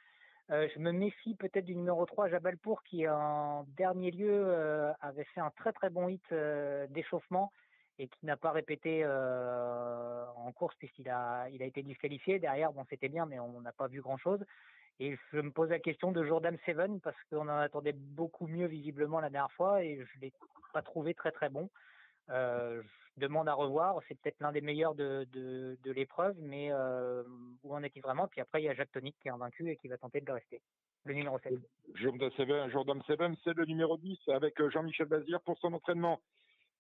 Euh, 0.51 0.69
je 0.75 0.81
me 0.81 0.93
méfie 0.93 1.35
peut-être 1.35 1.65
du 1.65 1.75
numéro 1.75 2.05
3, 2.05 2.29
Jabalpour, 2.29 2.83
qui 2.85 3.09
en 3.09 3.65
dernier 3.77 4.11
lieu 4.11 4.31
euh, 4.31 4.93
avait 5.01 5.25
fait 5.25 5.41
un 5.41 5.51
très 5.51 5.73
très 5.73 5.91
bon 5.91 6.09
hit 6.09 6.23
d'échauffement 6.91 7.53
et 7.99 8.09
qui 8.09 8.27
n'a 8.27 8.37
pas 8.37 8.53
répété 8.53 9.05
en 9.07 10.53
course 10.53 10.75
puisqu'il 10.77 11.09
a, 11.09 11.49
il 11.51 11.63
a 11.63 11.67
été 11.67 11.83
disqualifié. 11.83 12.39
Derrière, 12.39 12.73
bon, 12.73 12.85
c'était 12.89 13.09
bien, 13.09 13.27
mais 13.27 13.39
on 13.39 13.61
n'a 13.61 13.73
pas 13.73 13.87
vu 13.89 14.01
grand-chose. 14.01 14.45
Et 14.99 15.17
je 15.33 15.41
me 15.41 15.51
pose 15.51 15.71
la 15.71 15.79
question 15.79 16.13
de 16.13 16.25
Jordan 16.25 16.57
Seven 16.65 17.01
parce 17.01 17.17
qu'on 17.31 17.49
en 17.49 17.59
attendait 17.59 17.93
beaucoup 17.93 18.47
mieux 18.47 18.67
visiblement 18.67 19.21
la 19.21 19.31
dernière 19.31 19.53
fois 19.53 19.83
et 19.83 19.99
je 19.99 20.21
l'ai 20.21 20.33
pas 20.73 20.83
trouvé 20.83 21.15
très 21.15 21.33
très 21.33 21.49
bon. 21.49 21.69
Euh, 22.31 22.83
je 23.17 23.21
demande 23.21 23.49
à 23.49 23.55
revoir. 23.55 24.01
C'est 24.09 24.19
peut-être 24.21 24.41
l'un 24.41 24.53
des 24.53 24.61
meilleurs 24.61 24.95
de, 24.95 25.25
de, 25.33 25.77
de 25.83 25.93
l'épreuve, 25.93 26.37
mais 26.41 26.69
euh, 26.73 27.23
où 27.63 27.75
en 27.75 27.83
est-il 27.83 28.01
vraiment? 28.03 28.27
Puis 28.29 28.41
après, 28.41 28.63
il 28.63 28.65
y 28.65 28.69
a 28.69 28.75
Jacques 28.75 28.93
Tonic 28.93 29.17
qui 29.21 29.29
est 29.29 29.33
invaincu 29.33 29.69
et 29.71 29.77
qui 29.77 29.89
va 29.89 29.99
tenter 29.99 30.21
de 30.21 30.27
le 30.27 30.35
rester. 30.35 30.63
Le 31.05 31.15
numéro 31.15 31.39
7. 31.41 31.53
Jordan 31.95 32.31
Seven, 32.37 32.71
Jordan 32.71 33.03
Seven, 33.07 33.37
c'est 33.43 33.55
le 33.57 33.65
numéro 33.67 33.97
10 33.97 34.19
avec 34.29 34.55
Jean-Michel 34.71 35.07
Bazir 35.09 35.41
pour 35.43 35.59
son 35.59 35.73
entraînement. 35.73 36.21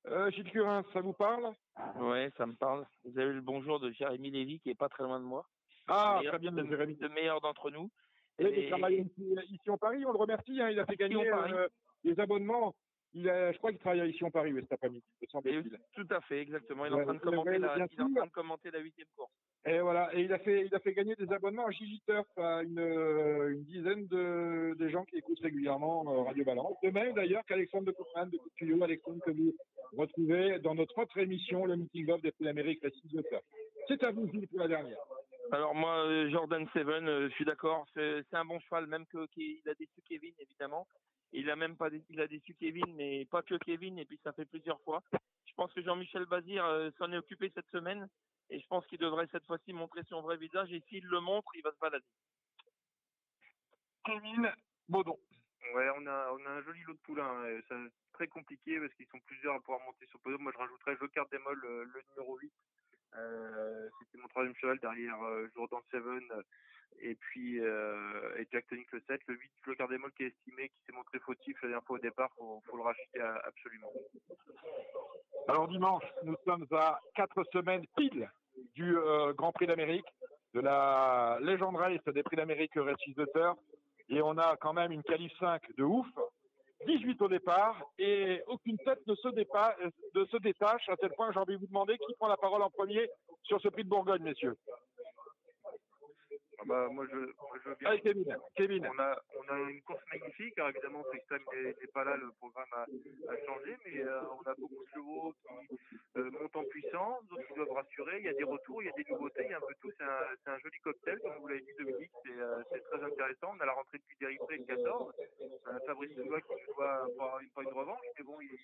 Euh, 0.07 0.31
Gilles 0.31 0.51
Curin, 0.51 0.85
ça 0.93 1.01
vous 1.01 1.13
parle? 1.13 1.53
Ouais, 2.01 2.31
ça 2.37 2.47
me 2.47 2.55
parle. 2.55 2.87
Vous 3.05 3.19
avez 3.19 3.29
eu 3.31 3.35
le 3.35 3.41
bonjour 3.41 3.79
de 3.81 3.91
Jérémy 3.93 4.31
Lévy 4.31 4.61
qui 4.61 4.71
est 4.71 4.75
pas 4.79 4.89
très 4.89 5.03
loin 5.05 5.19
de 5.21 5.25
moi. 5.25 5.45
Ah, 5.89 6.17
Meilleur- 6.19 6.33
très 6.35 6.39
bien, 6.39 6.51
le, 6.53 6.67
Jérémy. 6.67 6.97
le 7.01 7.09
meilleur 7.09 7.41
d'entre 7.41 7.71
nous. 7.71 7.91
Oui, 8.39 8.47
Et- 8.47 8.65
il 8.65 8.69
travaille 8.71 9.01
ici, 9.01 9.35
ici 9.51 9.71
en 9.71 9.77
Paris, 9.77 10.05
on 10.07 10.13
le 10.13 10.19
remercie. 10.19 10.61
hein, 10.61 10.71
il 10.71 10.79
a 10.81 10.87
fait 10.87 10.97
gagner 10.97 11.29
euh, 11.31 11.69
des 12.05 12.19
abonnements. 12.19 12.75
Il 13.15 13.29
a, 13.29 13.53
je 13.53 13.59
crois 13.59 13.71
qu'il 13.71 13.79
travaille 13.81 14.09
ici 14.11 14.25
en 14.25 14.31
Paris 14.31 14.55
cet 14.61 14.73
après-midi, 14.73 15.03
tout 15.95 16.07
à 16.11 16.21
fait, 16.23 16.41
exactement. 16.41 16.87
Il 16.87 16.93
est 16.93 16.95
Ouais, 16.97 17.03
en 17.03 17.05
train 17.05 17.15
de 17.15 17.19
commenter 17.21 17.59
la, 17.59 17.77
il 17.77 17.81
est 17.81 17.83
en 17.85 17.89
sûr. 17.89 18.09
train 18.15 18.27
de 18.27 18.31
commenter 18.31 18.71
la 18.71 18.79
huitième 18.79 19.07
course. 19.17 19.31
Et 19.67 19.79
voilà, 19.81 20.11
et 20.15 20.23
il 20.23 20.33
a 20.33 20.39
fait, 20.39 20.65
il 20.67 20.75
a 20.75 20.81
fait 20.81 20.93
gagner 20.95 21.15
des 21.17 21.31
abonnements 21.33 21.67
à 21.67 21.71
Gigi 21.71 22.01
Turf 22.07 22.27
à 22.39 22.63
une, 22.63 22.79
euh, 22.81 23.53
une 23.53 23.65
dizaine 23.65 24.07
de, 24.07 24.89
gens 24.89 25.05
qui 25.05 25.17
écoutent 25.19 25.41
régulièrement 25.41 26.05
euh, 26.09 26.23
Radio 26.23 26.45
Balance. 26.45 26.77
De 26.83 26.91
même 26.91 27.13
d'ailleurs 27.15 27.45
qu'Alexandre 27.45 27.85
de 27.87 27.93
Coupman 27.93 28.27
de 28.27 28.39
Coup 28.39 28.49
de 28.49 28.55
Tuyau, 28.55 28.83
Alexandre 28.83 29.21
que 29.25 29.31
vous 29.31 29.55
retrouvez 29.97 30.59
dans 30.61 30.75
notre 30.75 30.99
autre 30.99 31.17
émission, 31.19 31.67
le 31.67 31.77
Meeting 31.77 32.11
of 32.11 32.23
des 32.23 32.33
Prix 32.33 32.45
d'Amérique, 32.47 32.83
la 32.83 32.91
6 32.91 33.09
de 33.13 33.23
Turf. 33.23 33.43
C'est 33.89 34.03
à 34.05 34.11
vous, 34.11 34.29
Gilles, 34.33 34.49
pour 34.49 34.59
la 34.61 34.69
dernière. 34.69 34.99
Alors 35.53 35.75
moi, 35.75 36.07
euh, 36.07 36.31
Jordan 36.31 36.67
Seven, 36.73 37.29
je 37.29 37.35
suis 37.35 37.45
d'accord, 37.45 37.87
c'est 37.95 38.25
un 38.33 38.45
bon 38.45 38.59
cheval, 38.61 38.87
même 38.87 39.05
que 39.07 39.27
qu'il 39.27 39.61
a 39.69 39.75
déçu 39.75 40.01
Kevin 40.09 40.33
évidemment. 40.41 40.87
Il 41.33 41.51
a 41.51 41.57
même 41.57 41.77
pas, 41.77 41.89
il 42.11 42.21
a 42.21 42.27
déçu 42.27 42.55
Kevin, 42.55 42.95
mais 42.95 43.25
pas 43.27 43.43
que 43.43 43.55
Kevin, 43.57 43.99
et 43.99 44.05
puis 44.05 44.21
ça 44.23 44.33
fait 44.33 44.45
plusieurs 44.45 44.81
fois. 44.83 45.03
Je 45.47 45.55
pense 45.55 45.73
que 45.73 45.83
Jean-Michel 45.83 46.27
Bazir 46.27 46.65
euh, 46.65 46.91
s'en 46.99 47.13
est 47.13 47.19
occupé 47.19 47.51
cette 47.55 47.69
semaine, 47.71 48.09
et 48.51 48.61
je 48.61 48.67
pense 48.67 48.87
qu'il 48.87 48.99
devrait 48.99 49.29
cette 49.33 49.47
fois-ci 49.47 49.73
montrer 49.73 50.03
son 50.05 50.21
vrai 50.23 50.37
visage. 50.37 50.73
Et 50.73 50.83
s'il 50.89 51.05
le 51.07 51.21
montre, 51.21 51.51
il 51.55 51.63
va 51.63 51.73
se 51.73 51.79
balader. 51.79 52.05
Kevin 54.05 54.51
Baudon. 54.89 55.19
Ouais, 55.75 55.89
on 55.97 56.07
a, 56.07 56.33
on 56.33 56.47
a 56.47 56.51
un 56.51 56.63
joli 56.63 56.83
lot 56.83 56.95
de 56.95 56.99
poulains. 56.99 57.61
C'est 57.69 57.75
très 58.13 58.27
compliqué 58.29 58.79
parce 58.81 58.93
qu'ils 58.95 59.07
sont 59.07 59.21
plusieurs 59.21 59.55
à 59.55 59.61
pouvoir 59.61 59.81
monter 59.81 60.07
sur 60.07 60.19
le 60.19 60.23
podium. 60.23 60.43
Moi, 60.43 60.53
je 60.53 60.59
rajouterais 60.59 60.97
Joker 60.97 61.27
Démol, 61.29 61.59
le, 61.63 61.85
le 61.85 62.03
numéro 62.11 62.37
8. 62.39 62.53
Euh, 63.15 63.89
C'était 64.01 64.19
mon 64.19 64.29
troisième 64.29 64.57
cheval 64.57 64.79
derrière 64.81 65.23
euh, 65.23 65.49
Jordan 65.55 65.81
Seven 65.91 66.23
euh, 66.33 66.43
et 67.01 67.15
puis 67.15 67.61
euh, 67.61 68.37
et 68.39 68.47
Jack 68.53 68.67
Tonic 68.69 68.91
le 68.93 69.03
7. 69.07 69.21
Le 69.27 69.35
8, 69.35 69.51
Joker 69.67 69.89
Démol 69.89 70.13
qui 70.13 70.25
est 70.25 70.29
estimé, 70.29 70.69
qui 70.69 70.85
s'est 70.87 70.93
montré 70.93 71.19
fautif 71.21 71.61
la 71.63 71.69
dernière 71.69 71.87
fois 71.87 71.97
au 71.97 72.01
départ. 72.01 72.31
Faut, 72.37 72.63
faut 72.69 72.77
le 72.77 72.83
racheter 72.83 73.21
absolument. 73.45 73.93
Alors 75.49 75.69
dimanche, 75.69 76.05
nous 76.23 76.37
sommes 76.45 76.67
à 76.73 77.01
quatre 77.15 77.43
semaines 77.53 77.85
pile 77.97 78.31
du 78.75 78.97
euh, 78.97 79.33
Grand 79.33 79.53
Prix 79.53 79.67
d'Amérique, 79.67 80.07
de 80.55 80.61
la 80.61 81.39
Legend 81.41 81.75
Race 81.77 82.05
des 82.15 82.23
Prix 82.23 82.37
d'Amérique 82.37 82.75
Races 82.77 83.17
de 83.17 83.27
Turf. 83.35 83.59
Et 84.09 84.21
on 84.23 84.37
a 84.39 84.57
quand 84.57 84.73
même 84.73 84.93
une 84.93 85.03
qualif 85.03 85.33
5 85.39 85.63
de 85.77 85.85
ouf. 85.85 86.07
18 86.87 87.23
au 87.23 87.29
départ 87.29 87.81
et 87.99 88.43
aucune 88.49 88.77
tête 88.79 89.07
ne 89.07 89.15
se, 89.15 89.29
euh, 89.29 89.91
ne 90.15 90.25
se 90.25 90.37
détache 90.39 90.89
à 90.89 90.97
tel 90.97 91.11
point 91.11 91.29
que 91.29 91.35
j'ai 91.35 91.39
envie 91.39 91.55
de 91.55 91.61
vous 91.61 91.69
demander 91.69 91.97
qui 91.97 92.15
prend 92.19 92.27
la 92.27 92.37
parole 92.37 92.61
en 92.61 92.71
premier 92.71 93.09
sur 93.45 93.61
ce 93.61 93.69
prix 93.69 93.85
de 93.85 93.89
Bourgogne, 93.89 94.23
messieurs. 94.23 94.57
Ah 96.63 96.65
bah, 96.69 96.89
moi, 96.93 97.05
je, 97.11 97.17
moi, 97.17 97.59
je 97.65 97.69
veux 97.71 97.75
bien. 97.75 97.91
Allez, 97.91 98.01
Kevin. 98.03 98.37
Kevin. 98.55 98.87
On 98.87 98.99
a, 99.01 99.19
on 99.37 99.53
a 99.53 99.71
une 99.71 99.83
course 99.83 100.03
magnifique. 100.13 100.57
Alors 100.59 100.71
évidemment, 100.71 101.03
Sexton 101.11 101.39
n'est 101.53 101.75
n'est 101.75 101.93
pas 101.93 102.05
là, 102.05 102.17
le 102.17 102.31
programme 102.39 102.73
a, 102.73 102.83
a 102.83 103.37
changé, 103.45 103.77
mais 103.85 103.99
euh, 103.99 104.21
on 104.39 104.49
a 104.49 104.55
beaucoup 104.55 104.85
de 104.85 104.91
chevaux 104.95 105.35
qui 105.43 105.77
euh, 106.19 106.31
montent 106.31 106.55
en 106.55 106.65
puissance, 106.65 107.25
d'autres 107.27 107.47
qui 107.49 107.55
doivent 107.55 107.73
rassurer. 107.73 108.19
Il 108.19 108.27
y 108.27 108.29
a 108.29 108.35
des 108.35 108.45
retours, 108.45 108.81
il 108.81 108.87
y 108.87 108.89
a 108.91 108.93
des 108.93 109.11
nouveautés, 109.11 109.43
il 109.45 109.51
y 109.51 109.55
a 109.55 109.57
un 109.57 109.61
peu 109.61 109.75
tout. 109.81 109.91
C'est 109.99 110.05
un, 110.05 110.21
c'est 110.45 110.51
un 110.51 110.59
joli 110.59 110.79
cocktail, 110.85 111.19
comme 111.19 111.37
vous 111.41 111.49
l'avez 111.49 111.63
dit, 111.63 111.75
Dominique. 111.77 112.13
C'est 112.25 112.39
euh, 112.39 112.63
c'est 112.71 112.81
très 112.85 113.03
intéressant. 113.03 113.55
On 113.57 113.61
a 113.61 113.67
la 113.67 113.73
rentrée 113.73 113.99
depuis 113.99 114.17
Déripré 114.21 114.59
le 114.59 114.65
14. 114.65 115.13
Euh, 115.41 115.79
Fabrice 115.87 116.15
Soulois 116.15 116.41
qui 116.43 116.53
nous 116.53 116.75
doit 116.75 117.09
pas 117.19 117.39
une, 117.43 117.51
pas 117.51 117.63
une 117.63 117.73
revanche, 117.73 118.07
mais 118.17 118.23
bon, 118.23 118.41
il, 118.41 118.57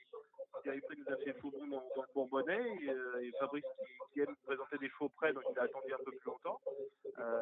Déripré 0.64 0.94
nous 0.96 1.12
a 1.12 1.16
fait 1.16 1.32
faux 1.40 1.50
bon 1.50 1.66
dans, 1.66 1.82
dans 1.96 2.02
le 2.02 2.12
Bourbonnais. 2.14 2.76
Et, 2.82 3.26
et 3.26 3.32
Fabrice 3.40 3.64
qui, 3.64 4.12
qui 4.12 4.20
aime 4.20 4.36
présenter 4.46 4.78
des 4.78 4.88
chevaux 4.90 5.08
près, 5.08 5.32
donc 5.32 5.42
il 5.50 5.58
a 5.58 5.62
attendu 5.62 5.92
un 5.92 6.04
peu 6.04 6.12
plus 6.12 6.26
longtemps. 6.26 6.60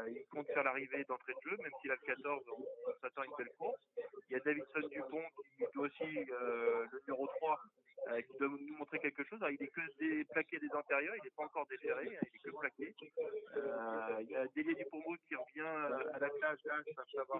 Il 0.09 0.25
compte 0.31 0.46
faire 0.47 0.65
l'arrivée 0.65 1.05
d'entrée 1.05 1.35
de 1.35 1.51
jeu, 1.51 1.57
même 1.59 1.73
s'il 1.81 1.91
a 1.91 1.95
le 1.95 2.07
14, 2.07 2.43
on, 2.57 2.93
s'attend 3.01 3.23
à 3.23 3.27
une 3.27 3.33
belle 3.39 3.53
course. 3.59 3.81
Il 4.29 4.33
y 4.33 4.37
a 4.37 4.41
Davidson 4.41 4.89
Dupont 4.91 5.25
qui 5.57 5.65
lui 5.75 5.81
aussi, 5.81 6.31
euh, 6.33 6.87
le 6.91 7.01
numéro 7.07 7.27
3, 7.27 7.61
euh, 8.09 8.21
qui 8.23 8.39
doit 8.39 8.49
nous 8.49 8.77
montrer 8.77 8.99
quelque 8.99 9.25
chose. 9.25 9.41
Il 9.51 9.63
est 9.63 9.69
que 9.69 9.81
des 9.99 10.25
plaqués 10.25 10.59
des 10.59 10.73
antérieurs, 10.73 11.15
il 11.17 11.25
n'est 11.25 11.31
pas 11.31 11.45
encore 11.45 11.67
déféré, 11.67 12.07
hein, 12.07 12.21
il 12.23 12.37
est 12.37 12.39
que 12.39 12.57
plaqué. 12.57 12.95
Euh, 13.57 14.17
il 14.21 14.31
y 14.31 14.37
a 14.37 14.47
Délier 14.55 14.75
du 14.75 14.85
Pommeau 14.87 15.17
qui 15.29 15.35
revient 15.35 15.61
à 16.13 16.19
la 16.19 16.29
plage, 16.31 16.59
là, 16.65 16.81
ça 16.95 17.03
peut 17.13 17.37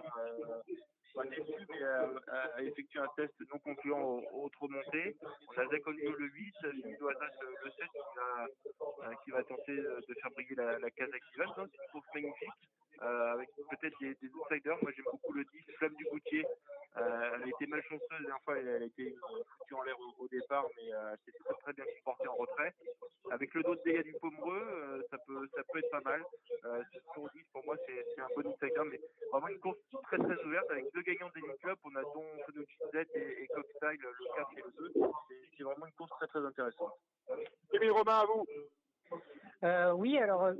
pas 1.17 1.25
déçu, 1.25 1.65
mais 1.69 1.81
euh, 1.81 2.19
a 2.55 2.61
effectué 2.61 2.99
un 2.99 3.07
test 3.15 3.33
non 3.51 3.59
concluant 3.59 4.01
au, 4.01 4.45
au 4.45 4.49
trop 4.49 4.67
monté. 4.67 5.17
On 5.49 5.59
a 5.59 5.67
Zakonio 5.67 6.11
le 6.11 6.27
8, 6.27 6.55
Philippe 6.61 6.99
Loisas 6.99 7.31
le, 7.41 7.47
le 7.63 7.71
7 7.71 7.87
qui 7.91 7.99
va, 8.15 8.45
euh, 9.07 9.13
qui 9.23 9.31
va 9.31 9.43
tenter 9.43 9.79
euh, 9.79 9.99
de 10.07 10.13
faire 10.13 10.31
briller 10.31 10.55
la, 10.55 10.91
case 10.91 11.13
activale. 11.13 11.47
Non, 11.57 11.65
C'est 11.71 11.83
une 11.83 11.91
course 11.91 12.07
magnifique. 12.13 12.49
Euh, 13.01 13.33
avec 13.33 13.49
peut-être 13.55 13.95
des, 13.99 14.15
des 14.15 14.33
outsiders. 14.33 14.77
Moi, 14.81 14.91
j'aime 14.95 15.05
beaucoup 15.11 15.33
le 15.33 15.43
10, 15.43 15.73
Flamme 15.77 15.93
du 15.95 16.05
Goutier. 16.05 16.43
Euh, 16.99 17.31
elle 17.35 17.43
a 17.43 17.47
été 17.47 17.67
malchanceuse 17.67 18.09
la 18.11 18.19
dernière 18.19 18.41
fois, 18.43 18.57
elle, 18.57 18.69
a 18.69 18.85
été 18.85 19.15
foutue 19.59 19.73
en 19.75 19.83
l'air 19.83 19.95
au, 19.99 20.23
au 20.23 20.27
départ, 20.27 20.65
mais 20.77 20.93
euh, 20.93 21.11
elle 21.13 21.17
s'est 21.33 21.39
très, 21.43 21.53
très 21.55 21.73
bien 21.73 21.85
supportée 21.95 22.27
en 22.27 22.35
retrait. 22.35 22.73
Avec 23.29 23.53
le 23.53 23.61
dos 23.63 23.75
de 23.75 23.81
dégâts 23.83 24.03
du 24.03 24.13
Pomereux, 24.13 24.65
euh, 24.67 25.01
ça, 25.11 25.17
peut, 25.19 25.47
ça 25.55 25.61
peut 25.71 25.79
être 25.79 25.89
pas 25.91 26.01
mal. 26.01 26.23
Euh, 26.65 26.81
sur 27.13 27.29
10, 27.29 27.43
pour 27.53 27.63
moi, 27.65 27.75
c'est 27.85 28.21
un 28.21 28.27
bon 28.35 28.49
outsider, 28.49 28.81
mais 28.89 28.99
vraiment 29.31 29.47
une 29.49 29.59
course 29.59 29.77
très 30.03 30.17
très 30.17 30.43
ouverte 30.43 30.69
avec 30.71 30.85
deux 30.93 31.01
gagnants 31.01 31.29
des 31.35 31.41
Club. 31.61 31.77
On 31.83 31.95
a 31.95 32.01
Don 32.03 32.25
Fenucci 32.45 32.77
Z 32.93 33.05
et, 33.15 33.43
et 33.43 33.47
Cockstyle, 33.47 33.99
le 34.01 34.35
4 34.35 34.51
et 34.57 34.61
le 34.61 34.71
2. 34.77 34.93
C'est- 35.27 35.35
C'est 35.57 35.63
vraiment 35.63 35.85
une 35.87 35.93
course 35.93 36.11
très 36.11 36.27
très 36.27 36.45
intéressante. 36.45 36.93
Émile 37.73 37.91
Romain, 37.91 38.19
à 38.19 38.25
vous. 38.25 38.45
Euh, 39.63 39.91
oui, 39.93 40.17
alors 40.19 40.43
euh, 40.45 40.53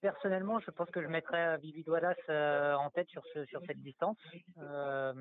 personnellement, 0.00 0.60
je 0.60 0.70
pense 0.70 0.90
que 0.90 1.02
je 1.02 1.08
mettrais 1.08 1.58
Vivi 1.58 1.84
Wallace 1.86 2.16
euh, 2.28 2.74
en 2.74 2.90
tête 2.90 3.08
sur 3.08 3.22
ce 3.32 3.44
sur 3.46 3.60
cette 3.66 3.82
distance. 3.82 4.18
Euh, 4.58 5.12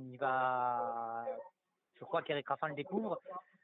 il 0.00 0.18
va, 0.18 1.24
je 1.98 2.04
crois 2.04 2.22
qu'Eric 2.22 2.48
Raffin 2.48 2.68
le 2.68 2.74
découvre, 2.74 3.20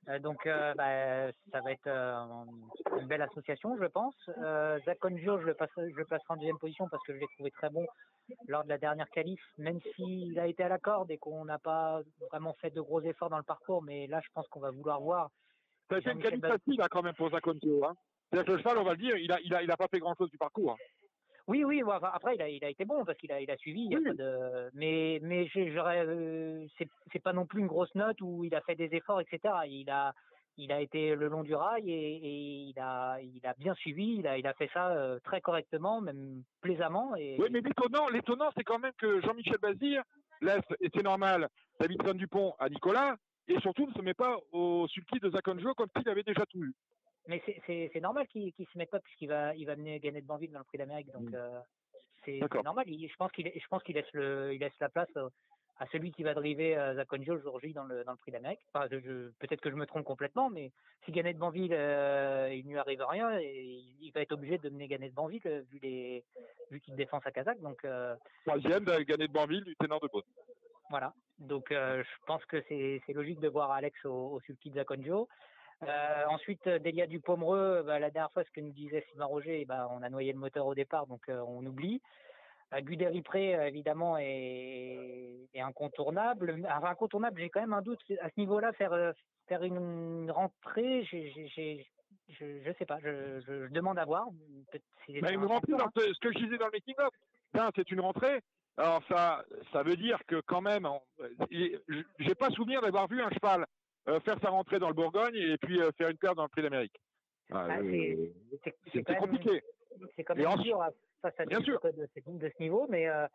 Euh, 0.08 0.18
donc 0.18 0.46
euh, 0.46 0.74
bah, 0.74 1.32
ça 1.50 1.60
va 1.62 1.72
être 1.72 1.86
euh, 1.86 2.98
une 3.00 3.06
belle 3.06 3.22
association, 3.22 3.76
je 3.80 3.86
pense. 3.86 4.14
Euh, 4.42 4.78
Zach 4.84 4.98
je 5.02 5.30
le 5.30 5.54
passe, 5.54 5.70
je 5.76 5.96
le 5.96 6.04
placerai 6.04 6.34
en 6.34 6.36
deuxième 6.36 6.58
position 6.58 6.88
parce 6.88 7.02
que 7.04 7.14
je 7.14 7.18
l'ai 7.20 7.26
trouvé 7.34 7.50
très 7.50 7.70
bon 7.70 7.86
lors 8.48 8.64
de 8.64 8.68
la 8.68 8.78
dernière 8.78 9.08
qualif, 9.10 9.40
même 9.58 9.80
s'il 9.94 10.38
a 10.38 10.46
été 10.46 10.62
à 10.62 10.68
la 10.68 10.78
corde 10.78 11.10
et 11.10 11.18
qu'on 11.18 11.44
n'a 11.44 11.58
pas 11.58 12.00
vraiment 12.30 12.54
fait 12.54 12.70
de 12.70 12.80
gros 12.80 13.00
efforts 13.02 13.30
dans 13.30 13.38
le 13.38 13.44
parcours, 13.44 13.82
mais 13.82 14.06
là, 14.06 14.20
je 14.22 14.28
pense 14.34 14.46
qu'on 14.48 14.60
va 14.60 14.70
vouloir 14.70 15.00
voir. 15.00 15.30
Ça 15.88 15.96
a 15.96 15.98
été 15.98 16.10
une 16.10 16.22
qualité 16.22 16.48
facile 16.48 16.80
hein, 16.80 16.86
quand 16.90 17.02
même 17.02 17.14
pour 17.14 17.30
Zaconcio. 17.30 17.84
Hein. 17.84 17.94
C'est-à-dire 18.34 18.46
que 18.46 18.52
le 18.52 18.58
cheval, 18.58 18.78
on 18.78 18.84
va 18.84 18.92
le 18.92 18.98
dire, 18.98 19.16
il 19.16 19.30
a, 19.32 19.38
il 19.42 19.54
a, 19.54 19.62
il 19.62 19.70
a 19.70 19.76
pas 19.76 19.88
fait 19.88 19.98
grand-chose 20.00 20.30
du 20.30 20.38
parcours. 20.38 20.72
hein. 20.72 20.76
Oui, 21.46 21.62
oui. 21.62 21.82
enfin, 21.84 22.10
après, 22.12 22.36
il 22.36 22.42
a, 22.42 22.48
il 22.48 22.64
a 22.64 22.70
été 22.70 22.84
bon 22.84 23.04
parce 23.04 23.18
qu'il 23.18 23.30
a, 23.30 23.40
il 23.40 23.50
a 23.50 23.56
suivi. 23.58 23.82
il 23.84 23.92
y 23.92 23.96
a 23.96 24.00
pas 24.00 24.14
de... 24.14 24.70
Mais, 24.74 25.18
mais 25.22 25.46
j'aurais, 25.54 26.04
euh, 26.06 26.66
c'est, 26.78 26.88
c'est 27.12 27.22
pas 27.22 27.32
non 27.34 27.44
plus 27.46 27.60
une 27.60 27.66
grosse 27.66 27.94
note 27.94 28.20
où 28.22 28.44
il 28.44 28.54
a 28.54 28.60
fait 28.62 28.74
des 28.76 28.88
efforts, 28.92 29.20
etc. 29.20 29.54
Il 29.68 29.90
a, 29.90 30.14
il 30.56 30.72
a 30.72 30.80
été 30.80 31.14
le 31.14 31.28
long 31.28 31.42
du 31.42 31.54
rail 31.54 31.90
et, 31.90 32.16
et 32.16 32.56
il 32.70 32.78
a, 32.78 33.18
il 33.20 33.46
a 33.46 33.52
bien 33.58 33.74
suivi. 33.74 34.16
Il 34.20 34.26
a, 34.26 34.38
il 34.38 34.46
a 34.46 34.54
fait 34.54 34.70
ça 34.72 34.92
euh, 34.92 35.18
très 35.22 35.42
correctement, 35.42 36.00
même 36.00 36.42
plaisamment. 36.62 37.14
Et 37.16 37.36
Oui, 37.38 37.48
mais 37.50 37.60
l'étonnant, 37.60 38.08
l'étonnant, 38.08 38.50
c'est 38.56 38.64
quand 38.64 38.78
même 38.78 38.92
que 38.96 39.20
Jean-Michel 39.20 39.58
Bazir 39.60 40.02
laisse, 40.40 40.64
et 40.80 40.88
c'est 40.94 41.02
normal, 41.04 41.48
Davidson 41.78 42.14
Dupont 42.14 42.54
à 42.58 42.68
Nicolas, 42.70 43.16
et 43.48 43.60
surtout 43.60 43.86
ne 43.86 43.92
se 43.92 44.00
met 44.00 44.14
pas 44.14 44.38
au 44.52 44.86
sulky 44.88 45.18
de 45.20 45.30
Zaconjo 45.30 45.74
comme 45.74 45.88
s'il 45.96 46.08
avait 46.08 46.22
déjà 46.22 46.46
tout 46.46 46.62
eu. 46.62 46.72
Mais 47.26 47.42
c'est, 47.66 48.00
normal 48.00 48.26
qu'il, 48.28 48.52
qu'il 48.52 48.66
se 48.66 48.76
mette 48.76 48.90
pas 48.90 49.00
puisqu'il 49.00 49.28
va, 49.28 49.54
il 49.54 49.64
va 49.66 49.76
mener 49.76 49.98
Gannett 50.00 50.26
Banville 50.26 50.52
dans 50.52 50.58
le 50.58 50.64
Prix 50.64 50.78
d'Amérique. 50.78 51.10
Donc 51.12 51.32
euh, 51.32 51.60
c'est, 52.24 52.38
normal. 52.62 52.84
Il- 52.88 53.08
je 53.08 53.16
pense 53.16 53.32
qu'il, 53.32 53.50
je 53.54 53.66
pense 53.68 53.82
qu'il 53.82 53.94
laisse 53.94 54.12
le, 54.12 54.52
il 54.54 54.60
laisse 54.60 54.78
la 54.80 54.88
place 54.90 55.08
euh, 55.16 55.28
à 55.78 55.86
celui 55.88 56.12
qui 56.12 56.22
va 56.22 56.34
driver 56.34 56.76
euh, 56.76 56.94
Zakonjo 56.94 57.34
le 57.34 57.40
jour 57.40 57.58
J 57.60 57.72
dans 57.72 57.84
le 57.84 58.04
dans 58.04 58.12
le 58.12 58.18
Prix 58.18 58.30
d'Amérique. 58.30 58.60
Enfin, 58.72 58.88
peut-être 58.88 59.60
que 59.60 59.70
je 59.70 59.74
me 59.74 59.86
trompe 59.86 60.04
complètement, 60.04 60.50
mais 60.50 60.70
si 61.04 61.12
Gannett 61.12 61.36
Banville, 61.38 61.72
euh, 61.74 62.48
il 62.52 62.64
ne 62.66 62.70
lui 62.72 62.78
arrive 62.78 63.02
rien, 63.02 63.38
et 63.38 63.52
il, 63.64 63.96
il 64.00 64.12
va 64.12 64.20
être 64.20 64.32
obligé 64.32 64.58
de 64.58 64.68
mener 64.68 64.86
Gannett 64.86 65.12
Banville 65.14 65.64
vu 65.72 65.78
les, 65.82 66.24
vu 66.70 66.80
qu'il 66.80 66.94
défend 66.94 67.20
sa 67.22 67.30
Kazakh. 67.32 67.60
Donc 67.60 67.84
euh, 67.84 68.14
Troisième, 68.46 68.84
gagné 68.84 69.26
de 69.28 69.32
Banville, 69.32 69.64
du 69.64 69.74
ténor 69.76 70.00
de 70.00 70.08
Beaune. 70.12 70.22
voilà. 70.90 71.12
Donc 71.38 71.72
euh, 71.72 72.04
je 72.04 72.24
pense 72.26 72.44
que 72.44 72.62
c'est 72.68 73.00
c'est 73.06 73.12
logique 73.14 73.40
de 73.40 73.48
voir 73.48 73.72
Alex 73.72 74.04
au, 74.04 74.34
au 74.34 74.40
sulky 74.42 74.70
de 74.70 74.76
Zakonjo. 74.76 75.26
Euh, 75.86 76.24
ensuite, 76.28 76.66
euh, 76.66 76.78
Delia 76.78 77.06
du 77.06 77.20
Pomereux, 77.20 77.82
bah, 77.86 77.98
la 77.98 78.10
dernière 78.10 78.32
fois, 78.32 78.44
ce 78.44 78.50
que 78.50 78.60
nous 78.60 78.72
disait 78.72 79.04
Sylvain 79.10 79.26
Roger, 79.26 79.64
bah, 79.64 79.88
on 79.90 80.02
a 80.02 80.08
noyé 80.08 80.32
le 80.32 80.38
moteur 80.38 80.66
au 80.66 80.74
départ, 80.74 81.06
donc 81.06 81.28
euh, 81.28 81.40
on 81.46 81.64
oublie. 81.66 82.00
Euh, 82.72 82.80
Guderipré, 82.80 83.54
euh, 83.54 83.66
évidemment, 83.68 84.16
est, 84.18 85.48
est 85.52 85.60
incontournable. 85.60 86.62
Enfin, 86.66 86.88
incontournable, 86.88 87.40
j'ai 87.40 87.50
quand 87.50 87.60
même 87.60 87.72
un 87.72 87.82
doute 87.82 88.00
à 88.20 88.28
ce 88.30 88.40
niveau-là, 88.40 88.72
faire, 88.72 88.92
euh, 88.92 89.12
faire 89.48 89.62
une 89.62 90.30
rentrée, 90.30 91.04
j'ai, 91.04 91.30
j'ai, 91.32 91.48
j'ai- 91.48 91.86
je, 92.28 92.62
je 92.64 92.72
sais 92.78 92.86
pas, 92.86 92.98
je, 93.00 93.40
je, 93.40 93.66
je 93.66 93.72
demande 93.72 93.98
à 93.98 94.04
voir. 94.06 94.28
C'est 94.72 95.12
une 95.12 95.42
un 95.42 95.46
rentrée, 95.46 95.72
ce 96.12 96.18
que 96.20 96.32
je 96.32 96.38
disais 96.38 96.56
dans 96.56 96.66
le 96.68 96.80
Tiens, 97.54 97.70
c'est 97.76 97.90
une 97.90 98.00
rentrée. 98.00 98.40
Alors 98.76 99.02
ça, 99.08 99.44
ça 99.72 99.82
veut 99.82 99.96
dire 99.96 100.18
que 100.26 100.40
quand 100.40 100.60
même, 100.62 100.86
on- 100.86 101.02
j'ai 101.50 102.34
pas 102.34 102.50
souvenir 102.50 102.80
d'avoir 102.80 103.06
vu 103.08 103.22
un 103.22 103.30
cheval 103.30 103.62
euh, 103.62 103.66
faire 104.20 104.38
sa 104.42 104.50
rentrée 104.50 104.78
dans 104.78 104.88
le 104.88 104.94
Bourgogne 104.94 105.34
et 105.36 105.56
puis 105.58 105.80
euh, 105.80 105.90
faire 105.96 106.08
une 106.08 106.18
paire 106.18 106.34
dans 106.34 106.42
le 106.44 106.48
Prix 106.48 106.62
d'Amérique. 106.62 106.96
Ah, 107.50 107.66
Ah, 107.70 107.78
euh, 107.78 107.82
c'est- 108.64 108.72
même- 109.12 109.20
compliqué. 109.20 109.62
c'est 110.16 110.24
quand 110.24 110.34
Et 110.34 110.38
même 110.38 110.46
ensuite- 110.48 110.64
dur 110.66 110.82
face 111.22 111.34
à 111.38 111.44
Bien 111.46 111.58
des 111.58 111.64
de, 111.64 111.72
ce- 111.72 111.72
niveau, 112.60 112.86
mais 112.88 113.06
euh, 113.08 113.26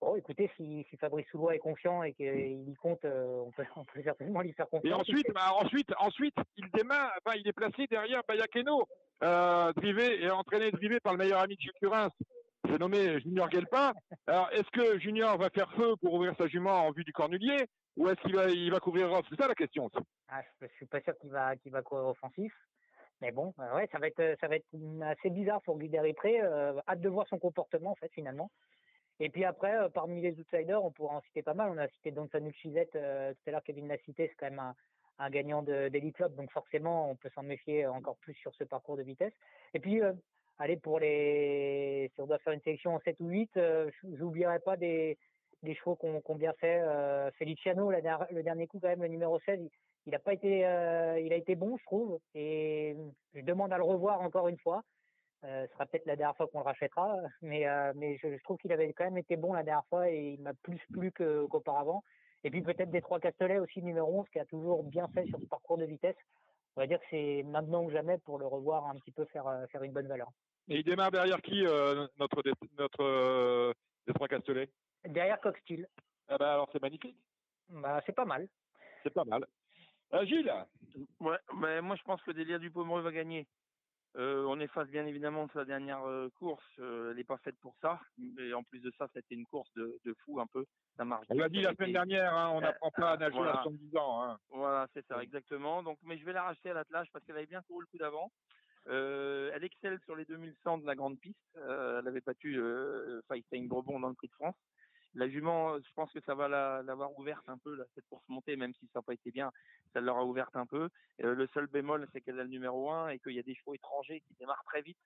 bon, 0.00 0.16
écoutez, 0.16 0.50
si, 0.56 0.84
si 0.90 0.96
Fabrice 0.96 1.26
Soulois 1.30 1.54
est 1.54 1.58
confiant 1.60 2.02
et 2.02 2.12
qu'il 2.12 2.68
y 2.68 2.74
compte, 2.74 3.04
euh, 3.04 3.42
on, 3.46 3.50
peut, 3.52 3.64
on 3.76 3.84
peut 3.84 4.02
certainement 4.02 4.40
lui 4.42 4.52
faire 4.52 4.66
Et 4.66 4.76
confiance. 4.76 5.00
ensuite, 5.00 5.26
bah, 5.34 5.52
ensuite, 5.60 5.90
ensuite, 5.98 6.36
il 6.56 6.68
démarre, 6.72 7.12
enfin, 7.24 7.36
il 7.38 7.46
est 7.46 7.52
placé 7.52 7.86
derrière 7.88 8.22
Bayakeno, 8.26 8.86
euh, 9.22 9.72
drivé 9.74 10.22
et 10.22 10.30
entraîné 10.30 10.70
drivé 10.70 11.00
par 11.00 11.12
le 11.12 11.18
meilleur 11.18 11.40
ami 11.40 11.56
de 11.56 11.72
Curins. 11.80 12.10
J'ai 12.68 12.78
nommé 12.78 13.20
Junior 13.20 13.48
Guelpin. 13.48 13.92
Alors, 14.26 14.50
est-ce 14.52 14.70
que 14.70 14.98
Junior 14.98 15.36
va 15.38 15.50
faire 15.50 15.70
feu 15.72 15.94
pour 16.00 16.14
ouvrir 16.14 16.34
sa 16.36 16.46
jument 16.48 16.86
en 16.86 16.90
vue 16.92 17.04
du 17.04 17.12
Cornulier 17.12 17.66
ou 17.96 18.08
est-ce 18.08 18.20
qu'il 18.22 18.34
va, 18.34 18.48
il 18.50 18.70
va 18.70 18.80
couvrir 18.80 19.10
Ross 19.10 19.24
C'est 19.30 19.40
ça 19.40 19.48
la 19.48 19.54
question. 19.54 19.86
aussi. 19.86 19.98
Ah, 20.28 20.42
je, 20.60 20.66
je 20.66 20.72
suis 20.74 20.86
pas 20.86 21.00
sûr 21.00 21.16
qu'il 21.18 21.30
va, 21.30 21.56
qu'il 21.56 21.72
va 21.72 21.82
courir 21.82 22.06
offensif. 22.06 22.52
Mais 23.20 23.32
bon, 23.32 23.54
euh, 23.58 23.76
ouais, 23.76 23.88
ça 23.90 23.98
va 23.98 24.08
être, 24.08 24.64
une- 24.72 25.02
assez 25.02 25.30
bizarre 25.30 25.62
pour 25.62 25.78
Guideripré. 25.78 26.40
Euh, 26.40 26.78
hâte 26.86 27.00
de 27.00 27.08
voir 27.08 27.26
son 27.28 27.38
comportement, 27.38 27.92
en 27.92 27.94
fait, 27.94 28.12
finalement. 28.12 28.50
Et 29.18 29.30
puis 29.30 29.44
après, 29.44 29.74
euh, 29.74 29.88
parmi 29.88 30.20
les 30.20 30.38
outsiders, 30.38 30.84
on 30.84 30.90
pourra 30.90 31.16
en 31.16 31.20
citer 31.22 31.42
pas 31.42 31.54
mal. 31.54 31.70
On 31.70 31.78
a 31.78 31.88
cité 31.88 32.10
Don 32.10 32.28
euh, 32.34 33.32
tout 33.32 33.40
à 33.46 33.50
l'heure, 33.50 33.62
Kevin 33.64 33.88
l'a 33.88 33.96
cité, 33.98 34.28
c'est 34.28 34.34
quand 34.34 34.50
même 34.50 34.74
un, 35.18 35.30
gagnant 35.30 35.62
de 35.62 35.88
d'Elite 35.88 36.16
Club, 36.16 36.34
donc 36.34 36.50
forcément, 36.52 37.10
on 37.10 37.16
peut 37.16 37.30
s'en 37.34 37.42
méfier 37.42 37.86
encore 37.86 38.18
plus 38.18 38.34
sur 38.34 38.54
ce 38.54 38.64
parcours 38.64 38.98
de 38.98 39.02
vitesse. 39.02 39.32
Et 39.72 39.80
puis, 39.80 40.02
euh, 40.02 40.12
allez, 40.58 40.76
pour 40.76 40.98
les, 41.00 42.10
si 42.14 42.20
on 42.20 42.26
doit 42.26 42.38
faire 42.38 42.52
une 42.52 42.60
sélection 42.62 42.94
en 42.94 43.00
7 43.00 43.16
ou 43.20 43.28
8, 43.28 43.56
euh, 43.56 43.90
j'oublierai 44.18 44.58
pas 44.60 44.76
des, 44.76 45.18
chevaux 45.74 45.96
qu'on 45.96 46.34
bien 46.36 46.52
fait. 46.60 46.80
Euh, 46.80 47.30
Feliciano, 47.38 47.90
le 47.90 48.42
dernier 48.42 48.66
coup, 48.66 48.78
quand 48.80 48.88
même, 48.88 49.02
le 49.02 49.08
numéro 49.08 49.38
16, 49.40 49.60
il, 50.06 50.14
a 50.14 50.18
pas 50.18 50.32
été, 50.32 50.66
euh, 50.66 51.18
il 51.20 51.32
a 51.32 51.36
été 51.36 51.54
bon, 51.54 51.76
je 51.76 51.84
trouve. 51.84 52.18
Et 52.34 52.96
je 53.34 53.40
demande 53.40 53.72
à 53.72 53.78
le 53.78 53.84
revoir 53.84 54.20
encore 54.20 54.48
une 54.48 54.58
fois. 54.58 54.82
Euh, 55.44 55.66
ce 55.66 55.72
sera 55.72 55.86
peut-être 55.86 56.06
la 56.06 56.16
dernière 56.16 56.36
fois 56.36 56.48
qu'on 56.48 56.58
le 56.58 56.64
rachètera, 56.64 57.16
mais, 57.42 57.68
euh, 57.68 57.92
je, 57.94 58.42
trouve 58.42 58.56
qu'il 58.58 58.72
avait 58.72 58.92
quand 58.92 59.04
même 59.04 59.18
été 59.18 59.36
bon 59.36 59.52
la 59.52 59.62
dernière 59.62 59.86
fois 59.88 60.10
et 60.10 60.34
il 60.38 60.42
m'a 60.42 60.54
plus 60.54 60.80
plu 60.92 61.12
qu'auparavant. 61.12 62.02
Et 62.44 62.50
puis 62.50 62.62
peut-être 62.62 62.90
des 62.90 63.00
trois 63.00 63.20
Castellets 63.20 63.58
aussi, 63.58 63.82
numéro 63.82 64.20
11, 64.20 64.28
qui 64.30 64.38
a 64.38 64.44
toujours 64.44 64.84
bien 64.84 65.08
fait 65.08 65.26
sur 65.26 65.40
ce 65.40 65.46
parcours 65.46 65.78
de 65.78 65.84
vitesse. 65.84 66.16
On 66.76 66.80
va 66.82 66.86
dire 66.86 67.00
que 67.00 67.06
c'est 67.10 67.42
maintenant 67.44 67.82
ou 67.84 67.90
jamais 67.90 68.18
pour 68.18 68.38
le 68.38 68.46
revoir 68.46 68.86
un 68.86 68.94
petit 68.96 69.10
peu 69.10 69.24
faire, 69.26 69.46
euh, 69.46 69.66
faire 69.68 69.82
une 69.82 69.92
bonne 69.92 70.08
valeur. 70.08 70.28
Et 70.68 70.78
il 70.78 70.84
démarre 70.84 71.10
derrière 71.10 71.40
qui, 71.40 71.66
euh, 71.66 72.06
notre, 72.18 72.42
notre 72.78 73.00
euh, 73.02 73.72
Détroit 74.06 74.28
Castellet 74.28 74.68
Derrière 75.04 75.40
Coxtil, 75.40 75.88
Ah 76.28 76.36
bah 76.38 76.52
alors 76.54 76.68
c'est 76.72 76.82
magnifique. 76.82 77.16
bah, 77.70 78.02
c'est 78.04 78.14
pas 78.14 78.24
mal. 78.24 78.48
C'est 79.02 79.12
pas 79.14 79.24
mal. 79.24 79.46
Euh, 80.12 80.24
Gilles? 80.26 80.52
Ouais, 81.20 81.38
mais 81.54 81.80
moi 81.80 81.96
je 81.96 82.02
pense 82.02 82.22
que 82.22 82.32
Delia 82.32 82.58
du 82.58 82.70
Pomereux 82.70 83.02
va 83.02 83.12
gagner. 83.12 83.46
Euh, 84.16 84.44
on 84.46 84.58
est 84.60 84.66
face 84.68 84.88
bien 84.88 85.04
évidemment 85.06 85.46
de 85.46 85.52
sa 85.52 85.64
dernière 85.66 86.02
euh, 86.08 86.30
course. 86.38 86.64
Euh, 86.78 87.10
elle 87.10 87.16
n'est 87.18 87.24
pas 87.24 87.36
faite 87.38 87.56
pour 87.60 87.76
ça. 87.82 88.00
Et 88.38 88.54
en 88.54 88.62
plus 88.62 88.80
de 88.80 88.90
ça, 88.98 89.08
c'était 89.12 89.34
une 89.34 89.44
course 89.44 89.70
de, 89.74 89.98
de 90.04 90.14
fou 90.24 90.40
un 90.40 90.46
peu. 90.46 90.64
Ça 90.96 91.04
marche. 91.04 91.26
On 91.28 91.36
l'a 91.36 91.50
dit 91.50 91.60
la 91.60 91.74
semaine 91.74 91.92
dernière, 91.92 92.34
hein, 92.34 92.50
on 92.54 92.58
Euh, 92.58 92.60
n'apprend 92.62 92.90
pas 92.92 93.12
à 93.12 93.16
nager 93.18 93.36
voilà. 93.36 93.60
à 93.60 93.62
70 93.62 93.96
ans. 93.98 94.22
Hein. 94.22 94.38
Voilà, 94.50 94.88
c'est 94.94 95.04
ça, 95.06 95.22
exactement. 95.22 95.82
Donc, 95.82 95.98
mais 96.02 96.16
je 96.16 96.24
vais 96.24 96.32
la 96.32 96.44
racheter 96.44 96.70
à 96.70 96.74
l'attelage 96.74 97.08
parce 97.12 97.24
qu'elle 97.26 97.36
avait 97.36 97.46
bien 97.46 97.60
couru 97.62 97.82
le 97.82 97.86
coup 97.88 97.98
d'avant. 97.98 98.30
Elle 98.88 99.64
excelle 99.64 99.98
sur 100.04 100.14
les 100.16 100.24
2100 100.24 100.78
de 100.78 100.86
la 100.86 100.94
grande 100.94 101.18
piste. 101.18 101.36
Elle 101.56 102.06
avait 102.06 102.20
battu 102.20 102.56
euh, 102.58 103.20
Feinstein 103.28 103.66
Brebon 103.66 103.98
dans 104.00 104.08
le 104.08 104.14
Prix 104.14 104.28
de 104.28 104.32
France. 104.34 104.54
La 105.16 105.28
jument, 105.30 105.74
euh, 105.74 105.80
je 105.84 105.92
pense 105.94 106.12
que 106.12 106.20
ça 106.22 106.34
va 106.36 106.48
la- 106.48 106.82
l'avoir 106.84 107.18
ouverte 107.18 107.48
un 107.48 107.58
peu, 107.58 107.84
cette 107.96 108.06
course 108.08 108.24
montée, 108.28 108.56
même 108.56 108.74
si 108.74 108.86
ça 108.92 109.00
n'a 109.00 109.02
pas 109.04 109.14
été 109.14 109.32
bien, 109.32 109.50
ça 109.94 110.00
l'aura 110.02 110.24
ouverte 110.24 110.56
un 110.56 110.66
peu. 110.66 110.90
Euh, 111.22 111.34
le 111.34 111.48
seul 111.54 111.66
bémol, 111.68 112.08
c'est 112.12 112.22
qu'elle 112.22 112.40
a 112.40 112.44
le 112.44 112.50
numéro 112.50 112.90
1 112.92 113.10
et 113.10 113.20
qu'il 113.20 113.32
y 113.34 113.40
a 113.40 113.44
des 113.44 113.56
chevaux 113.56 113.74
étrangers 113.74 114.20
qui 114.22 114.34
démarrent 114.40 114.64
très 114.66 114.82
vite. 114.82 114.98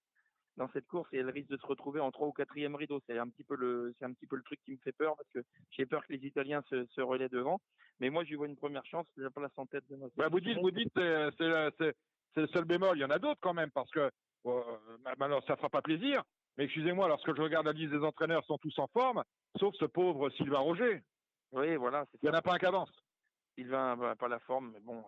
dans 0.57 0.69
cette 0.73 0.87
course 0.89 1.09
et 1.13 1.19
elle 1.19 1.31
risque 1.31 1.51
de 1.51 1.57
se 1.57 1.67
retrouver 1.67 2.01
en 2.01 2.11
trois 2.13 2.29
ou 2.29 2.33
quatrième 2.33 2.75
rideau. 2.77 3.01
C'est 3.07 3.19
un 3.19 3.29
petit 3.29 3.45
peu 3.45 3.57
le, 3.57 3.95
un 4.03 4.13
petit 4.13 4.27
peu 4.27 4.37
le 4.37 4.43
truc 4.43 4.61
qui 4.65 4.73
me 4.73 4.79
fait 4.79 4.93
peur 4.93 5.17
parce 5.17 5.29
que 5.31 5.41
j'ai 5.71 5.87
peur 5.87 6.07
que 6.07 6.13
les 6.13 6.27
Italiens 6.27 6.63
se, 6.69 7.01
relaient 7.01 7.31
devant. 7.31 7.61
Mais 8.01 8.11
moi, 8.11 8.25
j'y 8.25 8.35
vois 8.35 8.49
une 8.49 8.57
première 8.57 8.85
chance, 8.87 9.07
la 9.17 9.31
place 9.31 9.53
en 9.57 9.67
tête 9.67 9.89
de 9.89 9.97
notre. 9.97 10.15
Bah, 10.17 10.29
vous 10.31 10.41
dites, 10.41 10.59
vous 10.59 10.71
dites, 10.71 10.91
c'est, 10.95 11.39
le- 12.41 12.47
seul 12.49 12.65
bémol. 12.65 12.99
Il 12.99 13.01
y 13.01 13.05
en 13.05 13.11
a 13.11 13.19
d'autres 13.19 13.41
quand 13.41 13.55
même 13.55 13.71
parce 13.71 13.91
que, 13.91 14.11
euh, 14.47 14.63
alors 15.21 15.45
ça 15.47 15.57
fera 15.57 15.71
pas 15.71 15.83
plaisir. 15.83 16.25
Mais 16.61 16.67
excusez-moi, 16.67 17.09
lorsque 17.09 17.35
je 17.35 17.41
regarde 17.41 17.65
la 17.65 17.73
liste 17.73 17.91
des 17.91 18.05
entraîneurs, 18.05 18.43
ils 18.45 18.47
sont 18.47 18.59
tous 18.59 18.79
en 18.79 18.87
forme, 18.89 19.25
sauf 19.59 19.75
ce 19.77 19.87
pauvre 19.87 20.29
Sylvain 20.29 20.59
Roger. 20.59 21.03
Oui, 21.53 21.75
voilà, 21.77 22.05
Il 22.23 22.27
n'y 22.29 22.31
en 22.37 22.39
a 22.39 22.43
pas 22.43 22.53
un 22.53 22.59
qui 22.59 22.67
avance. 22.67 22.93
Sylvain 23.55 23.97
n'a 23.97 24.15
pas 24.15 24.29
la 24.29 24.41
forme, 24.41 24.73
mais 24.75 24.81
bon. 24.81 25.03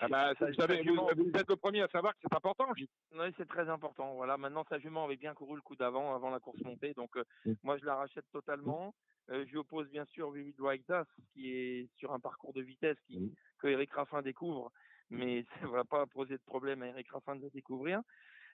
Ah 0.00 0.08
bah, 0.08 0.32
vous, 0.32 0.46
sa 0.46 0.52
savez, 0.54 0.78
vous, 0.78 0.82
jument- 0.82 1.08
vous 1.16 1.30
êtes 1.30 1.48
le 1.48 1.54
premier 1.54 1.82
à 1.82 1.86
savoir 1.86 2.12
que 2.14 2.18
c'est 2.22 2.34
important, 2.34 2.66
Gilles. 2.74 2.88
Oui, 3.12 3.32
c'est 3.36 3.46
très 3.46 3.68
important. 3.68 4.14
Voilà, 4.16 4.36
maintenant 4.36 4.64
sa 4.68 4.80
jument 4.80 5.04
avait 5.04 5.16
bien 5.16 5.32
couru 5.32 5.54
le 5.54 5.62
coup 5.62 5.76
d'avant, 5.76 6.12
avant 6.12 6.30
la 6.30 6.40
course 6.40 6.60
montée, 6.64 6.92
donc 6.94 7.16
euh, 7.18 7.24
moi 7.62 7.78
je 7.78 7.84
la 7.84 7.94
rachète 7.94 8.26
totalement. 8.32 8.96
Euh, 9.30 9.44
je 9.46 9.52
lui 9.52 9.58
oppose 9.58 9.88
bien 9.90 10.04
sûr 10.06 10.32
Vivid 10.32 10.60
Whiteas, 10.60 11.06
qui 11.34 11.52
est 11.52 11.88
sur 11.98 12.12
un 12.12 12.18
parcours 12.18 12.52
de 12.52 12.62
vitesse 12.62 12.98
qui, 13.06 13.32
que 13.60 13.68
Eric 13.68 13.92
Raffin 13.92 14.22
découvre, 14.22 14.72
mais 15.08 15.44
ça 15.60 15.66
ne 15.66 15.70
va 15.70 15.84
pas 15.84 16.04
poser 16.06 16.34
de 16.34 16.42
problème 16.44 16.82
à 16.82 16.88
Eric 16.88 17.08
Raffin 17.12 17.36
de 17.36 17.42
le 17.42 17.50
découvrir. 17.50 18.00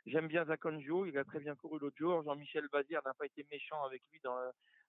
J'aime 0.07 0.29
bien 0.29 0.45
Zakonjo, 0.45 1.07
il 1.07 1.17
a 1.19 1.25
très 1.25 1.41
bien 1.41 1.55
couru 1.55 1.79
l'autre 1.79 1.97
jour. 1.97 2.23
Jean-Michel 2.23 2.69
Bazir 2.73 3.01
n'a 3.05 3.15
pas 3.15 3.27
été 3.27 3.47
méchant 3.51 3.83
avec 3.85 4.03
lui 4.13 4.21
dans, 4.23 4.37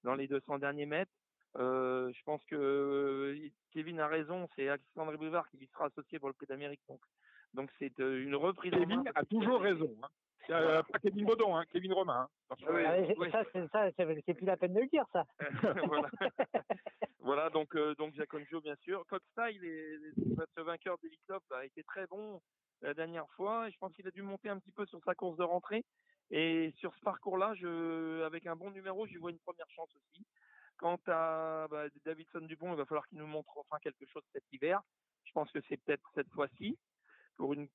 dans 0.03 0.15
les 0.15 0.27
200 0.27 0.59
derniers 0.59 0.85
mètres. 0.85 1.11
Euh, 1.57 2.11
je 2.13 2.23
pense 2.23 2.43
que 2.45 2.55
euh, 2.55 3.49
Kevin 3.71 3.99
a 3.99 4.07
raison, 4.07 4.47
c'est 4.55 4.69
Alexandre 4.69 5.17
Bouvard 5.17 5.49
qui 5.49 5.57
lui 5.57 5.67
sera 5.67 5.85
associé 5.85 6.17
pour 6.17 6.29
le 6.29 6.33
Prix 6.33 6.47
d'Amérique. 6.47 6.81
Donc, 6.87 7.01
donc 7.53 7.69
c'est 7.77 7.99
euh, 7.99 8.23
une 8.23 8.35
reprise. 8.35 8.71
Kevin 8.71 9.03
a 9.13 9.25
toujours 9.25 9.59
raison. 9.59 9.93
Hein. 10.01 10.07
Euh, 10.49 10.81
Pas 10.83 10.99
Kevin 10.99 11.25
Baudon, 11.25 11.55
hein, 11.55 11.65
Kevin 11.71 11.93
Romain. 11.93 12.27
hein. 12.49 12.55
Ah. 12.67 12.95
Ça, 13.31 13.43
c'est 13.53 13.67
ça, 13.71 13.91
c'est 13.95 14.23
c'est 14.25 14.33
plus 14.33 14.45
la 14.45 14.57
peine 14.57 14.73
de 14.73 14.81
le 14.81 14.87
dire, 14.87 15.05
ça. 15.11 15.25
voilà. 15.87 16.09
voilà, 17.19 17.49
donc 17.49 17.75
euh, 17.75 17.95
donc 17.95 18.13
Jaconjo 18.15 18.59
bien 18.61 18.75
sûr. 18.77 19.05
Coxta, 19.07 19.51
il 19.51 19.63
est 19.63 19.97
ce 20.55 20.61
vainqueur 20.61 20.97
d'Elite 20.99 21.31
a 21.51 21.65
été 21.65 21.83
très 21.83 22.07
bon 22.07 22.41
la 22.81 22.93
dernière 22.93 23.29
fois 23.31 23.67
et 23.67 23.71
je 23.71 23.77
pense 23.77 23.93
qu'il 23.93 24.07
a 24.07 24.11
dû 24.11 24.21
monter 24.21 24.49
un 24.49 24.59
petit 24.59 24.71
peu 24.71 24.85
sur 24.85 25.01
sa 25.03 25.15
course 25.15 25.37
de 25.37 25.43
rentrée 25.43 25.85
et 26.31 26.73
sur 26.77 26.95
ce 26.95 27.01
parcours-là, 27.01 27.53
avec 28.25 28.47
un 28.47 28.55
bon 28.55 28.71
numéro, 28.71 29.05
lui 29.05 29.17
vois 29.17 29.31
une 29.31 29.39
première 29.39 29.69
chance 29.69 29.89
aussi. 29.95 30.25
Quant 30.77 30.99
à 31.07 31.67
bah, 31.69 31.85
Davidson 32.05 32.41
Dupont, 32.41 32.71
il 32.71 32.77
va 32.77 32.85
falloir 32.85 33.05
qu'il 33.07 33.19
nous 33.19 33.27
montre 33.27 33.57
enfin 33.57 33.77
quelque 33.83 34.05
chose 34.05 34.23
cet 34.33 34.43
hiver. 34.51 34.81
Je 35.25 35.31
pense 35.33 35.51
que 35.51 35.59
c'est 35.67 35.77
peut-être 35.77 36.09
cette 36.15 36.29
fois-ci 36.29 36.77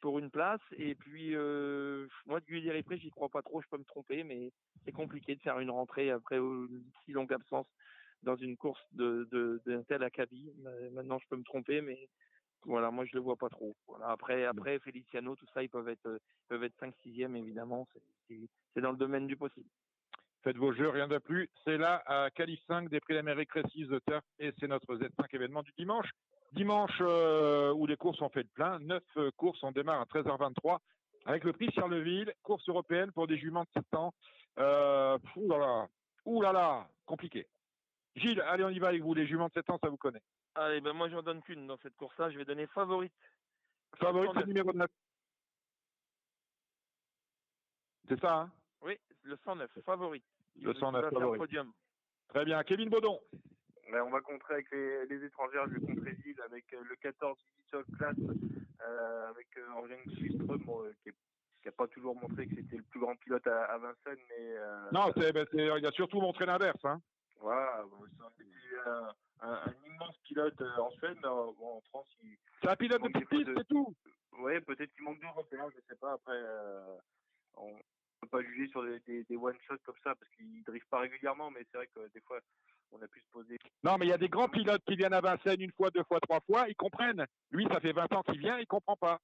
pour 0.00 0.18
une 0.18 0.30
place. 0.30 0.60
Et 0.76 0.94
puis 0.94 1.34
euh, 1.34 2.06
moi 2.26 2.40
de 2.40 2.46
Gullier 2.46 2.82
Pré, 2.82 2.98
j'y 2.98 3.10
crois 3.10 3.28
pas 3.28 3.42
trop. 3.42 3.60
Je 3.60 3.68
peux 3.68 3.78
me 3.78 3.84
tromper, 3.84 4.24
mais 4.24 4.52
c'est 4.84 4.92
compliqué 4.92 5.34
de 5.34 5.42
faire 5.42 5.58
une 5.60 5.70
rentrée 5.70 6.10
après 6.10 6.36
une 6.36 6.84
si 7.04 7.12
longue 7.12 7.32
absence 7.32 7.66
dans 8.22 8.36
une 8.36 8.56
course 8.56 8.82
de 8.92 9.28
de 9.30 9.82
tel 9.88 10.02
acabit. 10.02 10.52
Euh, 10.64 10.90
Maintenant, 10.90 11.18
je 11.18 11.26
peux 11.28 11.36
me 11.36 11.44
tromper, 11.44 11.80
mais 11.80 12.08
voilà, 12.66 12.90
moi 12.90 13.04
je 13.04 13.14
le 13.14 13.20
vois 13.20 13.36
pas 13.36 13.48
trop. 13.48 13.74
Voilà. 13.86 14.08
Après 14.08 14.44
après 14.44 14.78
Feliciano, 14.80 15.36
tout 15.36 15.46
ça, 15.54 15.62
ils 15.62 15.68
peuvent 15.68 15.88
être 15.88 16.18
ils 16.18 16.46
peuvent 16.48 16.64
être 16.64 16.76
5 16.80 16.94
6e 17.04 17.36
évidemment. 17.36 17.88
C'est 18.28 18.80
dans 18.80 18.90
le 18.90 18.96
domaine 18.96 19.26
du 19.26 19.36
possible. 19.36 19.68
Faites 20.42 20.56
vos 20.56 20.72
jeux, 20.72 20.88
rien 20.88 21.08
de 21.08 21.18
plus. 21.18 21.48
C'est 21.64 21.78
là 21.78 22.02
à 22.06 22.30
Calif 22.30 22.60
5 22.66 22.88
des 22.88 23.00
prix 23.00 23.14
d'Amérique 23.14 23.52
Récise 23.52 23.88
de 23.88 24.00
Turf 24.06 24.24
et 24.38 24.52
c'est 24.58 24.68
notre 24.68 24.96
Z5 24.96 25.26
événement 25.32 25.62
du 25.62 25.72
dimanche. 25.78 26.08
Dimanche 26.52 26.98
euh, 27.00 27.72
où 27.72 27.86
les 27.86 27.96
courses 27.96 28.20
ont 28.20 28.28
fait 28.28 28.42
le 28.42 28.48
plein. 28.54 28.78
Neuf 28.80 29.02
euh, 29.16 29.30
courses, 29.36 29.62
on 29.62 29.72
démarre 29.72 30.00
à 30.00 30.04
13h23 30.04 30.78
avec 31.26 31.44
le 31.44 31.52
prix 31.52 31.70
Charleville, 31.72 32.32
course 32.42 32.68
européenne 32.68 33.10
pour 33.12 33.26
des 33.26 33.36
juments 33.36 33.64
de 33.64 33.68
7 33.74 33.94
ans. 33.94 34.14
Euh, 34.58 35.18
pff, 35.18 35.36
ouh 35.36 35.50
là 35.50 35.58
là, 35.58 35.88
ouh 36.24 36.40
là 36.40 36.52
là, 36.52 36.88
compliqué. 37.04 37.46
Gilles, 38.14 38.40
allez, 38.42 38.64
on 38.64 38.70
y 38.70 38.78
va 38.78 38.88
avec 38.88 39.02
vous. 39.02 39.14
Les 39.14 39.26
juments 39.26 39.48
de 39.48 39.52
7 39.52 39.70
ans, 39.70 39.78
ça 39.82 39.90
vous 39.90 39.96
connaît. 39.96 40.22
Allez, 40.56 40.80
ben 40.80 40.92
moi 40.94 41.08
j'en 41.08 41.22
donne 41.22 41.42
qu'une 41.42 41.66
dans 41.66 41.76
cette 41.78 41.96
course-là. 41.96 42.30
Je 42.30 42.38
vais 42.38 42.44
donner 42.44 42.66
favorite. 42.68 43.12
Favorite, 43.98 44.30
c'est 44.34 44.40
le 44.40 44.46
numéro 44.46 44.72
9. 44.72 44.90
C'est 48.08 48.20
ça, 48.20 48.34
hein? 48.40 48.50
Oui, 48.82 48.98
le 49.22 49.36
109, 49.44 49.70
favorite. 49.84 50.24
Le 50.60 50.70
Il 50.72 50.78
109, 50.78 51.02
va 51.02 51.10
faire 51.10 51.18
favorite. 51.18 51.40
podium. 51.40 51.72
Très 52.28 52.44
bien. 52.44 52.62
Kevin 52.64 52.88
Baudon. 52.88 53.20
Ben, 53.90 54.02
on 54.02 54.10
va 54.10 54.20
contrer 54.20 54.54
avec 54.54 54.70
les, 54.72 55.06
les 55.06 55.24
étrangères, 55.24 55.66
je 55.68 55.74
vais 55.78 55.86
contrer 55.86 56.16
avec 56.44 56.72
euh, 56.72 56.82
le 56.84 56.96
14 56.96 57.38
Digital 57.58 57.84
Class, 57.96 58.16
euh, 58.80 59.28
avec 59.28 59.46
euh, 59.58 60.04
Schiström, 60.16 60.58
bon, 60.64 60.82
euh, 60.84 60.92
qui 61.02 61.10
n'a 61.64 61.72
pas 61.72 61.86
toujours 61.88 62.16
montré 62.16 62.46
que 62.48 62.56
c'était 62.56 62.76
le 62.76 62.82
plus 62.82 62.98
grand 63.00 63.14
pilote 63.16 63.46
à, 63.46 63.64
à 63.66 63.78
Vincennes, 63.78 64.24
mais 64.28 64.56
euh, 64.56 64.90
Non, 64.92 65.12
c'est, 65.16 65.32
ben, 65.32 65.46
c'est- 65.52 65.78
il 65.78 65.86
a 65.86 65.92
surtout 65.92 66.20
montré 66.20 66.46
l'inverse. 66.46 66.84
Hein. 66.84 67.00
voilà, 67.38 67.84
c'était 68.36 68.88
un, 68.88 69.08
un, 69.40 69.52
un 69.52 69.74
immense 69.86 70.16
pilote 70.24 70.60
euh, 70.60 70.76
en 70.80 70.90
Suède, 70.92 71.16
mais 71.22 71.28
euh, 71.28 71.52
bon, 71.58 71.76
en 71.76 71.80
France, 71.90 72.08
il, 72.22 72.36
C'est 72.62 72.68
un 72.68 72.76
pilote 72.76 73.02
de 73.02 73.08
petite 73.08 73.48
c'est 73.56 73.68
tout. 73.68 73.94
ouais, 74.38 74.60
peut-être 74.60 74.92
qu'il 74.94 75.04
manque 75.04 75.20
de 75.20 75.26
repères, 75.26 75.68
je 75.70 75.80
sais 75.88 75.98
pas. 75.98 76.12
Après, 76.14 76.32
euh, 76.36 76.96
on 77.56 77.76
peut 78.20 78.28
pas 78.28 78.42
juger 78.42 78.68
sur 78.68 78.82
des, 78.84 79.00
des, 79.00 79.24
des 79.24 79.36
one 79.36 79.56
shots 79.66 79.76
comme 79.84 79.96
ça 80.02 80.14
parce 80.14 80.30
qu'il 80.36 80.62
drive 80.64 80.84
pas 80.90 81.00
régulièrement, 81.00 81.50
mais 81.50 81.64
c'est 81.70 81.76
vrai 81.78 81.86
que 81.94 82.08
des 82.12 82.20
fois, 82.20 82.38
on 82.92 83.02
a 83.02 83.08
pu 83.08 83.20
se 83.20 83.30
poser. 83.30 83.58
Non, 83.82 83.96
mais 83.98 84.06
il 84.06 84.10
y 84.10 84.12
a 84.14 84.18
des 84.18 84.28
grands 84.28 84.48
pilotes 84.48 84.82
qui 84.86 84.96
viennent 84.96 85.12
à 85.12 85.20
Vincennes 85.20 85.60
une 85.60 85.72
fois, 85.72 85.90
deux 85.90 86.04
fois, 86.04 86.20
trois 86.20 86.40
fois, 86.40 86.68
ils 86.68 86.76
comprennent. 86.76 87.26
Lui, 87.50 87.66
ça 87.70 87.80
fait 87.80 87.92
20 87.92 88.12
ans 88.14 88.22
qu'il 88.22 88.38
vient, 88.38 88.58
il 88.58 88.66
comprend 88.66 88.96
pas. 88.96 89.18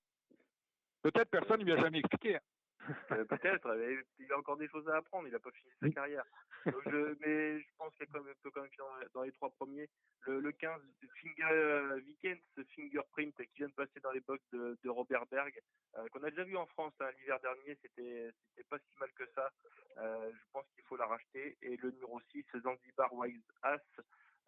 Peut-être 1.02 1.30
personne 1.30 1.60
ne 1.60 1.64
lui 1.64 1.72
a 1.72 1.76
jamais 1.78 1.98
expliqué. 1.98 2.38
Euh, 3.12 3.24
Peut-être, 3.24 3.74
mais 3.74 3.96
il 4.18 4.32
a 4.32 4.38
encore 4.38 4.56
des 4.56 4.68
choses 4.68 4.88
à 4.88 4.96
apprendre, 4.96 5.28
il 5.28 5.34
a 5.34 5.38
pas 5.38 5.50
fini 5.52 5.72
sa 5.80 5.88
carrière. 5.90 6.24
Donc, 6.66 6.82
je, 6.86 7.16
mais 7.20 7.60
je 7.60 7.66
pense 7.78 7.94
qu'il 7.96 8.06
peut 8.06 8.50
quand 8.50 8.62
même 8.62 8.70
dans, 8.78 9.08
dans 9.14 9.22
les 9.22 9.32
trois 9.32 9.50
premiers. 9.50 9.88
Le, 10.26 10.40
le 10.40 10.52
15, 10.52 10.80
Finger 11.20 11.52
euh, 11.52 12.00
Weekend, 12.06 12.38
ce 12.56 12.62
Fingerprint 12.74 13.36
qui 13.36 13.58
vient 13.58 13.68
de 13.68 13.72
passer 13.72 14.00
dans 14.00 14.12
les 14.12 14.20
box 14.20 14.42
de, 14.52 14.78
de 14.82 14.88
Robert 14.88 15.26
Berg, 15.26 15.60
euh, 15.96 16.08
qu'on 16.08 16.22
a 16.22 16.30
déjà 16.30 16.44
vu 16.44 16.56
en 16.56 16.66
France 16.66 16.94
hein, 17.00 17.10
l'hiver 17.18 17.40
dernier, 17.40 17.76
c'était 17.82 18.32
c'était 18.48 18.68
pas 18.68 18.78
si 18.78 18.98
mal 18.98 19.10
que 19.12 19.26
ça. 19.34 19.50
Euh, 19.98 20.30
je 20.32 20.44
pense 20.52 20.64
qu'il 20.74 20.84
faut 20.84 20.96
la 20.96 21.06
racheter. 21.06 21.56
Et 21.62 21.76
le 21.76 21.90
numéro 21.90 22.20
6, 22.32 22.44
Zanzibar 22.62 23.12
Wise 23.14 23.42
As, 23.62 23.80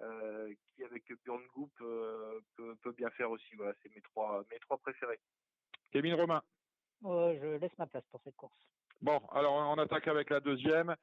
euh, 0.01 0.53
qui 0.74 0.85
avec 0.85 1.05
Björn 1.24 1.43
Goop 1.55 1.72
euh, 1.80 2.41
peut, 2.57 2.74
peut 2.76 2.93
bien 2.93 3.11
faire 3.11 3.30
aussi. 3.30 3.55
Voilà, 3.57 3.74
c'est 3.82 3.95
mes 3.95 4.03
trois, 4.03 4.45
mes 4.51 4.59
trois 4.61 4.78
préférés. 4.78 5.20
Kevin 5.91 6.14
Romain. 6.14 6.43
Euh, 7.05 7.37
je 7.41 7.47
laisse 7.59 7.77
ma 7.79 7.87
place 7.87 8.05
pour 8.11 8.21
cette 8.23 8.37
course. 8.37 8.57
Bon, 9.03 9.21
alors 9.33 9.53
on 9.55 9.79
attaque 9.79 10.09
avec 10.09 10.31
la 10.31 10.41
deuxième. 10.41 10.95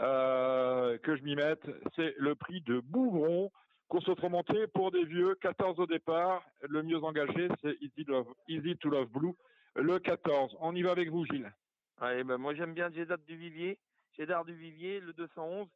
Euh, 0.00 0.96
que 0.98 1.16
je 1.16 1.22
m'y 1.22 1.34
mette, 1.36 1.64
c'est 1.96 2.14
le 2.16 2.34
prix 2.34 2.62
de 2.62 2.80
Bougron. 2.80 3.50
Course 3.88 4.08
autre-montée 4.08 4.66
pour 4.68 4.90
des 4.90 5.04
vieux, 5.04 5.34
14 5.34 5.78
au 5.78 5.86
départ. 5.86 6.42
Le 6.62 6.82
mieux 6.82 7.02
engagé, 7.04 7.48
c'est 7.60 7.76
Easy, 7.82 8.04
Love- 8.04 8.34
Easy 8.48 8.74
to 8.78 8.88
Love 8.88 9.10
Blue, 9.10 9.34
le 9.76 9.98
14. 9.98 10.56
On 10.60 10.74
y 10.74 10.80
va 10.82 10.92
avec 10.92 11.10
vous, 11.10 11.26
Gilles. 11.26 11.52
Allez, 12.00 12.24
ben 12.24 12.38
moi 12.38 12.54
j'aime 12.54 12.72
bien 12.72 12.90
Jeddah 12.90 13.18
du 13.18 13.36
Vivier, 13.36 13.78
Jeddah 14.16 14.42
du 14.44 14.54
Vivier, 14.54 14.98
le 15.00 15.12
211, 15.12 15.68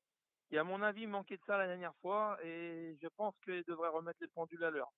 qui 0.49 0.57
à 0.57 0.65
mon 0.65 0.81
avis 0.83 1.07
manquait 1.07 1.37
de 1.37 1.43
ça 1.47 1.59
la 1.59 1.67
dernière 1.67 1.95
fois 2.01 2.39
et 2.43 2.97
je 3.03 3.09
pense 3.17 3.35
qu'il 3.45 3.63
devrait 3.65 3.91
remettre 3.91 4.19
les 4.23 4.29
pendules 4.29 4.65
à 4.65 4.71
l'heure. 4.71 4.91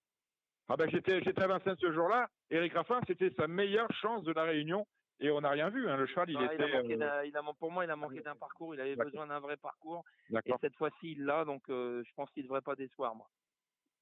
Ah 0.68 0.76
ben 0.76 0.88
j'étais 0.90 1.22
j'étais 1.22 1.42
à 1.42 1.46
Vincennes 1.46 1.76
ce 1.80 1.92
jour-là. 1.92 2.28
Eric 2.50 2.74
Raffin, 2.74 3.00
c'était 3.06 3.30
sa 3.36 3.46
meilleure 3.46 3.90
chance 4.00 4.22
de 4.24 4.32
la 4.32 4.42
réunion 4.44 4.86
et 5.20 5.30
on 5.30 5.40
n'a 5.40 5.50
rien 5.50 5.70
vu. 5.70 5.88
Hein. 5.88 5.96
Le 5.96 6.06
cheval, 6.06 6.28
il 6.30 6.36
Ah, 6.36 6.48
il 6.52 6.60
était. 6.62 6.64
a 6.72 6.82
manqué 6.82 6.94
euh, 6.94 6.98
d'un- 6.98 7.24
il 7.24 7.36
a 7.36 7.42
man- 7.42 7.54
pour 7.58 7.72
moi, 7.72 7.84
il 7.84 7.90
a 7.90 7.96
manqué 7.96 8.20
d'un 8.20 8.36
parcours, 8.36 8.74
il 8.74 8.80
avait 8.80 8.96
besoin 8.96 9.26
d'un 9.26 9.40
vrai 9.40 9.56
parcours 9.56 10.04
et 10.30 10.52
cette 10.60 10.74
fois-ci 10.76 11.12
il 11.12 11.24
l'a, 11.24 11.44
donc 11.44 11.62
euh, 11.70 12.02
je 12.06 12.12
pense 12.14 12.30
qu'il 12.32 12.42
devrait 12.44 12.60
pas 12.60 12.74
décevoir 12.76 13.14
moi. 13.14 13.28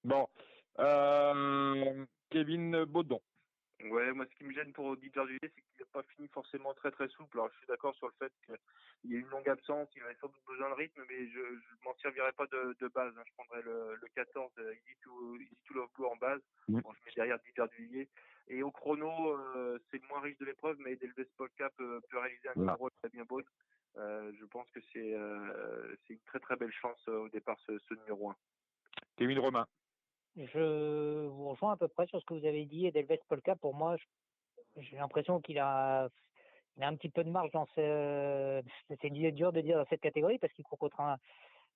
Bon, 0.04 0.26
euh, 0.80 2.04
Kevin 2.30 2.84
Baudon. 2.84 3.20
Ouais, 3.84 4.10
moi, 4.12 4.24
ce 4.26 4.34
qui 4.36 4.44
me 4.44 4.52
gêne 4.52 4.72
pour 4.72 4.96
Didier 4.96 5.22
Juillet, 5.26 5.38
c'est 5.42 5.60
qu'il 5.62 5.80
n'a 5.80 5.86
pas 5.92 6.02
fini 6.14 6.28
forcément 6.28 6.72
très 6.74 6.90
très 6.90 7.08
souple. 7.08 7.36
Alors, 7.38 7.50
je 7.52 7.58
suis 7.58 7.66
d'accord 7.66 7.94
sur 7.96 8.06
le 8.06 8.14
fait 8.18 8.32
qu'il 8.46 9.10
y 9.12 9.16
a 9.16 9.18
une 9.18 9.28
longue 9.28 9.48
absence, 9.48 9.88
il 9.94 10.02
avait 10.02 10.14
sans 10.16 10.28
doute 10.28 10.42
besoin 10.46 10.70
de 10.70 10.74
rythme, 10.74 11.02
mais 11.08 11.28
je 11.28 11.38
ne 11.40 11.84
m'en 11.84 11.94
servirais 11.96 12.32
pas 12.32 12.46
de, 12.46 12.74
de 12.80 12.88
base. 12.88 13.12
hein. 13.18 13.22
Je 13.26 13.32
prendrais 13.34 13.62
le, 13.62 13.96
le 14.00 14.08
14 14.14 14.50
euh, 14.58 14.72
Easy 14.74 14.96
to, 15.02 15.36
Easy 15.36 15.56
to 15.66 15.74
Love 15.74 15.90
Blue 15.94 16.06
en 16.06 16.16
base. 16.16 16.40
Bon, 16.68 16.92
je 16.94 17.04
mets 17.04 17.12
derrière 17.16 17.38
Didier 17.40 17.64
Juillet. 17.76 18.08
Et 18.48 18.62
au 18.62 18.70
chrono, 18.70 19.32
euh, 19.36 19.78
c'est 19.90 20.00
le 20.00 20.08
moins 20.08 20.20
riche 20.20 20.38
de 20.38 20.46
l'épreuve, 20.46 20.78
mais 20.78 20.96
Delves 20.96 21.26
Polka 21.36 21.68
peut, 21.76 22.00
peut 22.08 22.18
réaliser 22.18 22.48
un 22.48 22.52
Voilà. 22.54 22.72
numéro 22.72 22.90
très 22.90 23.08
bien 23.10 23.24
beau. 23.24 23.42
Euh, 23.98 24.32
je 24.38 24.44
pense 24.46 24.70
que 24.70 24.80
c'est 24.92 25.14
euh, 25.14 25.94
c'est 26.06 26.14
une 26.14 26.20
très 26.20 26.38
très 26.38 26.56
belle 26.56 26.72
chance 26.72 27.02
euh, 27.08 27.18
au 27.24 27.28
départ, 27.28 27.58
ce, 27.66 27.78
ce 27.78 27.94
numéro 27.94 28.30
1. 28.30 28.36
Kevin 29.16 29.38
Romain. 29.38 29.66
Je 30.36 31.26
vous 31.26 31.50
rejoins 31.50 31.72
à 31.72 31.76
peu 31.76 31.88
près 31.88 32.06
sur 32.06 32.20
ce 32.20 32.26
que 32.26 32.34
vous 32.34 32.46
avez 32.46 32.64
dit. 32.66 32.86
Edelweiss 32.86 33.20
Polka, 33.28 33.56
pour 33.56 33.74
moi, 33.74 33.96
j'ai 34.76 34.96
l'impression 34.96 35.40
qu'il 35.40 35.58
a, 35.58 36.08
il 36.76 36.82
a 36.82 36.88
un 36.88 36.96
petit 36.96 37.08
peu 37.08 37.24
de 37.24 37.30
marge 37.30 37.50
dans 37.52 37.66
ce. 37.74 38.62
C'est 39.00 39.10
dur 39.10 39.52
de 39.52 39.60
dire 39.60 39.78
dans 39.78 39.86
cette 39.88 40.02
catégorie 40.02 40.38
parce 40.38 40.52
qu'il 40.52 40.64
court 40.64 40.78
contre 40.78 41.00
un 41.00 41.18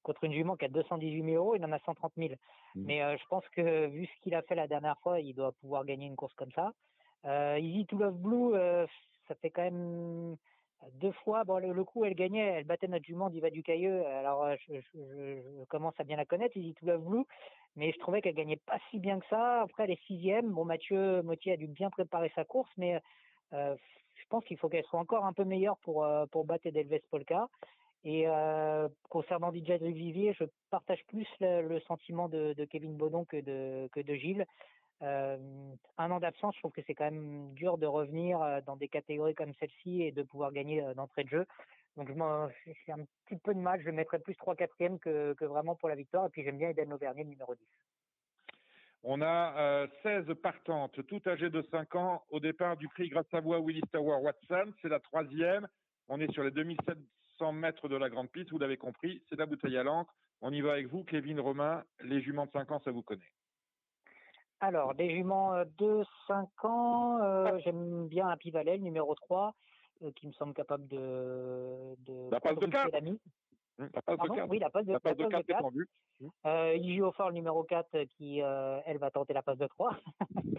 contre 0.02 0.24
une 0.24 0.32
jument 0.32 0.56
qui 0.56 0.64
a 0.64 0.68
218 0.68 1.24
000 1.24 1.36
euros, 1.36 1.56
il 1.56 1.64
en 1.64 1.72
a 1.72 1.78
130 1.80 2.12
000. 2.16 2.30
Mhm. 2.30 2.36
Mais 2.74 3.02
euh, 3.02 3.16
je 3.16 3.26
pense 3.28 3.46
que 3.50 3.86
vu 3.88 4.06
ce 4.06 4.22
qu'il 4.22 4.34
a 4.34 4.42
fait 4.42 4.54
la 4.54 4.66
dernière 4.66 4.98
fois, 5.00 5.20
il 5.20 5.34
doit 5.34 5.52
pouvoir 5.52 5.84
gagner 5.84 6.06
une 6.06 6.16
course 6.16 6.34
comme 6.34 6.52
ça. 6.52 6.72
Euh, 7.26 7.58
Easy 7.58 7.86
to 7.86 7.98
Love 7.98 8.16
Blue, 8.16 8.54
euh, 8.54 8.86
ça 9.28 9.34
fait 9.36 9.50
quand 9.50 9.62
même 9.62 10.36
Deux 10.94 11.12
fois, 11.12 11.44
bon, 11.44 11.58
le, 11.58 11.84
coup, 11.84 12.04
elle 12.04 12.14
gagnait, 12.14 12.46
elle 12.46 12.64
battait 12.64 12.88
notre 12.88 13.04
jument 13.04 13.28
d'Iva 13.28 13.50
du 13.50 13.62
Cailleux. 13.62 14.04
Alors, 14.06 14.44
euh, 14.44 14.56
je, 14.68 15.64
commence 15.68 15.94
à 15.98 16.04
bien 16.04 16.16
la 16.16 16.24
connaître, 16.24 16.58
dit 16.58 16.74
tout 16.74 16.86
Blue, 16.86 17.24
mais 17.76 17.92
je 17.92 17.98
trouvais 17.98 18.22
qu'elle 18.22 18.34
gagnait 18.34 18.56
pas 18.56 18.78
si 18.90 18.98
bien 18.98 19.20
que 19.20 19.26
ça. 19.28 19.62
Après, 19.62 19.84
elle 19.84 19.90
est 19.90 20.06
sixième. 20.06 20.50
Bon, 20.50 20.64
Mathieu 20.64 21.22
Motier 21.22 21.52
a 21.52 21.56
dû 21.56 21.66
bien 21.66 21.90
préparer 21.90 22.32
sa 22.34 22.44
course, 22.44 22.70
mais 22.78 22.98
euh, 23.52 23.76
je 24.16 24.24
pense 24.30 24.42
qu'il 24.44 24.56
faut 24.56 24.70
qu'elle 24.70 24.84
soit 24.84 25.00
encore 25.00 25.26
un 25.26 25.34
peu 25.34 25.44
meilleure 25.44 25.76
pour, 25.78 26.04
euh, 26.04 26.24
pour 26.26 26.46
battre 26.46 26.66
Edelves 26.66 27.00
Polka. 27.10 27.48
Et 28.02 28.24
concernant 29.10 29.52
DJ 29.52 29.72
Vivier, 29.72 30.32
je 30.32 30.44
partage 30.70 31.04
plus 31.08 31.28
le, 31.40 31.78
sentiment 31.80 32.30
de, 32.30 32.54
Kevin 32.70 32.96
Baudon 32.96 33.26
que 33.26 33.36
de, 33.36 33.90
que 33.92 34.00
de 34.00 34.14
Gilles. 34.14 34.46
Un 35.00 36.10
an 36.10 36.20
d'absence, 36.20 36.54
je 36.54 36.60
trouve 36.60 36.72
que 36.72 36.82
c'est 36.86 36.94
quand 36.94 37.10
même 37.10 37.52
dur 37.54 37.78
de 37.78 37.86
revenir 37.86 38.62
dans 38.66 38.76
des 38.76 38.88
catégories 38.88 39.34
comme 39.34 39.54
celle-ci 39.54 40.02
et 40.02 40.12
de 40.12 40.22
pouvoir 40.22 40.52
gagner 40.52 40.82
d'entrée 40.94 41.24
de 41.24 41.30
jeu. 41.30 41.46
Donc 41.96 42.08
je 42.08 42.74
j'ai 42.86 42.92
un 42.92 43.04
petit 43.26 43.38
peu 43.42 43.54
de 43.54 43.58
mal, 43.58 43.82
je 43.82 43.90
mettrais 43.90 44.18
plus 44.18 44.36
3 44.36 44.54
4 44.54 44.98
que, 45.00 45.34
que 45.34 45.44
vraiment 45.44 45.74
pour 45.74 45.88
la 45.88 45.94
victoire. 45.94 46.26
Et 46.26 46.28
puis 46.30 46.42
j'aime 46.44 46.58
bien 46.58 46.70
Eden 46.70 46.92
Auvergne, 46.92 47.24
numéro 47.24 47.54
10. 47.54 47.66
On 49.02 49.22
a 49.22 49.58
euh, 49.58 49.86
16 50.02 50.34
partantes, 50.42 51.04
toutes 51.06 51.26
âgées 51.26 51.48
de 51.48 51.62
5 51.70 51.94
ans, 51.96 52.22
au 52.30 52.38
départ 52.38 52.76
du 52.76 52.86
prix 52.88 53.08
Grâce 53.08 53.26
Savoie 53.30 53.58
Willis 53.58 53.82
Tower 53.92 54.18
Watson. 54.22 54.72
C'est 54.82 54.88
la 54.88 55.00
troisième. 55.00 55.66
On 56.08 56.20
est 56.20 56.30
sur 56.32 56.42
les 56.42 56.50
2700 56.50 57.52
mètres 57.52 57.88
de 57.88 57.96
la 57.96 58.10
grande 58.10 58.30
piste, 58.30 58.50
vous 58.50 58.58
l'avez 58.58 58.76
compris. 58.76 59.22
C'est 59.28 59.38
la 59.38 59.46
bouteille 59.46 59.78
à 59.78 59.82
l'encre. 59.82 60.14
On 60.42 60.52
y 60.52 60.60
va 60.60 60.72
avec 60.72 60.86
vous, 60.88 61.04
Kevin 61.04 61.40
Romain. 61.40 61.82
Les 62.02 62.20
juments 62.20 62.46
de 62.46 62.50
5 62.50 62.70
ans, 62.72 62.80
ça 62.84 62.90
vous 62.90 63.02
connaît. 63.02 63.22
Alors, 64.60 64.94
des 64.94 65.10
juments 65.10 65.64
de 65.78 66.02
5 66.26 66.64
ans, 66.64 67.18
euh, 67.22 67.58
j'aime 67.64 68.08
bien 68.08 68.28
un 68.28 68.36
Pivalet, 68.36 68.78
numéro 68.78 69.14
3, 69.14 69.54
euh, 70.02 70.10
qui 70.16 70.26
me 70.26 70.32
semble 70.32 70.54
capable 70.54 70.86
de. 70.88 71.96
de 72.06 72.30
la 72.30 72.40
passe 72.40 72.58
de 72.58 72.66
4 72.66 72.90
la 73.80 74.02
passe 74.02 74.18
de 74.18 74.34
4 74.34 74.50
Oui, 74.50 74.58
la 74.58 74.70
passe 74.70 74.86
de, 74.86 74.92
la 74.92 75.00
passe 75.00 75.16
de 75.16 75.24
4 75.24 75.48
est 75.48 75.54
en 75.54 75.70
vue. 75.70 75.88
Euh, 76.46 76.74
Igio 76.76 77.12
Fort, 77.12 77.32
numéro 77.32 77.64
4, 77.64 78.04
qui, 78.16 78.42
euh, 78.42 78.78
elle, 78.84 78.98
va 78.98 79.10
tenter 79.10 79.32
la 79.32 79.42
passe 79.42 79.58
de 79.58 79.66
3. 79.66 79.96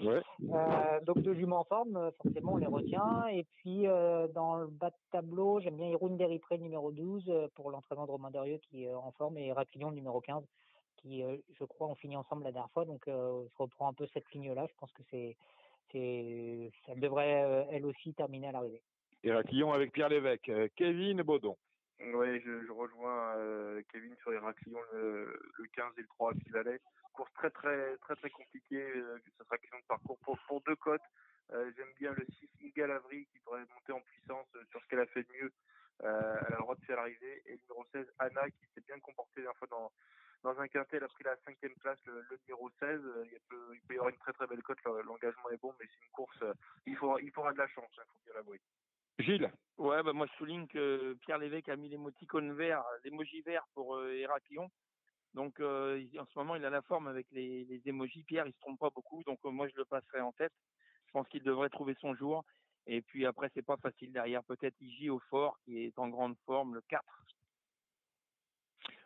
ouais. 0.04 0.22
euh, 0.54 1.00
donc, 1.02 1.20
deux 1.20 1.36
juments 1.36 1.60
en 1.60 1.64
forme, 1.64 2.12
forcément, 2.22 2.54
on 2.54 2.58
les 2.58 2.68
retient. 2.68 3.28
Et 3.28 3.44
puis, 3.44 3.88
euh, 3.88 4.28
dans 4.30 4.56
le 4.56 4.68
bas 4.68 4.90
de 4.90 4.96
tableau, 5.12 5.60
j'aime 5.60 5.76
bien 5.76 5.88
Irune 5.88 6.18
Deripré, 6.18 6.58
numéro 6.58 6.92
12, 6.92 7.32
pour 7.56 7.70
l'entraînement 7.70 8.06
de 8.06 8.12
Romain 8.12 8.32
Derieux, 8.32 8.60
qui 8.70 8.86
est 8.86 8.94
en 8.94 9.12
forme, 9.12 9.38
et 9.38 9.48
Héraclion, 9.48 9.92
numéro 9.92 10.20
15 10.22 10.44
qui, 11.02 11.24
euh, 11.24 11.38
je 11.60 11.66
crois, 11.66 11.88
ont 11.88 11.96
fini 11.96 12.16
ensemble 12.16 12.44
la 12.44 12.52
dernière 12.52 12.72
fois. 12.72 12.86
Donc, 12.86 13.08
euh, 13.08 13.44
je 13.52 13.58
reprends 13.58 13.90
un 13.90 13.94
peu 13.94 14.08
cette 14.14 14.30
ligne-là. 14.32 14.66
Je 14.70 14.76
pense 14.80 14.92
que 14.94 15.04
c'est, 15.10 15.36
c'est, 15.92 16.72
ça 16.86 16.96
devrait 16.96 17.44
euh, 17.44 17.66
elle 17.72 17.86
aussi 17.86 18.14
terminer 18.14 18.50
à 18.50 18.52
l'arrivée. 18.54 18.82
Héraclion 19.24 19.74
avec 19.74 19.92
Pierre 19.92 20.10
Lévesque. 20.10 20.52
Kevin 20.76 21.22
Baudon. 21.22 21.58
Oui, 22.14 22.42
je, 22.42 22.66
je 22.66 22.72
rejoins 22.72 23.36
euh, 23.38 23.82
Kevin 23.92 24.16
sur 24.18 24.34
Héraclion, 24.34 24.80
le, 24.94 25.40
le 25.60 25.68
15 25.68 25.94
et 25.98 26.02
le 26.02 26.08
3 26.08 26.34
qui 26.34 26.50
valait. 26.50 26.80
Course 27.14 27.32
très 27.34 27.52
très 27.52 27.98
très 27.98 28.16
très 28.16 28.30
compliquée, 28.30 28.82
euh, 28.82 29.20
ce 29.38 29.44
sera 29.44 29.58
question 29.58 29.78
de 29.78 29.86
parcours 29.86 30.18
pour, 30.20 30.40
pour 30.48 30.62
deux 30.62 30.76
côtes. 30.78 31.02
Euh, 31.52 31.70
J'aime 31.76 31.94
bien 32.00 32.14
le 32.14 32.26
6 32.40 32.50
Iga 32.62 32.88
Lavry 32.88 33.28
qui 33.32 33.40
pourrait 33.40 33.66
monter 33.76 33.92
en 33.92 34.02
puissance 34.02 34.48
sur 34.72 34.82
ce 34.82 34.88
qu'elle 34.88 35.02
a 35.02 35.06
fait 35.08 35.24
de 35.24 35.34
mieux. 35.34 35.52
Euh, 36.04 36.36
elle 36.48 36.54
a 36.54 36.58
le 36.58 36.64
droit 36.64 36.76
de 36.76 36.86
faire 36.86 36.96
l'arrivée. 36.96 37.44
Et 37.46 37.52
le 37.52 37.60
numéro 37.70 37.86
16, 37.92 38.08
Anna, 38.18 38.50
qui 38.50 38.66
s'est 38.74 38.82
bien 38.88 38.98
comportée 39.00 39.42
la 39.42 39.44
dernière 39.44 39.58
fois 39.58 39.68
dans, 39.70 39.92
dans 40.44 40.60
un 40.60 40.68
quintet, 40.68 40.98
elle 40.98 41.04
a 41.04 41.08
pris 41.08 41.24
la 41.24 41.36
cinquième 41.46 41.76
place, 41.76 42.00
le, 42.06 42.22
le 42.30 42.40
numéro 42.48 42.70
16. 42.80 43.02
Il 43.32 43.40
peut, 43.50 43.72
il 43.74 43.82
peut 43.82 43.94
y 43.94 43.98
avoir 43.98 44.10
une 44.10 44.20
très 44.20 44.34
très 44.34 44.48
belle 44.48 44.64
cote, 44.64 44.78
l'engagement 45.06 45.50
est 45.52 45.62
bon, 45.62 45.74
mais 45.80 45.86
c'est 45.88 46.06
une 46.06 46.12
course, 46.12 46.44
il 46.86 46.96
faudra, 46.96 47.22
il 47.22 47.32
faudra 47.32 47.54
de 47.54 47.58
la 47.58 47.68
chance, 47.68 47.92
il 47.94 48.02
faut 48.02 48.20
bien 48.26 48.34
l'avouer. 48.36 48.60
Gilles? 49.20 49.52
Ouais, 49.78 50.04
bah 50.04 50.14
moi 50.14 50.28
je 50.28 50.38
souligne 50.38 50.68
que 50.68 51.14
Pierre 51.22 51.38
Lévesque 51.38 51.70
a 51.70 51.76
mis 51.76 51.90
l'émoticône 51.90 52.54
vert, 52.54 52.84
l'émoji 53.04 53.42
vert 53.42 53.66
pour 53.74 53.96
euh, 53.96 54.14
Héraclion. 54.14 54.70
Donc 55.34 55.60
euh, 55.60 56.04
en 56.20 56.26
ce 56.26 56.38
moment, 56.40 56.56
il 56.56 56.66
a 56.66 56.70
la 56.70 56.82
forme 56.82 57.08
avec 57.08 57.28
les, 57.32 57.66
les 57.66 57.82
émojis. 57.86 58.24
Pierre, 58.24 58.48
il 58.48 58.54
se 58.54 58.60
trompe 58.60 58.80
pas 58.80 58.90
beaucoup, 58.90 59.24
donc 59.24 59.40
euh, 59.46 59.50
moi 59.50 59.68
je 59.70 59.76
le 59.78 59.86
passerai 59.86 60.22
en 60.22 60.32
tête. 60.34 60.54
Je 61.08 61.12
pense 61.12 61.28
qu'il 61.30 61.44
devrait 61.44 61.70
trouver 61.70 61.96
son 62.00 62.16
jour. 62.16 62.44
Et 62.88 63.02
puis 63.02 63.26
après, 63.26 63.50
c'est 63.54 63.66
pas 63.66 63.78
facile 63.78 64.12
derrière. 64.12 64.44
Peut-être 64.44 64.80
Iji 64.82 65.10
au 65.10 65.20
fort, 65.30 65.58
qui 65.64 65.84
est 65.84 65.98
en 66.00 66.10
grande 66.10 66.36
forme, 66.46 66.76
le 66.76 66.82
4. 66.82 67.04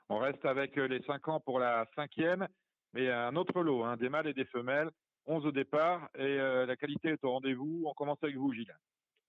On 0.10 0.20
reste 0.20 0.46
avec 0.46 0.76
les 0.76 1.02
5 1.04 1.28
ans 1.28 1.40
pour 1.40 1.60
la 1.60 1.86
cinquième, 1.96 2.48
mais 2.94 3.10
un 3.12 3.36
autre 3.36 3.62
lot, 3.62 3.84
hein, 3.84 3.98
des 3.98 4.10
mâles 4.10 4.28
et 4.28 4.34
des 4.34 4.46
femelles. 4.46 4.90
11 5.28 5.46
au 5.48 5.52
départ, 5.52 6.10
et 6.16 6.22
euh, 6.22 6.66
la 6.66 6.76
qualité 6.76 7.10
est 7.10 7.24
au 7.24 7.32
rendez-vous. 7.32 7.84
On 7.86 7.94
commence 7.94 8.24
avec 8.24 8.36
vous, 8.36 8.54
Gilles. 8.54 8.76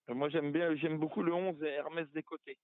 Moi, 0.09 0.29
j'aime 0.29 0.53
bien, 0.53 0.75
j'aime 0.77 0.99
beaucoup 0.99 1.23
le 1.23 1.33
11 1.33 1.63
Hermès 1.63 2.07
des 2.13 2.23
côtés. 2.23 2.59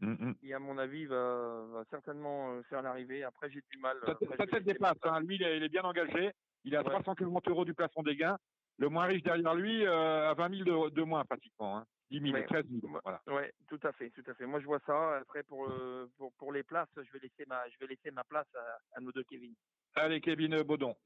Mm 0.00 0.14
-hmm. 0.14 0.34
Qui, 0.38 0.52
à 0.52 0.58
mon 0.58 0.76
avis, 0.76 1.06
va, 1.06 1.64
va 1.72 1.84
certainement 1.88 2.62
faire 2.68 2.82
l'arrivée. 2.82 3.22
Après, 3.22 3.48
j'ai 3.50 3.62
du 3.70 3.78
mal. 3.78 3.96
Ça, 4.04 4.14
ça 4.36 4.46
te 4.46 4.58
dépasse. 4.58 4.98
Hein. 5.04 5.20
Lui, 5.20 5.36
il 5.36 5.42
est, 5.42 5.56
il 5.56 5.62
est, 5.62 5.68
bien 5.68 5.84
engagé. 5.84 6.32
Il 6.64 6.74
est 6.74 6.76
à 6.76 6.82
ouais. 6.82 6.90
340 6.90 7.48
euros 7.48 7.64
du 7.64 7.74
plafond 7.74 8.02
des 8.02 8.16
gains. 8.16 8.38
Le 8.78 8.88
moins 8.88 9.06
riche 9.06 9.22
derrière 9.22 9.54
lui 9.54 9.86
euh, 9.86 10.30
à 10.30 10.34
20 10.34 10.64
000 10.64 10.88
de, 10.88 10.90
de 10.90 11.02
moins, 11.04 11.24
pratiquement. 11.24 11.78
Hein. 11.78 11.84
10 12.20 12.30
000, 12.30 12.34
ouais. 12.34 12.46
13 12.46 12.64
000. 12.80 13.00
Voilà. 13.02 13.20
Ouais, 13.26 13.52
tout 13.68 13.80
à 13.82 13.92
fait, 13.92 14.10
tout 14.10 14.22
à 14.26 14.34
fait. 14.34 14.46
Moi, 14.46 14.60
je 14.60 14.66
vois 14.66 14.80
ça. 14.86 15.16
Après, 15.16 15.42
pour, 15.42 15.68
euh, 15.68 16.08
pour, 16.16 16.32
pour 16.34 16.52
les 16.52 16.62
places, 16.62 16.88
je 16.96 17.12
vais 17.12 17.18
laisser 17.18 17.44
ma, 17.46 17.68
je 17.70 17.78
vais 17.78 17.86
laisser 17.86 18.10
ma 18.10 18.24
place 18.24 18.46
à, 18.54 18.78
à 18.96 19.00
nos 19.00 19.12
deux 19.12 19.24
Kevin. 19.24 19.54
Allez, 19.94 20.20
Kevin 20.20 20.62
Baudon. 20.62 20.96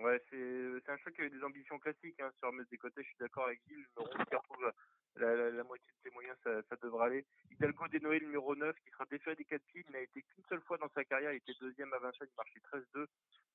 Ouais, 0.00 0.20
c'est 0.30 0.90
un 0.90 0.96
choix 0.96 1.12
qui 1.12 1.20
avait 1.20 1.30
des 1.30 1.44
ambitions 1.44 1.78
classiques 1.78 2.18
hein, 2.20 2.30
sur 2.38 2.52
mettre 2.52 2.70
des 2.70 2.78
côtés. 2.78 3.02
Je 3.02 3.08
suis 3.08 3.18
d'accord 3.20 3.44
avec 3.46 3.60
Gilles. 3.68 3.84
Le 3.96 4.02
numéro 4.02 4.24
qui 4.24 4.34
retrouve 4.34 4.72
la, 5.16 5.34
la, 5.34 5.50
la, 5.50 5.64
moitié 5.64 5.86
de 5.92 6.08
ses 6.08 6.14
moyens, 6.14 6.36
ça, 6.42 6.62
ça 6.68 6.76
devrait 6.82 7.06
aller. 7.06 7.26
Hidalgo 7.50 7.86
Desnoé, 7.88 8.18
le 8.18 8.26
numéro 8.26 8.56
9, 8.56 8.74
qui 8.82 8.90
sera 8.90 9.04
défait 9.10 9.36
des 9.36 9.44
4 9.44 9.62
pieds. 9.66 9.84
Il 9.86 9.92
n'a 9.92 10.00
été 10.00 10.22
qu'une 10.22 10.44
seule 10.48 10.62
fois 10.62 10.78
dans 10.78 10.88
sa 10.94 11.04
carrière. 11.04 11.32
Il 11.32 11.36
était 11.36 11.52
deuxième 11.60 11.92
à 11.92 11.98
Vincennes. 11.98 12.28
Il 12.30 12.36
marchait 12.36 12.84
13-2. 12.96 13.06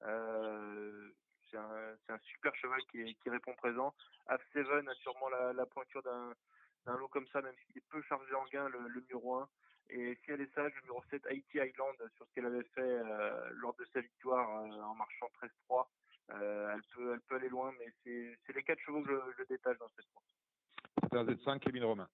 Euh, 0.03 1.09
c'est 1.49 1.57
un, 1.57 1.95
un, 2.09 2.19
super 2.19 2.55
cheval 2.55 2.81
qui, 2.91 3.15
qui 3.15 3.29
répond 3.29 3.53
présent. 3.55 3.93
F7 4.29 4.87
a 4.87 4.93
sûrement 4.95 5.29
la, 5.29 5.53
la 5.53 5.65
pointure 5.65 6.03
d'un 6.03 6.33
lot 6.95 7.07
comme 7.09 7.27
ça, 7.27 7.41
même 7.41 7.55
s'il 7.65 7.77
est 7.77 7.87
peu 7.89 8.01
chargé 8.03 8.33
en 8.33 8.45
gain, 8.45 8.69
le, 8.69 8.79
le 8.87 9.01
numéro 9.01 9.35
1. 9.35 9.49
Et 9.89 10.17
si 10.23 10.31
elle 10.31 10.41
est 10.41 10.53
sage, 10.53 10.71
le 10.75 10.81
numéro 10.81 11.01
7, 11.09 11.25
Haiti 11.29 11.57
Island, 11.57 11.95
sur 12.15 12.27
ce 12.27 12.33
qu'elle 12.33 12.45
avait 12.45 12.63
fait 12.75 12.81
euh, 12.81 13.49
lors 13.55 13.73
de 13.75 13.85
sa 13.93 14.01
victoire 14.01 14.49
euh, 14.49 14.81
en 14.81 14.95
marchant 14.95 15.27
13-3. 15.69 15.87
Euh, 16.29 16.73
elle, 16.73 16.81
peut, 16.93 17.13
elle 17.13 17.21
peut 17.21 17.35
aller 17.35 17.49
loin, 17.49 17.71
mais 17.79 17.85
c'est 18.03 18.53
les 18.53 18.63
quatre 18.63 18.79
chevaux 18.79 19.01
que 19.01 19.09
je, 19.09 19.37
je 19.39 19.43
détache 19.47 19.77
dans 19.77 19.87
cette 19.95 20.05
course. 20.13 20.25
C'est 21.03 21.17
un 21.17 21.23
Z5, 21.23 21.59
Kevin 21.59 21.85
Romain. 21.85 22.09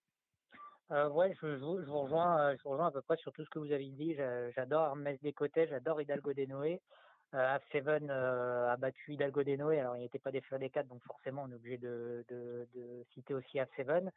Euh, 0.91 1.09
ouais, 1.09 1.34
je, 1.41 1.55
je, 1.55 1.57
je, 1.57 1.89
vous 1.89 2.01
rejoins, 2.01 2.55
je 2.55 2.61
vous 2.63 2.69
rejoins 2.69 2.88
à 2.88 2.91
peu 2.91 3.01
près 3.01 3.17
sur 3.17 3.34
tout 3.34 3.43
ce 3.43 3.49
que 3.49 3.57
vous 3.57 3.71
avez 3.71 3.89
dit. 3.89 4.15
J'adore 4.55 4.88
Hermès 4.88 5.19
Descotés, 5.21 5.67
j'adore 5.67 6.01
Hidalgo 6.01 6.34
Desnoé. 6.34 6.80
Euh, 7.34 7.57
F7 7.57 8.09
euh, 8.11 8.69
a 8.71 8.78
battu 8.78 9.13
Hidalgo 9.13 9.41
Desnoé, 9.41 9.80
alors 9.80 9.95
il 9.95 10.01
n'était 10.01 10.19
pas 10.19 10.32
des 10.32 10.43
des 10.59 10.69
4, 10.69 10.88
donc 10.88 11.01
forcément 11.03 11.43
on 11.43 11.51
est 11.51 11.55
obligé 11.55 11.78
de, 11.80 12.24
de, 12.30 12.67
de 12.76 13.03
citer 13.13 13.34
aussi 13.34 13.57
F7. 13.57 14.07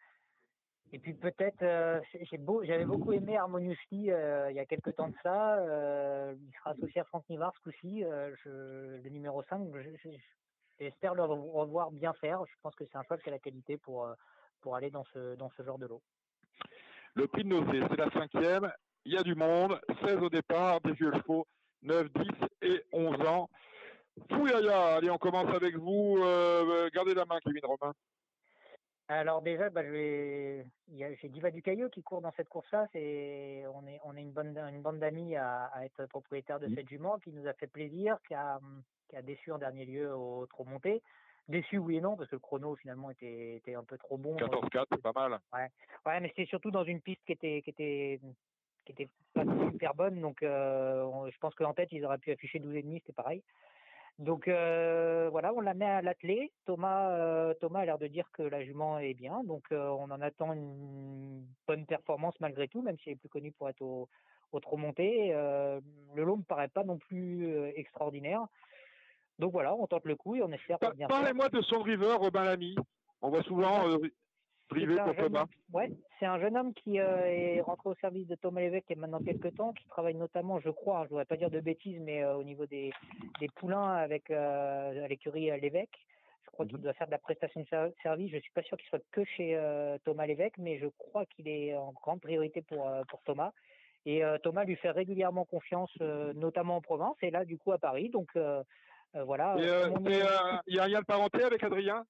Et 0.92 0.98
puis 0.98 1.14
peut-être, 1.14 1.62
euh, 1.62 2.00
j'avais 2.62 2.84
beau, 2.84 2.96
beaucoup 2.96 3.12
aimé 3.12 3.36
Harmoniously 3.36 4.10
euh, 4.10 4.50
il 4.50 4.56
y 4.56 4.60
a 4.60 4.66
quelques 4.66 4.94
temps 4.94 5.08
de 5.08 5.14
ça. 5.22 5.58
Euh, 5.58 6.34
il 6.38 6.52
sera 6.58 6.70
associé 6.70 7.00
à 7.00 7.04
Franck 7.04 7.28
Nivard 7.28 7.52
ce 7.56 7.60
coup-ci, 7.60 8.04
le 8.44 9.08
numéro 9.10 9.42
5. 9.48 9.68
J'espère 10.78 11.14
le 11.14 11.22
revoir 11.24 11.90
bien 11.90 12.12
faire. 12.14 12.44
Je 12.46 12.54
pense 12.62 12.74
que 12.76 12.84
c'est 12.84 12.96
un 12.96 13.02
choix 13.02 13.18
qui 13.18 13.28
a 13.28 13.32
la 13.32 13.38
qualité 13.38 13.76
pour, 13.78 14.08
pour 14.60 14.76
aller 14.76 14.90
dans 14.90 15.04
ce, 15.12 15.34
dans 15.36 15.50
ce 15.56 15.62
genre 15.62 15.78
de 15.78 15.86
lot. 15.86 16.02
Le 17.14 17.26
prix 17.26 17.44
de 17.44 17.48
Nocé, 17.48 17.80
c'est 17.90 17.96
la 17.96 18.10
cinquième. 18.10 18.70
Il 19.04 19.12
y 19.12 19.16
a 19.16 19.22
du 19.22 19.34
monde, 19.34 19.80
16 20.04 20.18
au 20.18 20.28
départ, 20.28 20.80
des 20.82 20.92
vieux 20.92 21.12
chevaux, 21.12 21.46
9, 21.82 22.12
10 22.12 22.28
et 22.62 22.84
11 22.92 23.26
ans. 23.26 23.48
Fouyaya, 24.30 24.96
allez, 24.96 25.10
on 25.10 25.18
commence 25.18 25.52
avec 25.54 25.76
vous. 25.76 26.18
gardez 26.92 27.14
la 27.14 27.24
main, 27.24 27.38
Kevin 27.42 27.64
Romain. 27.64 27.92
Alors 29.08 29.40
déjà, 29.40 29.70
bah, 29.70 29.82
j'ai 29.84 30.64
Diva 31.24 31.50
du 31.50 31.62
Cailleux 31.62 31.88
qui 31.88 32.02
court 32.02 32.20
dans 32.20 32.32
cette 32.32 32.48
course-là. 32.48 32.88
C'est 32.92 33.64
on 33.72 33.86
est 33.86 34.00
on 34.04 34.16
est 34.16 34.22
une 34.22 34.32
bonne 34.32 34.58
une 34.58 34.82
bande 34.82 34.98
d'amis 34.98 35.36
à, 35.36 35.66
à, 35.66 35.84
être 35.84 36.06
propriétaire 36.06 36.58
de 36.58 36.66
mmh. 36.66 36.74
cette 36.74 36.88
jument 36.88 37.18
qui 37.20 37.30
nous 37.30 37.46
a 37.46 37.52
fait 37.52 37.68
plaisir, 37.68 38.18
qui 38.26 38.34
a 38.34 38.58
qui 39.08 39.16
a 39.16 39.22
déçu 39.22 39.52
en 39.52 39.58
dernier 39.58 39.84
lieu 39.84 40.12
au 40.12 40.46
trop 40.46 40.64
monté. 40.64 41.02
Déçu 41.48 41.78
oui 41.78 41.98
et 41.98 42.00
non 42.00 42.16
parce 42.16 42.28
que 42.28 42.34
le 42.34 42.40
chrono 42.40 42.74
finalement 42.74 43.10
était 43.10 43.56
était 43.56 43.76
un 43.76 43.84
peu 43.84 43.96
trop 43.96 44.18
bon. 44.18 44.34
14-4, 44.36 44.86
c'est 44.90 45.02
pas 45.02 45.12
mal. 45.12 45.38
Ouais 45.52 45.68
ouais, 46.06 46.20
mais 46.20 46.28
c'était 46.28 46.46
surtout 46.46 46.72
dans 46.72 46.84
une 46.84 47.00
piste 47.00 47.24
qui 47.26 47.32
était 47.32 47.62
qui 47.62 47.70
était 47.70 48.20
qui 48.84 48.92
était 48.92 49.08
pas 49.34 49.44
super 49.70 49.94
bonne. 49.94 50.20
Donc 50.20 50.42
euh, 50.42 51.30
je 51.30 51.38
pense 51.38 51.54
qu'en 51.54 51.74
tête 51.74 51.92
ils 51.92 52.04
auraient 52.04 52.18
pu 52.18 52.32
afficher 52.32 52.58
12 52.58 52.74
et 52.74 52.82
demi, 52.82 52.98
c'était 52.98 53.12
pareil. 53.12 53.44
Donc 54.18 54.48
euh, 54.48 55.28
voilà, 55.30 55.52
on 55.52 55.60
la 55.60 55.74
met 55.74 55.84
à 55.84 56.00
l'attelé. 56.00 56.50
Thomas, 56.64 57.10
euh, 57.10 57.52
Thomas 57.60 57.80
a 57.80 57.84
l'air 57.84 57.98
de 57.98 58.06
dire 58.06 58.30
que 58.32 58.42
la 58.42 58.64
jument 58.64 58.98
est 58.98 59.12
bien, 59.12 59.44
donc 59.44 59.64
euh, 59.72 59.88
on 59.88 60.10
en 60.10 60.20
attend 60.22 60.54
une 60.54 61.44
bonne 61.66 61.84
performance 61.84 62.34
malgré 62.40 62.66
tout, 62.66 62.80
même 62.80 62.96
si 62.98 63.10
elle 63.10 63.14
est 63.14 63.16
plus 63.16 63.28
connue 63.28 63.52
pour 63.52 63.68
être 63.68 63.82
au, 63.82 64.08
au 64.52 64.60
trop 64.60 64.78
monté. 64.78 65.32
le 65.32 66.24
lot 66.24 66.36
me 66.36 66.42
paraît 66.42 66.68
pas 66.68 66.84
non 66.84 66.96
plus 66.96 67.68
extraordinaire. 67.74 68.46
Donc 69.38 69.52
voilà, 69.52 69.74
on 69.74 69.86
tente 69.86 70.06
le 70.06 70.16
coup 70.16 70.34
et 70.34 70.42
on 70.42 70.50
espère. 70.50 70.78
Parlez-moi 70.78 71.50
de 71.50 71.60
son 71.60 71.82
river, 71.82 72.14
Robin 72.14 72.44
Lamy. 72.44 72.74
On 73.20 73.28
voit 73.28 73.42
souvent. 73.42 73.82
privé 74.68 74.96
pour 74.96 75.14
Thomas 75.16 75.42
homme- 75.42 75.48
Ouais, 75.72 75.92
c'est 76.18 76.26
un 76.26 76.38
jeune 76.40 76.56
homme 76.56 76.74
qui 76.74 77.00
euh, 77.00 77.26
est 77.26 77.60
rentré 77.60 77.88
au 77.88 77.94
service 77.96 78.26
de 78.26 78.34
Thomas 78.34 78.60
Lévesque 78.60 78.86
il 78.90 78.96
y 78.96 78.98
a 78.98 79.00
maintenant 79.00 79.20
quelques 79.20 79.54
temps, 79.54 79.72
qui 79.72 79.86
travaille 79.88 80.14
notamment, 80.14 80.60
je 80.60 80.70
crois, 80.70 81.04
je 81.04 81.10
voudrais 81.10 81.24
pas 81.24 81.36
dire 81.36 81.50
de 81.50 81.60
bêtises, 81.60 82.00
mais 82.00 82.22
euh, 82.22 82.36
au 82.36 82.44
niveau 82.44 82.66
des, 82.66 82.92
des 83.40 83.48
poulains 83.48 83.94
avec 83.94 84.30
euh, 84.30 85.06
l'écurie 85.08 85.50
Lévesque. 85.60 85.98
Je 86.44 86.50
crois 86.52 86.66
qu'il 86.66 86.78
doit 86.78 86.94
faire 86.94 87.06
de 87.08 87.12
la 87.12 87.18
prestation 87.18 87.60
de 87.60 87.66
ser- 87.66 87.94
service. 88.02 88.32
Je 88.32 88.38
suis 88.38 88.52
pas 88.52 88.62
sûr 88.62 88.78
qu'il 88.78 88.88
soit 88.88 89.02
que 89.10 89.24
chez 89.24 89.60
Thomas 90.04 90.24
Lévesque, 90.26 90.56
mais 90.58 90.78
je 90.78 90.86
crois 90.86 91.26
qu'il 91.26 91.48
est 91.48 91.74
en 91.74 91.92
grande 91.92 92.20
priorité 92.20 92.62
pour, 92.62 92.90
pour 93.08 93.20
Thomas. 93.24 93.52
Et 94.06 94.22
Thomas 94.42 94.64
lui 94.64 94.76
fait 94.76 94.90
régulièrement 94.90 95.44
confiance, 95.44 95.94
notamment 96.00 96.76
en 96.76 96.80
province, 96.80 97.16
et 97.20 97.30
là, 97.30 97.44
du 97.44 97.58
coup, 97.58 97.72
à 97.72 97.78
Paris. 97.78 98.08
Donc, 98.08 98.30
voilà. 99.12 99.56
Et 99.58 99.68
euh, 99.68 99.90
euh, 99.90 100.08
et, 100.08 100.22
euh, 100.22 100.56
il 100.66 100.76
y 100.76 100.78
a 100.78 100.84
un 100.84 100.88
lien 100.88 101.00
de 101.00 101.04
parenté 101.04 101.42
avec 101.42 101.62
Adrien? 101.62 102.06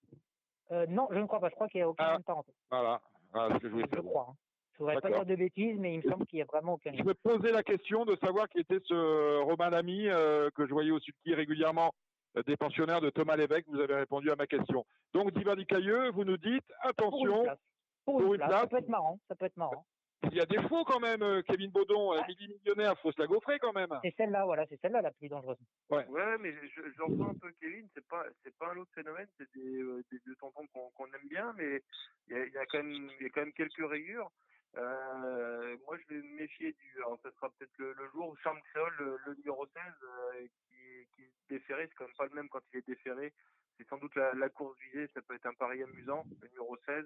Euh, 0.72 0.86
non, 0.88 1.08
je 1.10 1.18
ne 1.18 1.26
crois 1.26 1.40
pas. 1.40 1.48
Je 1.48 1.54
crois 1.54 1.68
qu'il 1.68 1.78
n'y 1.80 1.82
a 1.84 1.88
aucun 1.88 2.04
lien 2.12 2.18
de 2.18 2.24
parenté. 2.24 2.52
Voilà, 2.70 3.00
voilà 3.32 3.54
ce 3.54 3.60
que 3.60 3.68
je 3.68 3.72
voulais 3.72 3.86
Je 3.92 4.00
crois. 4.00 4.26
hein. 4.30 4.34
Je 4.72 4.78
voudrais 4.82 5.00
pas 5.00 5.08
dire 5.08 5.24
de 5.24 5.36
bêtises, 5.36 5.78
mais 5.78 5.94
il 5.94 6.04
me 6.04 6.10
semble 6.10 6.26
qu'il 6.26 6.36
n'y 6.36 6.42
a 6.42 6.46
vraiment 6.46 6.74
aucun 6.74 6.90
lien. 6.90 6.98
Je 6.98 7.04
me 7.04 7.14
posais 7.14 7.50
la 7.50 7.62
question 7.62 8.04
de 8.04 8.14
savoir 8.16 8.46
qui 8.48 8.58
était 8.58 8.80
ce 8.84 9.42
Romain 9.42 9.70
Lamy 9.70 10.08
euh, 10.08 10.50
que 10.54 10.66
je 10.66 10.72
voyais 10.72 10.90
au 10.90 10.98
Sulky 10.98 11.34
régulièrement 11.34 11.92
euh, 12.36 12.42
des 12.42 12.58
pensionnaires 12.58 13.00
de 13.00 13.08
Thomas 13.08 13.36
Lévesque. 13.36 13.66
Vous 13.68 13.80
avez 13.80 13.94
répondu 13.94 14.30
à 14.30 14.36
ma 14.36 14.46
question. 14.46 14.84
Donc, 15.14 15.32
Diva 15.32 15.56
Cailleux, 15.64 16.10
vous 16.10 16.24
nous 16.24 16.36
dites, 16.36 16.66
Pour 16.68 16.84
une 16.84 16.90
attention, 16.90 17.42
place. 17.44 17.58
Pour 18.04 18.34
une 18.34 18.40
place. 18.40 18.50
Ça 18.60 18.66
peut 18.66 18.76
être 18.78 18.88
marrant. 18.88 19.18
Ça 19.28 19.34
peut 19.34 19.46
être 19.46 19.56
marrant. 19.56 19.86
Il 20.24 20.34
y 20.34 20.40
a 20.40 20.46
des 20.46 20.60
faux 20.68 20.84
quand 20.84 21.00
même, 21.00 21.22
euh, 21.22 21.42
Kevin 21.42 21.70
Baudon, 21.70 22.14
euh, 22.14 22.20
millionnaire, 22.28 22.98
faut 23.00 23.12
se 23.12 23.20
la 23.20 23.26
gaufrer 23.26 23.58
quand 23.58 23.72
même. 23.72 23.88
C'est 24.02 24.14
celle-là, 24.16 24.44
voilà, 24.44 24.66
c'est 24.66 24.80
celle-là 24.80 25.02
la 25.02 25.12
plus 25.12 25.28
dangereuse. 25.28 25.58
Ouais. 25.90 26.06
Ouais, 26.08 26.38
mais 26.38 26.52
je, 26.52 26.82
je 26.90 27.02
rejoins 27.02 27.30
un 27.30 27.38
peu 27.38 27.50
Kevin, 27.60 27.88
c'est 27.94 28.06
pas 28.06 28.24
c'est 28.42 28.54
pas 28.56 28.72
un 28.72 28.76
autre 28.78 28.90
phénomène, 28.94 29.28
c'est 29.38 29.48
des, 29.54 29.82
euh, 29.82 30.02
des 30.10 30.18
deux 30.26 30.34
tontons 30.36 30.66
qu'on 30.68 30.90
qu'on 30.90 31.06
aime 31.06 31.28
bien, 31.28 31.52
mais 31.56 31.80
il 32.28 32.36
y 32.36 32.40
a, 32.40 32.44
il 32.46 32.52
y 32.52 32.58
a 32.58 32.66
quand 32.66 32.82
même 32.82 33.10
il 33.20 33.22
y 33.22 33.26
a 33.26 33.30
quand 33.30 33.42
même 33.42 33.52
quelques 33.52 33.88
rayures. 33.88 34.30
Euh, 34.76 35.76
moi, 35.86 35.96
je 35.96 36.14
vais 36.14 36.20
me 36.20 36.34
méfier 36.34 36.72
du. 36.72 36.96
Alors, 36.98 37.18
ça 37.22 37.30
sera 37.32 37.48
peut-être 37.50 37.72
le, 37.78 37.94
le 37.94 38.10
jour 38.10 38.28
où 38.28 38.36
Charme 38.36 38.60
Créole, 38.72 38.94
le, 38.98 39.16
le 39.24 39.34
numéro 39.36 39.64
16, 39.66 39.74
euh, 40.02 40.46
qui, 40.68 41.06
qui 41.14 41.22
est 41.22 41.32
déféré, 41.48 41.86
c'est 41.88 41.94
quand 41.94 42.04
même 42.04 42.14
pas 42.18 42.26
le 42.26 42.34
même 42.34 42.48
quand 42.50 42.60
il 42.74 42.78
est 42.80 42.86
déféré. 42.86 43.32
C'est 43.76 43.86
sans 43.88 43.98
doute 43.98 44.14
la, 44.14 44.48
course 44.48 44.78
visée, 44.80 45.08
ça 45.14 45.20
peut 45.22 45.34
être 45.34 45.46
un 45.46 45.54
pari 45.54 45.82
amusant, 45.82 46.24
le 46.40 46.48
numéro 46.48 46.76
16. 46.86 47.04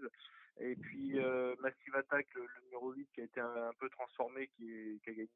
Et 0.58 0.76
puis 0.76 1.18
euh, 1.18 1.54
Massive 1.60 1.96
Attack, 1.96 2.26
le, 2.34 2.46
numéro 2.64 2.92
8, 2.92 3.08
qui 3.14 3.20
a 3.20 3.24
été 3.24 3.40
un, 3.40 3.72
peu 3.78 3.88
transformé, 3.90 4.48
qui, 4.56 5.00
a 5.06 5.10
gagné 5.10 5.28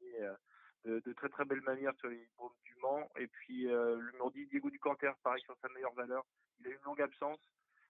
euh, 0.85 1.01
de, 1.01 1.13
très 1.13 1.29
très 1.29 1.45
belles 1.45 1.61
manières 1.61 1.95
sur 1.97 2.09
les 2.09 2.17
du 2.63 2.75
Mans. 2.81 3.09
Et 3.17 3.27
puis 3.27 3.67
euh, 3.67 3.97
le 3.97 4.11
numéro 4.11 4.31
10, 4.31 4.47
Diego 4.47 4.69
Ducanter, 4.69 5.11
pareil 5.23 5.41
sur 5.43 5.57
sa 5.61 5.69
meilleure 5.69 5.93
valeur. 5.93 6.25
Il 6.59 6.67
a 6.67 6.69
eu 6.69 6.75
une 6.75 6.83
longue 6.85 7.01
absence. 7.01 7.39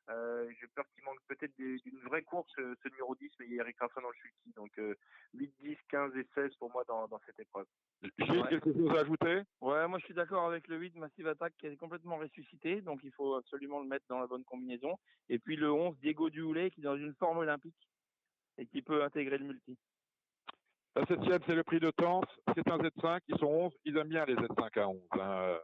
Euh, 0.10 0.48
J'ai 0.60 0.68
peur 0.68 0.86
qu'il 0.94 1.04
manque 1.04 1.20
peut-être 1.28 1.56
d'une 1.58 2.00
vraie 2.04 2.22
course, 2.22 2.52
euh, 2.60 2.76
ce 2.84 2.90
numéro 2.90 3.16
10, 3.16 3.32
mais 3.40 3.48
il 3.48 3.54
y 3.56 3.60
a 3.60 3.64
Eric 3.64 3.78
Raffin 3.80 4.02
dans 4.02 4.10
le 4.10 4.16
sulky. 4.16 4.54
Donc 4.56 4.78
euh, 4.78 4.96
8, 5.34 5.54
10, 5.62 5.78
15 5.90 6.16
et 6.16 6.28
16 6.36 6.56
pour 6.58 6.72
moi 6.72 6.84
dans, 6.88 7.08
dans 7.08 7.20
cette 7.26 7.40
épreuve. 7.40 7.66
J'ai 8.04 8.10
quelque 8.50 8.72
chose 8.72 8.96
à 8.96 9.02
ajouter? 9.02 9.42
Ouais, 9.62 9.88
moi 9.88 9.98
je 10.00 10.06
suis 10.06 10.14
d'accord 10.14 10.46
avec 10.46 10.68
le 10.68 10.78
8 10.78 10.96
Massive 10.96 11.28
Attack 11.28 11.54
qui 11.58 11.66
est 11.68 11.76
complètement 11.78 12.18
ressuscité, 12.18 12.82
donc 12.82 13.00
il 13.04 13.12
faut 13.14 13.36
absolument 13.36 13.80
le 13.82 13.88
mettre 13.88 14.06
dans 14.08 14.20
la 14.20 14.28
bonne 14.28 14.44
combinaison. 14.44 14.96
Et 15.30 15.40
puis 15.40 15.56
le 15.56 15.72
11 15.72 15.98
Diego 16.00 16.30
Duhoulet 16.30 16.70
qui 16.70 16.82
est 16.82 16.84
dans 16.84 16.98
une 16.98 17.16
forme 17.16 17.40
olympique 17.40 17.90
et 18.58 18.68
qui 18.68 18.82
peut 18.84 19.04
intégrer 19.04 19.40
le 19.40 19.46
multi. 19.46 19.78
La 20.96 21.06
septième, 21.08 21.40
c'est 21.46 21.56
le 21.56 21.64
prix 21.64 21.80
de 21.82 21.92
Tens. 21.92 22.24
C'est 22.56 22.70
un 22.70 22.78
Z5. 22.78 23.20
Ils 23.28 23.38
sont 23.38 23.48
11. 23.48 23.74
Ils 23.84 23.98
aiment 23.98 24.08
bien 24.08 24.24
les 24.26 24.36
Z5 24.36 24.80
à 24.80 24.88
11. 24.88 25.02
Hein, 25.12 25.60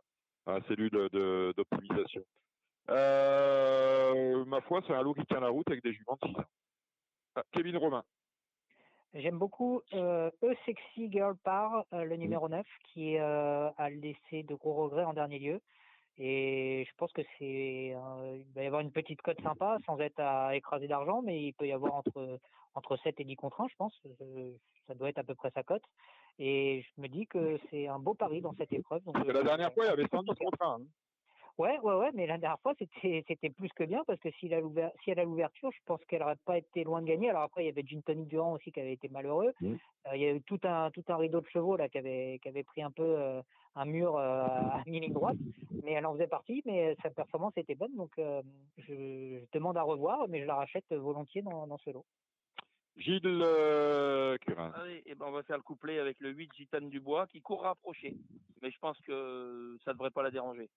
à 0.46 0.60
la 0.60 0.62
cellule 0.68 0.90
de- 0.90 1.54
d'optimisation. 1.56 2.24
Euh, 2.92 4.46
ma 4.46 4.62
foi, 4.62 4.82
c'est 4.86 4.94
un 4.94 5.02
lot 5.02 5.14
qui 5.14 5.26
tient 5.26 5.40
la 5.40 5.50
route 5.50 5.68
avec 5.70 5.84
des 5.84 5.94
juments 5.94 6.18
de 6.22 6.28
6 6.28 6.38
ans. 6.38 6.46
Ah, 7.36 7.44
Kevin 7.52 7.78
Romain. 7.78 8.04
J'aime 9.14 9.38
beaucoup 9.38 9.82
euh, 9.94 10.30
E 10.44 10.54
Sexy 10.66 11.12
Girl 11.12 11.36
Par, 11.44 11.86
euh, 11.94 12.04
le 12.04 12.16
numéro 12.16 12.48
9, 12.48 12.66
qui 12.86 13.18
euh, 13.18 13.70
a 13.78 13.90
laissé 13.90 14.44
de 14.44 14.56
gros 14.56 14.74
regrets 14.76 15.04
en 15.04 15.14
dernier 15.14 15.40
lieu. 15.40 15.62
Et 16.18 16.86
je 16.88 16.96
pense 16.98 17.12
que 17.14 17.22
c'est, 17.38 17.96
il 17.96 18.54
va 18.54 18.64
y 18.64 18.68
avoir 18.68 18.82
une 18.82 18.92
petite 18.92 19.22
cote 19.22 19.42
sympa, 19.42 19.78
sans 19.86 19.98
être 20.00 20.20
à 20.20 20.56
écraser 20.56 20.88
d'argent, 20.88 21.22
mais 21.22 21.42
il 21.42 21.54
peut 21.54 21.68
y 21.68 21.72
avoir 21.72 21.94
entre 21.94 22.40
entre 22.74 22.98
7 22.98 23.20
et 23.20 23.24
10 23.24 23.36
contre 23.36 23.62
1, 23.62 23.68
je 23.68 23.76
pense. 23.76 24.02
Ça 24.88 24.96
doit 24.96 25.10
être 25.10 25.18
à 25.18 25.24
peu 25.24 25.36
près 25.36 25.52
sa 25.52 25.64
cote. 25.64 25.84
Et 26.40 26.84
je 26.84 27.02
me 27.02 27.08
dis 27.08 27.28
que 27.28 27.60
c'est 27.70 27.88
un 27.88 28.00
beau 28.00 28.14
pari 28.14 28.42
dans 28.42 28.54
cette 28.54 28.72
épreuve. 28.72 29.04
Donc, 29.04 29.18
la 29.26 29.44
dernière 29.44 29.74
fois, 29.74 29.86
il 29.86 29.90
y 29.90 29.92
avait 29.92 30.08
110 30.08 30.34
contre 30.36 30.62
1. 30.62 30.66
hein. 30.66 30.80
Ouais, 31.58 31.78
ouais, 31.80 31.96
ouais, 31.96 32.10
mais 32.14 32.26
la 32.28 32.38
dernière 32.38 32.60
fois, 32.62 32.74
c'était, 32.80 33.24
c'était 33.28 33.50
plus 33.50 33.70
que 33.70 33.84
bien 33.84 34.04
parce 34.06 34.20
que 34.20 34.32
s'il 34.32 34.54
a 34.54 34.60
l'ouver- 34.60 34.92
si 35.04 35.12
elle 35.12 35.20
a 35.20 35.24
l'ouverture, 35.24 35.72
je 35.72 35.80
pense 35.86 36.04
qu'elle 36.06 36.22
n'aurait 36.22 36.36
pas 36.46 36.58
été 36.58 36.84
loin 36.84 37.02
de 37.02 37.08
gagner. 37.08 37.30
Alors 37.30 37.44
après, 37.44 37.64
il 37.64 37.68
y 37.68 37.70
avait 37.70 37.84
Gin 37.86 38.02
Tony 38.02 38.26
Durand 38.26 38.54
aussi 38.54 38.72
qui 38.72 38.80
avait 38.80 38.94
été 38.94 39.10
malheureux. 39.10 39.54
Mmh. 39.62 39.74
Euh, 40.08 40.16
il 40.16 40.22
y 40.22 40.26
a 40.26 40.34
eu 40.34 40.42
tout 40.42 40.60
un, 40.64 40.90
tout 40.92 41.04
un 41.08 41.18
rideau 41.18 41.42
de 41.42 41.48
chevaux 41.48 41.76
là 41.76 41.90
qui 41.90 41.98
avait, 41.98 42.40
qui 42.42 42.50
avait 42.50 42.64
pris 42.64 42.82
un 42.82 42.92
peu 42.92 43.04
euh, 43.04 43.42
un 43.76 43.86
mur 43.86 44.18
euh, 44.18 44.46
à 44.46 44.82
mi-ligne 44.86 45.14
droite, 45.14 45.38
mais 45.84 45.92
elle 45.92 46.06
en 46.06 46.14
faisait 46.14 46.28
partie, 46.28 46.62
mais 46.66 46.96
sa 47.04 47.10
performance 47.10 47.54
était 47.58 47.76
bonne. 47.76 47.96
Donc, 47.96 48.12
je, 48.18 48.42
je 48.78 49.40
demande 49.54 49.78
à 49.78 49.84
revoir, 49.84 50.28
mais 50.28 50.42
je 50.42 50.46
la 50.46 50.56
rachète 50.56 50.92
volontiers 50.92 51.42
dans, 51.42 51.68
dans 51.68 51.78
ce 51.78 51.90
lot. 51.92 52.06
Gilles 52.98 53.22
euh, 53.26 54.38
Curin. 54.40 54.72
Allez, 54.76 55.02
et 55.06 55.16
ben 55.16 55.26
on 55.28 55.32
va 55.32 55.44
faire 55.44 55.58
le 55.58 55.64
couplet 55.64 56.00
avec 56.00 56.20
le 56.20 56.30
8 56.30 56.52
Gitane 56.56 56.90
Dubois 56.90 57.28
qui 57.28 57.42
court 57.42 57.64
rapproché, 57.64 58.16
mais 58.62 58.72
je 58.72 58.78
pense 58.80 59.00
que 59.02 59.78
ça 59.84 59.94
devrait 59.94 60.12
pas 60.12 60.24
la 60.24 60.32
déranger. 60.32 60.70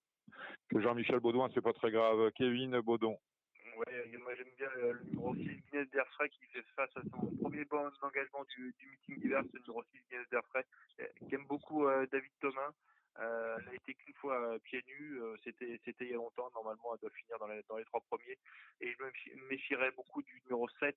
Que 0.68 0.80
Jean-Michel 0.80 1.20
Baudouin, 1.20 1.50
c'est 1.54 1.60
pas 1.60 1.72
très 1.72 1.90
grave. 1.90 2.30
Kevin 2.32 2.80
Baudon. 2.80 3.18
Ouais, 3.76 4.18
moi 4.22 4.34
j'aime 4.36 4.52
bien 4.56 4.68
euh, 4.78 4.92
le 4.92 5.04
numéro 5.04 5.34
6 5.34 5.42
Guinness 5.42 5.90
d'Airfray 5.90 6.28
qui 6.30 6.46
fait 6.46 6.62
face 6.76 6.96
à 6.96 7.02
son 7.10 7.26
premier 7.42 7.64
bon 7.64 7.90
engagement 8.02 8.44
du, 8.56 8.72
du 8.78 8.86
meeting 8.86 9.20
d'hiver, 9.20 9.42
le 9.52 9.60
numéro 9.60 9.82
6 9.82 10.00
Guinness 10.08 10.28
d'Airfray, 10.30 10.64
euh, 11.00 11.06
qui 11.28 11.34
aime 11.34 11.46
beaucoup 11.46 11.86
euh, 11.86 12.06
David 12.12 12.30
Thomas. 12.40 12.72
Euh, 13.18 13.58
elle 13.62 13.68
a 13.70 13.74
été 13.74 13.94
qu'une 13.94 14.14
fois 14.16 14.54
euh, 14.54 14.58
pieds 14.60 14.82
nus, 14.86 15.22
euh, 15.22 15.36
c'était 15.44 15.80
c'était 15.84 16.06
il 16.06 16.10
y 16.10 16.14
a 16.14 16.16
longtemps, 16.16 16.50
normalement 16.54 16.94
elle 16.94 17.00
doit 17.00 17.10
finir 17.10 17.38
dans 17.40 17.48
les, 17.48 17.62
dans 17.68 17.76
les 17.78 17.84
trois 17.86 18.00
premiers. 18.02 18.38
Et 18.80 18.92
je 18.92 19.02
me 19.02 19.10
méfi- 19.10 19.48
méfierais 19.50 19.92
beaucoup 19.92 20.22
du 20.22 20.40
numéro 20.42 20.68
7, 20.80 20.96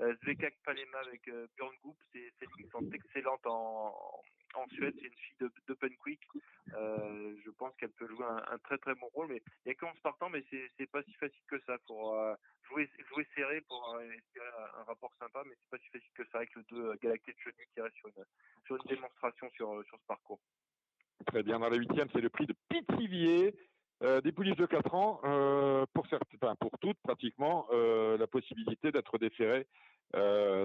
euh, 0.00 0.16
Zvekak 0.24 0.56
Palema 0.64 0.98
avec 1.00 1.28
euh, 1.28 1.48
Björn 1.56 1.76
Goop, 1.82 1.98
ces, 2.12 2.32
ces 2.40 2.46
lignes 2.46 2.70
sont 2.72 2.84
excellentes 2.92 3.46
en, 3.46 4.22
en 4.54 4.68
Suède, 4.68 4.94
c'est 5.00 5.08
une 5.08 5.14
fille 5.14 5.48
d'Open 5.68 5.96
Quick. 5.98 6.22
Je 6.72 7.50
pense 7.52 7.74
qu'elle 7.76 7.92
peut 7.92 8.08
jouer 8.08 8.26
un, 8.26 8.58
très 8.58 8.78
très 8.78 8.94
bon 8.96 9.08
rôle, 9.14 9.28
mais 9.28 9.42
il 9.64 9.68
y 9.68 9.72
a 9.72 9.74
que 9.76 9.86
11 9.86 10.00
partants, 10.00 10.30
mais 10.30 10.44
c'est 10.50 10.70
c'est 10.78 10.90
pas 10.90 11.02
si 11.04 11.14
facile 11.14 11.44
que 11.48 11.60
ça 11.66 11.78
pour 11.86 12.16
jouer 12.68 12.90
jouer 13.10 13.26
serré 13.34 13.62
pour 13.62 14.00
espérer 14.02 14.48
un, 14.48 14.80
rapport 14.84 15.14
sympa, 15.18 15.44
mais 15.46 15.56
c'est 15.60 15.70
pas 15.70 15.78
si 15.78 15.90
facile 15.90 16.12
que 16.14 16.26
ça 16.30 16.38
avec 16.38 16.54
le 16.54 16.64
2 16.64 16.76
euh, 16.90 16.96
Galacté 17.02 17.32
de 17.32 17.38
Chenu 17.40 17.66
qui 17.74 17.80
reste 17.82 17.96
sur 17.96 18.08
une 18.08 18.26
sur 18.66 18.76
une 18.76 18.84
démonstration 18.88 19.50
sur 19.52 19.84
sur 19.86 20.00
ce 20.00 20.06
parcours. 20.06 20.42
Très 21.26 21.42
bien. 21.42 21.58
Dans 21.58 21.68
la 21.68 21.76
huitième, 21.76 22.08
c'est 22.12 22.20
le 22.20 22.28
prix 22.28 22.46
de 22.46 22.54
Pithiviers. 22.68 23.54
Euh, 24.02 24.20
des 24.20 24.30
pouliches 24.30 24.56
de 24.56 24.66
4 24.66 24.94
ans, 24.94 25.20
euh, 25.24 25.86
pour 25.94 26.06
toutes 26.80 26.98
pratiquement, 26.98 27.66
euh, 27.70 28.18
la 28.18 28.26
possibilité 28.26 28.92
d'être 28.92 29.16
déféré 29.18 29.66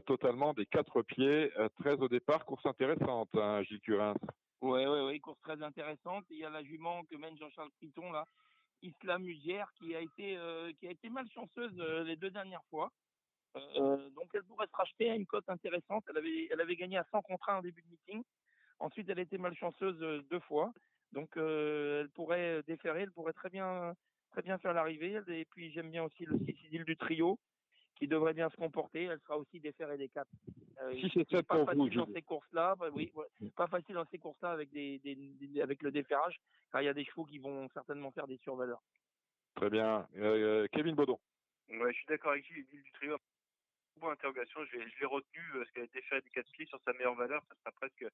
totalement 0.05 0.53
des 0.53 0.65
quatre 0.65 1.01
pieds, 1.01 1.51
euh, 1.57 1.67
13 1.79 2.01
au 2.01 2.07
départ, 2.07 2.45
course 2.45 2.65
intéressante, 2.65 3.29
hein, 3.33 3.63
Gilles 3.63 3.81
Curins. 3.81 4.15
Ouais, 4.61 4.85
ouais, 4.85 5.05
ouais, 5.05 5.19
course 5.19 5.39
très 5.41 5.61
intéressante. 5.61 6.25
Il 6.29 6.37
y 6.37 6.45
a 6.45 6.49
la 6.49 6.63
jument 6.63 7.03
que 7.05 7.15
mène 7.15 7.37
Jean-Charles 7.37 7.71
Priton 7.77 8.11
là, 8.11 8.25
Isla 8.81 9.17
Mugière, 9.17 9.67
qui 9.77 9.95
a 9.95 9.99
été 10.01 11.09
malchanceuse 11.09 11.75
les 12.05 12.15
deux 12.15 12.29
dernières 12.29 12.63
fois. 12.69 12.91
Donc 13.55 14.29
elle 14.33 14.43
pourrait 14.43 14.67
se 14.67 14.75
racheter 14.75 15.09
à 15.09 15.15
une 15.15 15.25
cote 15.25 15.49
intéressante. 15.49 16.03
Elle 16.09 16.17
avait 16.17 16.47
elle 16.51 16.61
avait 16.61 16.75
gagné 16.75 16.97
à 16.97 17.05
100 17.11 17.21
contre 17.21 17.49
1 17.49 17.57
en 17.57 17.61
début 17.61 17.81
de 17.81 17.89
meeting. 17.89 18.23
Ensuite, 18.81 19.09
elle 19.09 19.19
a 19.19 19.23
été 19.23 19.37
malchanceuse 19.37 20.01
euh, 20.01 20.21
deux 20.29 20.39
fois. 20.41 20.73
Donc 21.11 21.35
euh, 21.37 22.01
elle 22.01 22.09
pourrait 22.09 22.63
déférer, 22.63 23.01
elle 23.01 23.11
pourrait 23.11 23.33
très 23.33 23.49
bien 23.49 23.93
très 24.31 24.41
bien 24.41 24.57
faire 24.57 24.73
l'arrivée. 24.73 25.19
Et 25.27 25.45
puis 25.45 25.71
j'aime 25.71 25.91
bien 25.91 26.03
aussi 26.03 26.25
le 26.25 26.37
6 26.39 26.65
Idylle 26.67 26.85
du 26.85 26.95
trio 26.97 27.37
qui 27.95 28.07
devrait 28.07 28.33
bien 28.33 28.49
se 28.49 28.55
comporter. 28.55 29.03
Elle 29.03 29.19
sera 29.19 29.37
aussi 29.37 29.59
déférée 29.59 29.97
des 29.97 30.09
quatre. 30.09 30.31
Euh, 30.81 30.91
et 30.91 31.01
c'est 31.13 31.27
sept 31.29 31.45
pas 31.47 31.57
pour 31.57 31.65
vous, 31.73 31.83
facile 31.83 31.97
dans 31.97 32.07
ces 32.13 32.21
courses-là. 32.21 32.75
Bah 32.75 32.87
oui, 32.93 33.11
ouais, 33.13 33.49
pas 33.55 33.67
facile 33.67 33.95
dans 33.95 34.05
ces 34.05 34.17
courses-là 34.17 34.51
avec 34.51 34.71
des, 34.71 34.99
des- 34.99 35.15
des- 35.15 35.61
avec 35.61 35.81
le 35.83 35.91
déferrage, 35.91 36.39
car 36.71 36.81
il 36.81 36.85
y 36.85 36.87
a 36.87 36.93
des 36.93 37.05
chevaux 37.05 37.25
qui 37.25 37.37
vont 37.39 37.67
certainement 37.73 38.11
faire 38.11 38.25
des 38.27 38.37
survaleurs. 38.37 38.81
Très 39.55 39.69
bien. 39.69 40.07
Euh, 40.15 40.65
Kevin 40.71 40.95
Baudon. 40.95 41.19
Ouais, 41.69 41.91
je 41.91 41.97
suis 41.97 42.07
d'accord 42.07 42.31
avec 42.31 42.45
Gilles, 42.45 42.65
l'île 42.71 42.81
du 42.83 42.91
trio. 42.93 43.17
Point 43.99 44.11
d'interrogation, 44.11 44.63
je 44.65 44.77
l'ai 44.77 44.89
je 44.89 44.99
l'ai 45.01 45.05
retenu 45.05 45.41
parce 45.53 45.69
qu'elle 45.71 45.83
a 45.83 45.85
été 45.85 46.01
faite 46.03 46.23
des 46.23 46.31
quatre 46.31 46.49
pieds 46.53 46.65
sur 46.65 46.79
sa 46.85 46.93
meilleure 46.93 47.15
valeur, 47.15 47.43
ça 47.49 47.55
sera 47.59 47.71
presque, 47.73 48.05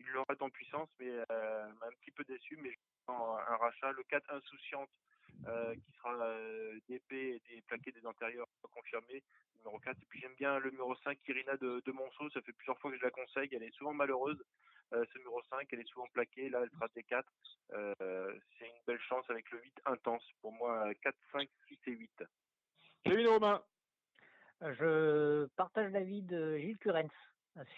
il 0.00 0.06
l'aurait 0.12 0.40
en 0.40 0.50
puissance, 0.50 0.88
mais 0.98 1.10
euh, 1.30 1.68
un 1.68 1.90
petit 2.00 2.10
peu 2.10 2.24
déçu, 2.24 2.58
mais 2.62 2.70
je 2.70 2.78
prends 3.06 3.36
un 3.36 3.56
rachat, 3.56 3.92
le 3.92 4.02
4 4.04 4.32
insouciante, 4.32 4.90
euh, 5.46 5.74
qui 5.74 5.92
sera 5.96 6.14
euh, 6.14 6.78
d'épée 6.88 7.36
et 7.36 7.54
des 7.54 7.62
plaqués 7.62 7.92
des 7.92 8.06
antérieurs 8.06 8.46
confirmés, 8.74 9.22
numéro 9.58 9.78
4. 9.78 9.96
Et 9.96 10.06
puis 10.06 10.20
j'aime 10.20 10.34
bien 10.34 10.58
le 10.58 10.70
numéro 10.70 10.94
5, 10.96 11.18
Irina 11.28 11.56
de, 11.56 11.82
de 11.84 11.92
Monceau, 11.92 12.28
ça 12.30 12.42
fait 12.42 12.52
plusieurs 12.52 12.78
fois 12.78 12.90
que 12.90 12.98
je 12.98 13.02
la 13.02 13.10
conseille, 13.10 13.48
elle 13.52 13.62
est 13.62 13.74
souvent 13.74 13.94
malheureuse, 13.94 14.42
euh, 14.92 15.04
ce 15.12 15.18
numéro 15.18 15.40
5, 15.48 15.66
elle 15.72 15.80
est 15.80 15.88
souvent 15.88 16.06
plaquée, 16.12 16.48
là 16.50 16.60
elle 16.62 16.70
sera 16.70 16.86
T4, 16.88 17.22
euh, 17.72 18.38
c'est 18.58 18.66
une 18.66 18.84
belle 18.86 19.00
chance 19.00 19.24
avec 19.30 19.50
le 19.50 19.62
8 19.62 19.80
intense, 19.86 20.24
pour 20.42 20.52
moi 20.52 20.92
4, 21.02 21.16
5, 21.32 21.48
6 21.68 21.78
et 21.86 21.92
8. 21.92 22.24
Kevin 23.04 23.28
Romain. 23.28 23.62
Je 24.60 25.46
partage 25.56 25.90
l'avis 25.90 26.20
de 26.20 26.58
Gilles 26.58 26.78
Curens 26.78 27.08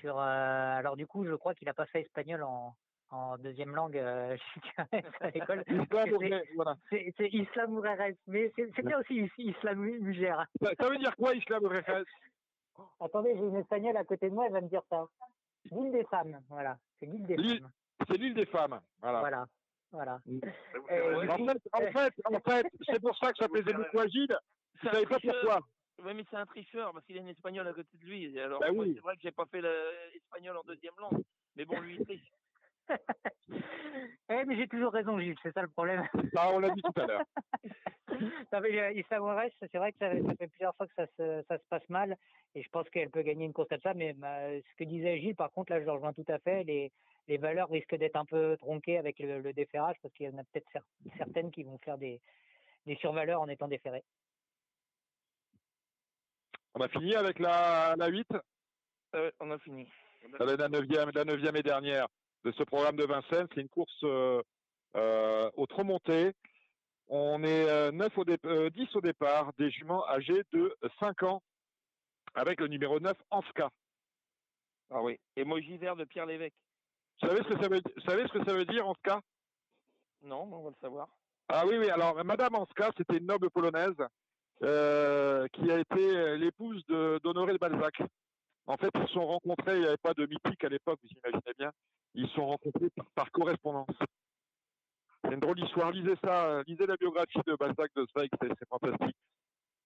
sur. 0.01 0.19
euh, 0.19 0.23
alors 0.23 0.97
du 0.97 1.07
coup, 1.07 1.25
je 1.25 1.35
crois 1.35 1.55
qu'il 1.55 1.69
a 1.69 1.75
pas 1.75 1.87
fait 1.87 2.03
espagnol 2.03 2.43
en, 2.43 2.75
en 3.11 3.37
deuxième 3.39 3.75
langue 3.75 3.97
euh, 3.99 4.37
à 5.21 5.31
l'école. 5.31 5.65
Voilà. 6.55 6.77
C'est 6.91 7.29
Islam 7.29 7.75
Mujeres, 7.75 8.15
mais 8.27 8.53
c'est 8.57 8.83
bien 8.85 8.99
aussi 9.01 9.15
Is- 9.17 9.31
Islam 9.39 9.79
Mujeres. 9.81 10.45
Ça, 10.63 10.71
ça 10.79 10.89
veut 10.89 10.99
dire 10.99 11.15
quoi, 11.17 11.35
Islam 11.35 11.63
Mujeres 11.65 12.05
Attendez, 13.01 13.35
j'ai 13.37 13.43
une 13.43 13.57
espagnole 13.57 13.97
à 13.97 14.05
côté 14.05 14.31
de 14.31 14.35
moi, 14.35 14.47
elle 14.47 14.53
va 14.53 14.61
me 14.61 14.69
dire 14.69 14.83
ça. 14.89 15.05
L'île 15.71 15.93
des 15.93 16.05
femmes, 16.05 16.41
voilà. 16.49 16.77
C'est 16.99 17.07
l'île 17.07 17.27
des 17.27 17.37
femmes. 17.37 17.71
C'est 18.09 18.17
l'île 18.19 18.35
des 18.35 18.47
femmes. 18.47 18.81
Voilà. 19.01 19.21
Voilà. 19.21 19.47
Voilà. 19.93 20.19
Mm. 20.27 20.41
Euh, 20.91 21.29
En 21.29 21.37
fait, 21.47 21.61
en 21.73 21.81
fait, 21.93 22.15
en 22.25 22.41
fait, 22.41 22.67
c'est 22.89 23.01
pour 23.01 23.17
ça 23.19 23.31
que 23.33 23.39
ça 23.39 23.49
plaisait 23.53 23.75
beaucoup 23.75 23.99
à 24.01 24.07
Gilles. 24.09 24.37
Vous 24.83 24.89
savez 24.89 25.07
pas 25.07 25.19
pourquoi 25.23 25.61
Oui, 26.05 26.15
mais 26.15 26.25
c'est 26.31 26.37
un 26.37 26.47
tricheur 26.47 26.93
parce 26.93 27.05
qu'il 27.07 27.17
a 27.17 27.21
une 27.21 27.29
espagnole 27.29 27.69
à 27.69 27.73
côté 27.73 27.97
de 27.97 28.05
lui. 28.05 28.39
Alors, 28.39 28.61
Bah 28.61 28.71
oui. 28.73 28.93
c'est 28.95 29.01
vrai 29.01 29.17
que 29.17 29.23
j'ai 29.23 29.31
pas 29.31 29.47
fait 29.47 29.61
l'espagnol 30.13 30.57
en 30.57 30.63
deuxième 30.63 30.95
langue. 30.99 31.23
Mais 31.57 31.65
bon, 31.65 31.81
lui, 31.81 31.97
il 31.97 32.05
triche. 32.05 32.33
Eh, 34.29 34.45
mais 34.47 34.57
j'ai 34.57 34.67
toujours 34.69 34.93
raison, 34.93 35.19
Gilles, 35.19 35.37
c'est 35.43 35.53
ça 35.53 35.61
le 35.63 35.69
problème. 35.69 36.09
Ah, 36.37 36.51
on 36.53 36.59
l'a 36.59 36.71
dit 36.71 36.81
tout 36.83 37.01
à 37.01 37.07
l'heure. 37.07 37.23
Non, 38.53 38.61
mais, 38.61 38.79
euh, 38.79 38.93
Issa 38.93 39.19
c'est 39.61 39.79
vrai 39.79 39.93
que 39.93 39.99
ça, 39.99 40.11
ça 40.15 40.35
fait 40.37 40.49
plusieurs 40.49 40.77
fois 40.77 40.87
que 40.87 40.95
ça 40.95 41.07
se, 41.17 41.43
ça 41.49 41.59
se 41.59 41.65
passe 41.69 41.89
mal, 41.89 42.17
et 42.55 42.63
je 42.63 42.69
pense 42.69 42.89
qu'elle 42.91 43.11
peut 43.11 43.23
gagner 43.23 43.47
une 43.47 43.53
course 43.53 43.69
comme 43.69 43.81
ça, 43.81 43.95
mais 43.95 44.13
bah, 44.13 44.49
ce 44.59 44.77
que 44.77 44.85
disait 44.85 45.19
Gilles, 45.19 45.35
par 45.37 45.51
contre, 45.51 45.73
là, 45.73 45.81
je 45.81 45.85
le 45.87 45.93
rejoins 45.93 46.13
tout 46.13 46.25
à 46.29 46.39
fait, 46.39 46.63
les, 46.65 46.93
les 47.29 47.39
valeurs 47.39 47.71
risquent 47.71 47.97
d'être 47.97 48.17
un 48.17 48.25
peu 48.27 48.57
tronquées 48.59 48.99
avec 48.99 49.19
le, 49.19 49.41
le 49.41 49.53
déferrage, 49.53 49.97
parce 50.03 50.13
qu'il 50.15 50.27
y 50.27 50.29
en 50.29 50.39
a 50.39 50.45
peut-être 50.45 50.69
cer- 50.75 51.17
certaines 51.17 51.51
qui 51.51 51.63
vont 51.63 51.79
faire 51.79 51.99
des, 51.99 52.21
des 52.87 52.97
survaleurs 52.97 53.41
en 53.41 53.49
étant 53.49 53.69
déférées. 53.69 54.05
On 56.75 56.81
a 56.81 56.89
fini 56.89 57.15
avec 57.15 57.39
la, 57.39 57.95
la 57.97 58.09
8 58.09 58.27
Euh, 59.15 59.31
on 59.41 59.51
a 59.51 59.59
fini. 59.59 59.87
la, 60.39 60.57
la 60.57 60.69
9e, 60.69 61.13
la 61.15 61.25
9e 61.25 61.57
et 61.57 61.63
dernière 61.63 62.07
de 62.45 62.53
ce 62.53 62.63
programme 62.63 62.97
de 62.97 63.05
Vincennes. 63.05 63.47
C'est 63.55 63.61
une 63.61 63.69
course 63.69 64.05
euh, 64.05 64.43
euh, 64.97 65.51
au 65.57 65.67
trop 65.67 65.85
monté. 65.85 66.33
On 67.09 67.43
est 67.43 67.69
euh, 67.69 67.91
9 67.93 68.17
au 68.19 68.25
dé- 68.25 68.39
euh, 68.47 68.71
10 68.71 68.97
au 68.97 69.01
départ, 69.03 69.53
des 69.59 69.71
juments 69.71 70.07
âgés 70.09 70.43
de 70.53 70.75
5 70.99 71.23
ans, 71.25 71.43
avec 72.35 72.59
le 72.61 72.69
numéro 72.69 73.01
9, 73.01 73.17
Anska. 73.31 73.69
Ah 74.91 75.03
oui. 75.03 75.19
Emoji 75.37 75.77
vert 75.77 75.97
de 75.97 76.05
Pierre 76.05 76.27
Lévesque. 76.27 76.55
Vous 77.21 77.29
savez 77.29 77.43
ce 77.43 77.49
que 77.55 77.63
ça 77.63 77.69
veut, 77.69 77.83
vous 77.97 78.03
savez 78.03 78.23
ce 78.27 78.33
que 78.33 78.45
ça 78.45 78.55
veut 78.55 78.65
dire, 78.65 78.87
Anska 78.89 79.21
Non, 80.23 80.49
on 80.53 80.63
va 80.63 80.71
le 80.71 80.77
savoir. 80.81 81.09
Ah 81.49 81.67
oui, 81.67 81.77
oui. 81.79 81.91
Alors, 81.91 82.25
Madame 82.25 82.55
Anska, 82.55 82.91
c'était 82.97 83.19
une 83.19 83.27
noble 83.27 83.51
polonaise 83.51 83.97
euh, 84.63 85.47
qui 85.53 85.71
a 85.71 85.79
été 85.79 86.37
l'épouse 86.39 86.85
d'Honoré 86.87 87.55
de 87.55 87.59
Balzac. 87.59 88.03
En 88.67 88.77
fait, 88.77 88.91
ils 88.95 89.07
se 89.09 89.15
sont 89.15 89.27
rencontrés, 89.27 89.75
il 89.75 89.81
n'y 89.81 89.87
avait 89.87 89.97
pas 89.97 90.15
de 90.15 90.27
mythique 90.27 90.63
à 90.65 90.69
l'époque, 90.69 91.01
vous 91.03 91.11
imaginez 91.25 91.53
bien. 91.59 91.73
Ils 92.15 92.29
se 92.29 92.35
sont 92.35 92.47
rencontrés 92.47 92.91
par, 92.97 93.07
par 93.15 93.31
correspondance. 93.33 93.97
C'est 95.25 95.35
une 95.35 95.41
drôle 95.41 95.57
d'histoire. 95.61 95.91
Lisez 95.91 96.15
ça, 96.23 96.63
lisez 96.67 96.87
la 96.87 96.97
biographie 96.97 97.41
de 97.47 97.57
Balzac 97.57 97.91
de 97.97 98.07
Zweig, 98.13 98.29
c'est 98.41 98.69
fantastique. 98.69 99.17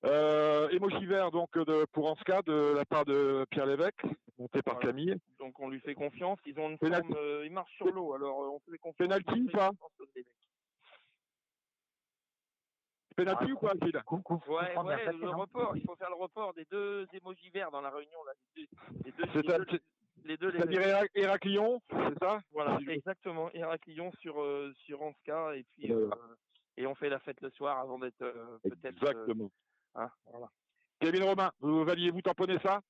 Euh, 0.04 0.68
émoji 0.68 1.04
vert 1.06 1.30
donc 1.30 1.52
de, 1.56 1.84
pour 1.92 2.10
Anska 2.10 2.42
de 2.42 2.74
la 2.76 2.84
part 2.84 3.04
de 3.04 3.44
Pierre 3.50 3.66
Lévesque, 3.66 4.04
monté 4.38 4.62
par 4.62 4.74
Voilà. 4.74 4.90
Camille. 4.92 5.16
Donc 5.38 5.58
on 5.58 5.68
lui 5.68 5.80
fait 5.80 5.94
confiance. 5.94 6.38
Ils 6.44 6.58
ont 6.60 6.70
une 6.70 6.78
forme, 6.78 7.14
euh, 7.16 7.44
ils 7.44 7.52
marchent 7.52 7.74
sur 7.76 7.86
l'eau. 7.86 8.14
Alors 8.14 8.42
euh, 8.42 8.48
on 8.50 8.60
fait 8.70 8.78
confiance. 8.78 9.08
Penalty 9.08 9.42
ou 9.42 9.50
pas? 9.50 9.70
Ou 13.18 13.56
quoi, 13.56 13.72
Gilles 13.82 14.02
Ouais, 14.48 14.72
prendre 14.72 14.90
la 14.90 14.96
ouais, 14.96 15.04
facile, 15.04 15.20
le 15.20 15.28
hein. 15.30 15.34
report. 15.36 15.76
Il 15.76 15.84
faut 15.84 15.96
faire 15.96 16.10
le 16.10 16.16
report 16.16 16.54
des 16.54 16.64
deux 16.70 17.06
émojis 17.12 17.50
verts 17.50 17.70
dans 17.70 17.80
la 17.80 17.90
réunion 17.90 18.22
là. 18.24 18.32
Les 18.56 18.62
deux, 18.62 18.68
les 19.04 19.12
deux, 19.12 19.24
C'est 19.32 19.42
les 19.46 19.54
un- 19.54 19.58
deux- 19.58 19.66
c'est- 19.70 19.82
les 20.24 20.36
deux 20.36 20.50
C'est-à-dire 20.52 21.04
Héraclion, 21.14 21.80
c'est 21.90 22.18
ça? 22.18 22.40
Voilà, 22.50 22.78
exactement. 22.88 23.50
Héraclion 23.52 24.10
sur 24.20 24.40
euh, 24.42 24.72
sur 24.84 25.02
Anska 25.02 25.56
et 25.56 25.64
puis 25.64 25.92
euh, 25.92 26.10
et 26.76 26.86
on 26.86 26.94
fait 26.94 27.08
la 27.08 27.18
fête 27.20 27.40
le 27.40 27.50
soir 27.50 27.78
avant 27.78 27.98
d'être 27.98 28.22
euh, 28.22 28.58
peut-être. 28.62 29.02
euh, 29.04 29.08
Exactement. 29.26 29.50
hein, 29.94 30.10
voilà. 30.26 30.50
Kevin 31.00 31.24
Romain, 31.24 31.52
vous 31.60 31.84
valiez-vous 31.84 32.22
tamponner 32.22 32.58
ça? 32.60 32.80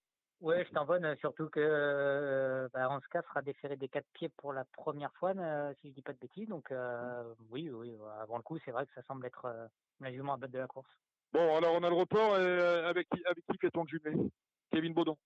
Ouais, 0.41 0.67
je 0.67 0.71
t'en 0.73 0.85
bonne, 0.85 1.17
surtout 1.17 1.49
que 1.49 1.61
euh, 1.61 2.69
bah, 2.75 2.91
Anska 2.91 3.23
sera 3.23 3.41
déféré 3.41 3.77
des 3.77 3.89
quatre 3.89 4.09
pieds 4.13 4.29
pour 4.29 4.53
la 4.53 4.67
première 4.67 5.13
fois, 5.15 5.31
euh, 5.35 5.73
si 5.81 5.89
je 5.89 5.95
dis 5.95 6.03
pas 6.03 6.13
de 6.13 6.19
bêtises. 6.19 6.49
Donc 6.49 6.71
euh, 6.71 7.35
oui, 7.51 7.71
oui, 7.71 7.97
avant 8.21 8.37
le 8.37 8.43
coup, 8.43 8.59
c'est 8.65 8.71
vrai 8.71 8.87
que 8.87 8.93
ça 8.95 9.03
semble 9.05 9.27
être 9.27 9.71
la 10.01 10.13
jument 10.13 10.35
à 10.35 10.37
battre 10.37 10.53
de 10.53 10.59
la 10.59 10.67
course. 10.67 10.91
Bon, 11.33 11.57
alors 11.57 11.75
on 11.75 11.83
a 11.83 11.89
le 11.89 11.97
report 11.97 12.39
et 12.39 12.61
avec 12.87 13.09
qui, 13.09 13.25
avec 13.25 13.45
qui 13.47 13.59
fait-on 13.59 13.85
le 13.85 13.89
jumelé? 13.89 14.31
Kevin 14.71 14.93
Baudon. 14.93 15.17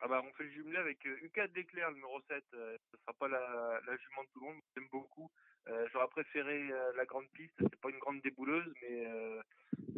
Ah 0.00 0.08
bah 0.08 0.22
on 0.26 0.32
fait 0.34 0.44
le 0.44 0.50
jumelé 0.50 0.76
avec 0.78 1.04
euh, 1.06 1.16
U4 1.22 1.52
d'éclair 1.52 1.90
numéro 1.92 2.20
7. 2.28 2.44
Euh, 2.54 2.76
ce 2.92 2.98
sera 2.98 3.12
pas 3.14 3.28
la, 3.28 3.80
la 3.86 3.96
jument 3.96 4.22
de 4.24 4.28
tout 4.32 4.40
le 4.40 4.46
monde, 4.46 4.60
j'aime 4.74 4.88
beaucoup. 4.92 5.30
Euh, 5.68 5.88
J'aurais 5.92 6.08
préféré 6.08 6.70
euh, 6.70 6.92
la 6.96 7.06
grande 7.06 7.28
piste. 7.30 7.54
C'est 7.58 7.80
pas 7.80 7.90
une 7.90 7.98
grande 7.98 8.20
débouleuse, 8.22 8.72
mais 8.82 9.06
euh, 9.06 9.42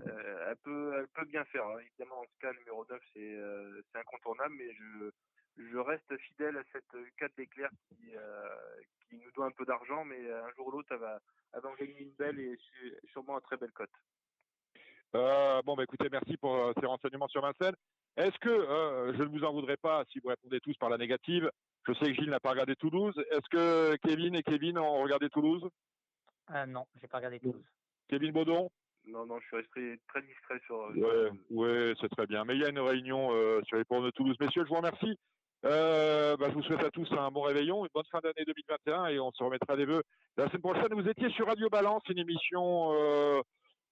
euh, 0.07 0.47
elle 0.51 0.57
peut 0.59 0.95
elle 0.99 1.09
peut 1.09 1.25
bien 1.27 1.45
faire. 1.47 1.67
hein. 1.67 1.79
Évidemment, 1.81 2.21
en 2.21 2.27
ce 2.27 2.39
cas, 2.41 2.53
numéro 2.55 2.87
9 2.89 3.03
c'est 3.15 3.21
euh, 3.37 3.83
incontournable, 3.95 4.55
mais 4.57 4.73
je 4.75 5.11
je 5.59 5.79
reste 5.79 6.17
fidèle 6.19 6.57
à 6.59 6.65
cette 6.73 6.93
U4 6.95 7.35
d'éclair 7.37 7.71
qui 7.89 8.17
euh, 8.17 8.49
qui 9.09 9.17
nous 9.17 9.31
doit 9.33 9.47
un 9.47 9.51
peu 9.53 9.65
d'argent, 9.65 10.05
mais 10.05 10.21
euh, 10.27 10.45
un 10.45 10.53
jour 10.53 10.69
ou 10.69 10.71
l'autre 10.73 10.89
elle 10.93 11.01
va 11.01 11.19
elle 11.55 11.61
va 11.63 11.71
en 11.71 11.75
gagner 11.75 12.01
une 12.03 12.13
belle 12.15 12.39
et 12.39 12.57
sûrement 13.13 13.37
une 13.37 13.43
très 13.43 13.57
belle 13.57 13.73
cote. 13.73 13.91
Euh, 15.15 15.63
bon, 15.63 15.75
bah 15.75 15.85
écoutez, 15.85 16.09
merci 16.11 16.37
pour 16.37 16.55
euh, 16.55 16.73
ces 16.81 16.87
renseignements 16.87 17.29
sur 17.29 17.41
Vincennes. 17.43 17.77
Est-ce 18.19 18.37
que, 18.41 18.49
euh, 18.49 19.13
je 19.17 19.23
ne 19.23 19.29
vous 19.29 19.45
en 19.45 19.53
voudrais 19.53 19.77
pas 19.77 20.05
si 20.11 20.19
vous 20.19 20.29
répondez 20.29 20.59
tous 20.59 20.77
par 20.77 20.91
la 20.91 20.99
négative, 20.99 21.49
je 21.87 21.93
sais 21.95 22.07
que 22.07 22.15
Gilles 22.15 22.31
n'a 22.31 22.41
pas 22.41 22.51
regardé 22.51 22.75
Toulouse, 22.75 23.15
est-ce 23.31 23.49
que 23.49 23.97
Kevin 24.07 24.35
et 24.35 24.43
Kevin 24.43 24.77
ont 24.77 25.03
regardé 25.03 25.29
Toulouse? 25.29 25.63
Euh, 26.51 26.67
non, 26.67 26.85
j'ai 27.01 27.07
pas 27.07 27.19
regardé 27.19 27.39
Toulouse. 27.39 27.65
Kevin 28.09 28.33
Baudon? 28.33 28.71
Non 29.07 29.25
non, 29.25 29.39
je 29.39 29.47
suis 29.47 29.57
resté 29.57 30.01
très 30.09 30.21
discret 30.23 30.61
sur. 30.67 30.89
Ouais, 30.97 31.31
ouais, 31.51 31.95
c'est 32.01 32.09
très 32.09 32.27
bien. 32.27 32.45
Mais 32.45 32.57
il 32.57 32.61
y 32.61 32.65
a 32.65 32.71
une 32.71 32.81
réunion 32.81 33.29
euh, 33.33 33.61
sur 33.67 33.79
les 33.79 33.85
ports 33.85 34.03
de 34.03 34.11
Toulouse. 34.11 34.37
Messieurs, 34.41 34.65
je 34.65 34.69
vous 34.69 34.75
remercie. 34.75 35.17
Euh, 35.65 36.37
bah, 36.37 36.47
je 36.51 36.55
vous 36.55 36.63
souhaite 36.63 36.85
à 36.85 36.91
tous 36.91 37.11
un 37.13 37.31
bon 37.31 37.43
réveillon, 37.43 37.85
une 37.85 37.91
bonne 37.95 38.05
fin 38.11 38.21
d'année 38.21 38.45
2021 38.47 39.07
et 39.07 39.19
on 39.19 39.33
se 39.33 39.43
remettra 39.43 39.77
des 39.77 39.87
vœux 39.87 40.03
la 40.37 40.49
semaine 40.49 40.63
prochaine. 40.63 40.93
Vous 40.93 41.09
étiez 41.09 41.31
sur 41.31 41.47
Radio 41.47 41.69
Balance, 41.69 42.03
une 42.09 42.19
émission 42.19 42.93
euh, 42.93 43.41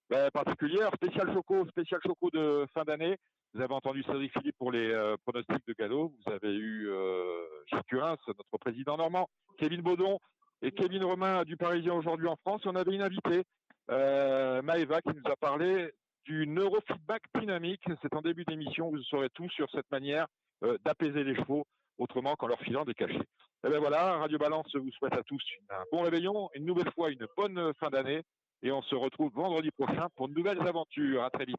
bah, 0.08 0.30
particulière, 0.30 0.90
spécial 0.94 1.32
choco, 1.32 1.66
spécial 1.68 2.00
choco 2.02 2.30
de 2.30 2.66
fin 2.72 2.84
d'année. 2.84 3.16
Vous 3.54 3.60
avez 3.60 3.74
entendu 3.74 4.02
Cédric 4.02 4.32
Philippe 4.32 4.56
pour 4.58 4.70
les 4.70 4.90
euh, 4.92 5.16
pronostics 5.24 5.66
de 5.66 5.74
galop. 5.78 6.12
Vous 6.24 6.32
avez 6.32 6.54
eu 6.54 6.88
euh, 6.88 7.46
notre 7.72 8.58
président 8.60 8.96
normand, 8.96 9.28
Kevin 9.58 9.80
Baudon 9.80 10.18
et 10.62 10.72
Kevin 10.72 11.04
Romain 11.04 11.44
du 11.44 11.56
Parisien 11.56 11.94
aujourd'hui 11.94 12.28
en 12.28 12.36
France. 12.36 12.62
On 12.66 12.76
avait 12.76 12.94
une 12.94 13.02
invitée, 13.02 13.42
euh, 13.90 14.62
Maëva, 14.62 15.00
qui 15.00 15.10
nous 15.10 15.30
a 15.30 15.36
parlé 15.36 15.90
du 16.24 16.46
neurofeedback 16.46 17.22
dynamique. 17.38 17.82
C'est 18.02 18.14
en 18.14 18.20
début 18.20 18.44
d'émission, 18.44 18.90
vous 18.90 19.02
saurez 19.04 19.30
tout 19.30 19.48
sur 19.50 19.68
cette 19.70 19.90
manière 19.90 20.26
euh, 20.64 20.78
d'apaiser 20.84 21.24
les 21.24 21.36
chevaux 21.36 21.66
autrement 21.98 22.34
qu'en 22.36 22.46
leur 22.46 22.60
filant 22.60 22.84
des 22.84 22.94
cachets. 22.94 23.26
Et 23.64 23.70
ben 23.70 23.78
voilà, 23.78 24.18
Radio 24.18 24.38
Balance 24.38 24.74
vous 24.74 24.90
souhaite 24.92 25.14
à 25.14 25.22
tous 25.22 25.42
un 25.70 25.82
bon 25.90 26.02
réveillon, 26.02 26.50
une 26.54 26.66
nouvelle 26.66 26.92
fois 26.92 27.10
une 27.10 27.26
bonne 27.36 27.72
fin 27.80 27.88
d'année 27.88 28.22
et 28.62 28.72
on 28.72 28.82
se 28.82 28.94
retrouve 28.94 29.32
vendredi 29.34 29.70
prochain 29.70 30.08
pour 30.16 30.28
de 30.28 30.34
nouvelles 30.34 30.60
aventures. 30.66 31.24
À 31.24 31.30
très 31.30 31.44
vite. 31.44 31.56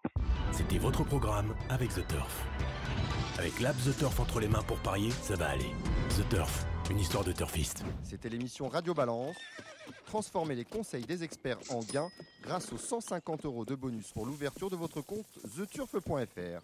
C'était 0.51 0.77
votre 0.77 1.03
programme 1.03 1.55
avec 1.69 1.89
The 1.89 2.07
Turf. 2.07 2.45
Avec 3.37 3.59
l'app 3.59 3.75
The 3.77 3.97
Turf 3.97 4.19
entre 4.19 4.39
les 4.39 4.47
mains 4.47 4.63
pour 4.63 4.77
parier, 4.79 5.11
ça 5.11 5.35
va 5.35 5.49
aller. 5.49 5.71
The 6.09 6.27
Turf, 6.29 6.65
une 6.89 6.99
histoire 6.99 7.23
de 7.23 7.31
turfiste. 7.31 7.83
C'était 8.03 8.29
l'émission 8.29 8.67
Radio 8.67 8.93
Balance. 8.93 9.37
Transformez 10.05 10.55
les 10.55 10.65
conseils 10.65 11.05
des 11.05 11.23
experts 11.23 11.59
en 11.69 11.79
gains 11.79 12.09
grâce 12.41 12.73
aux 12.73 12.77
150 12.77 13.45
euros 13.45 13.65
de 13.65 13.75
bonus 13.75 14.11
pour 14.11 14.25
l'ouverture 14.25 14.69
de 14.69 14.75
votre 14.75 15.01
compte 15.01 15.27
theturf.fr. 15.55 16.61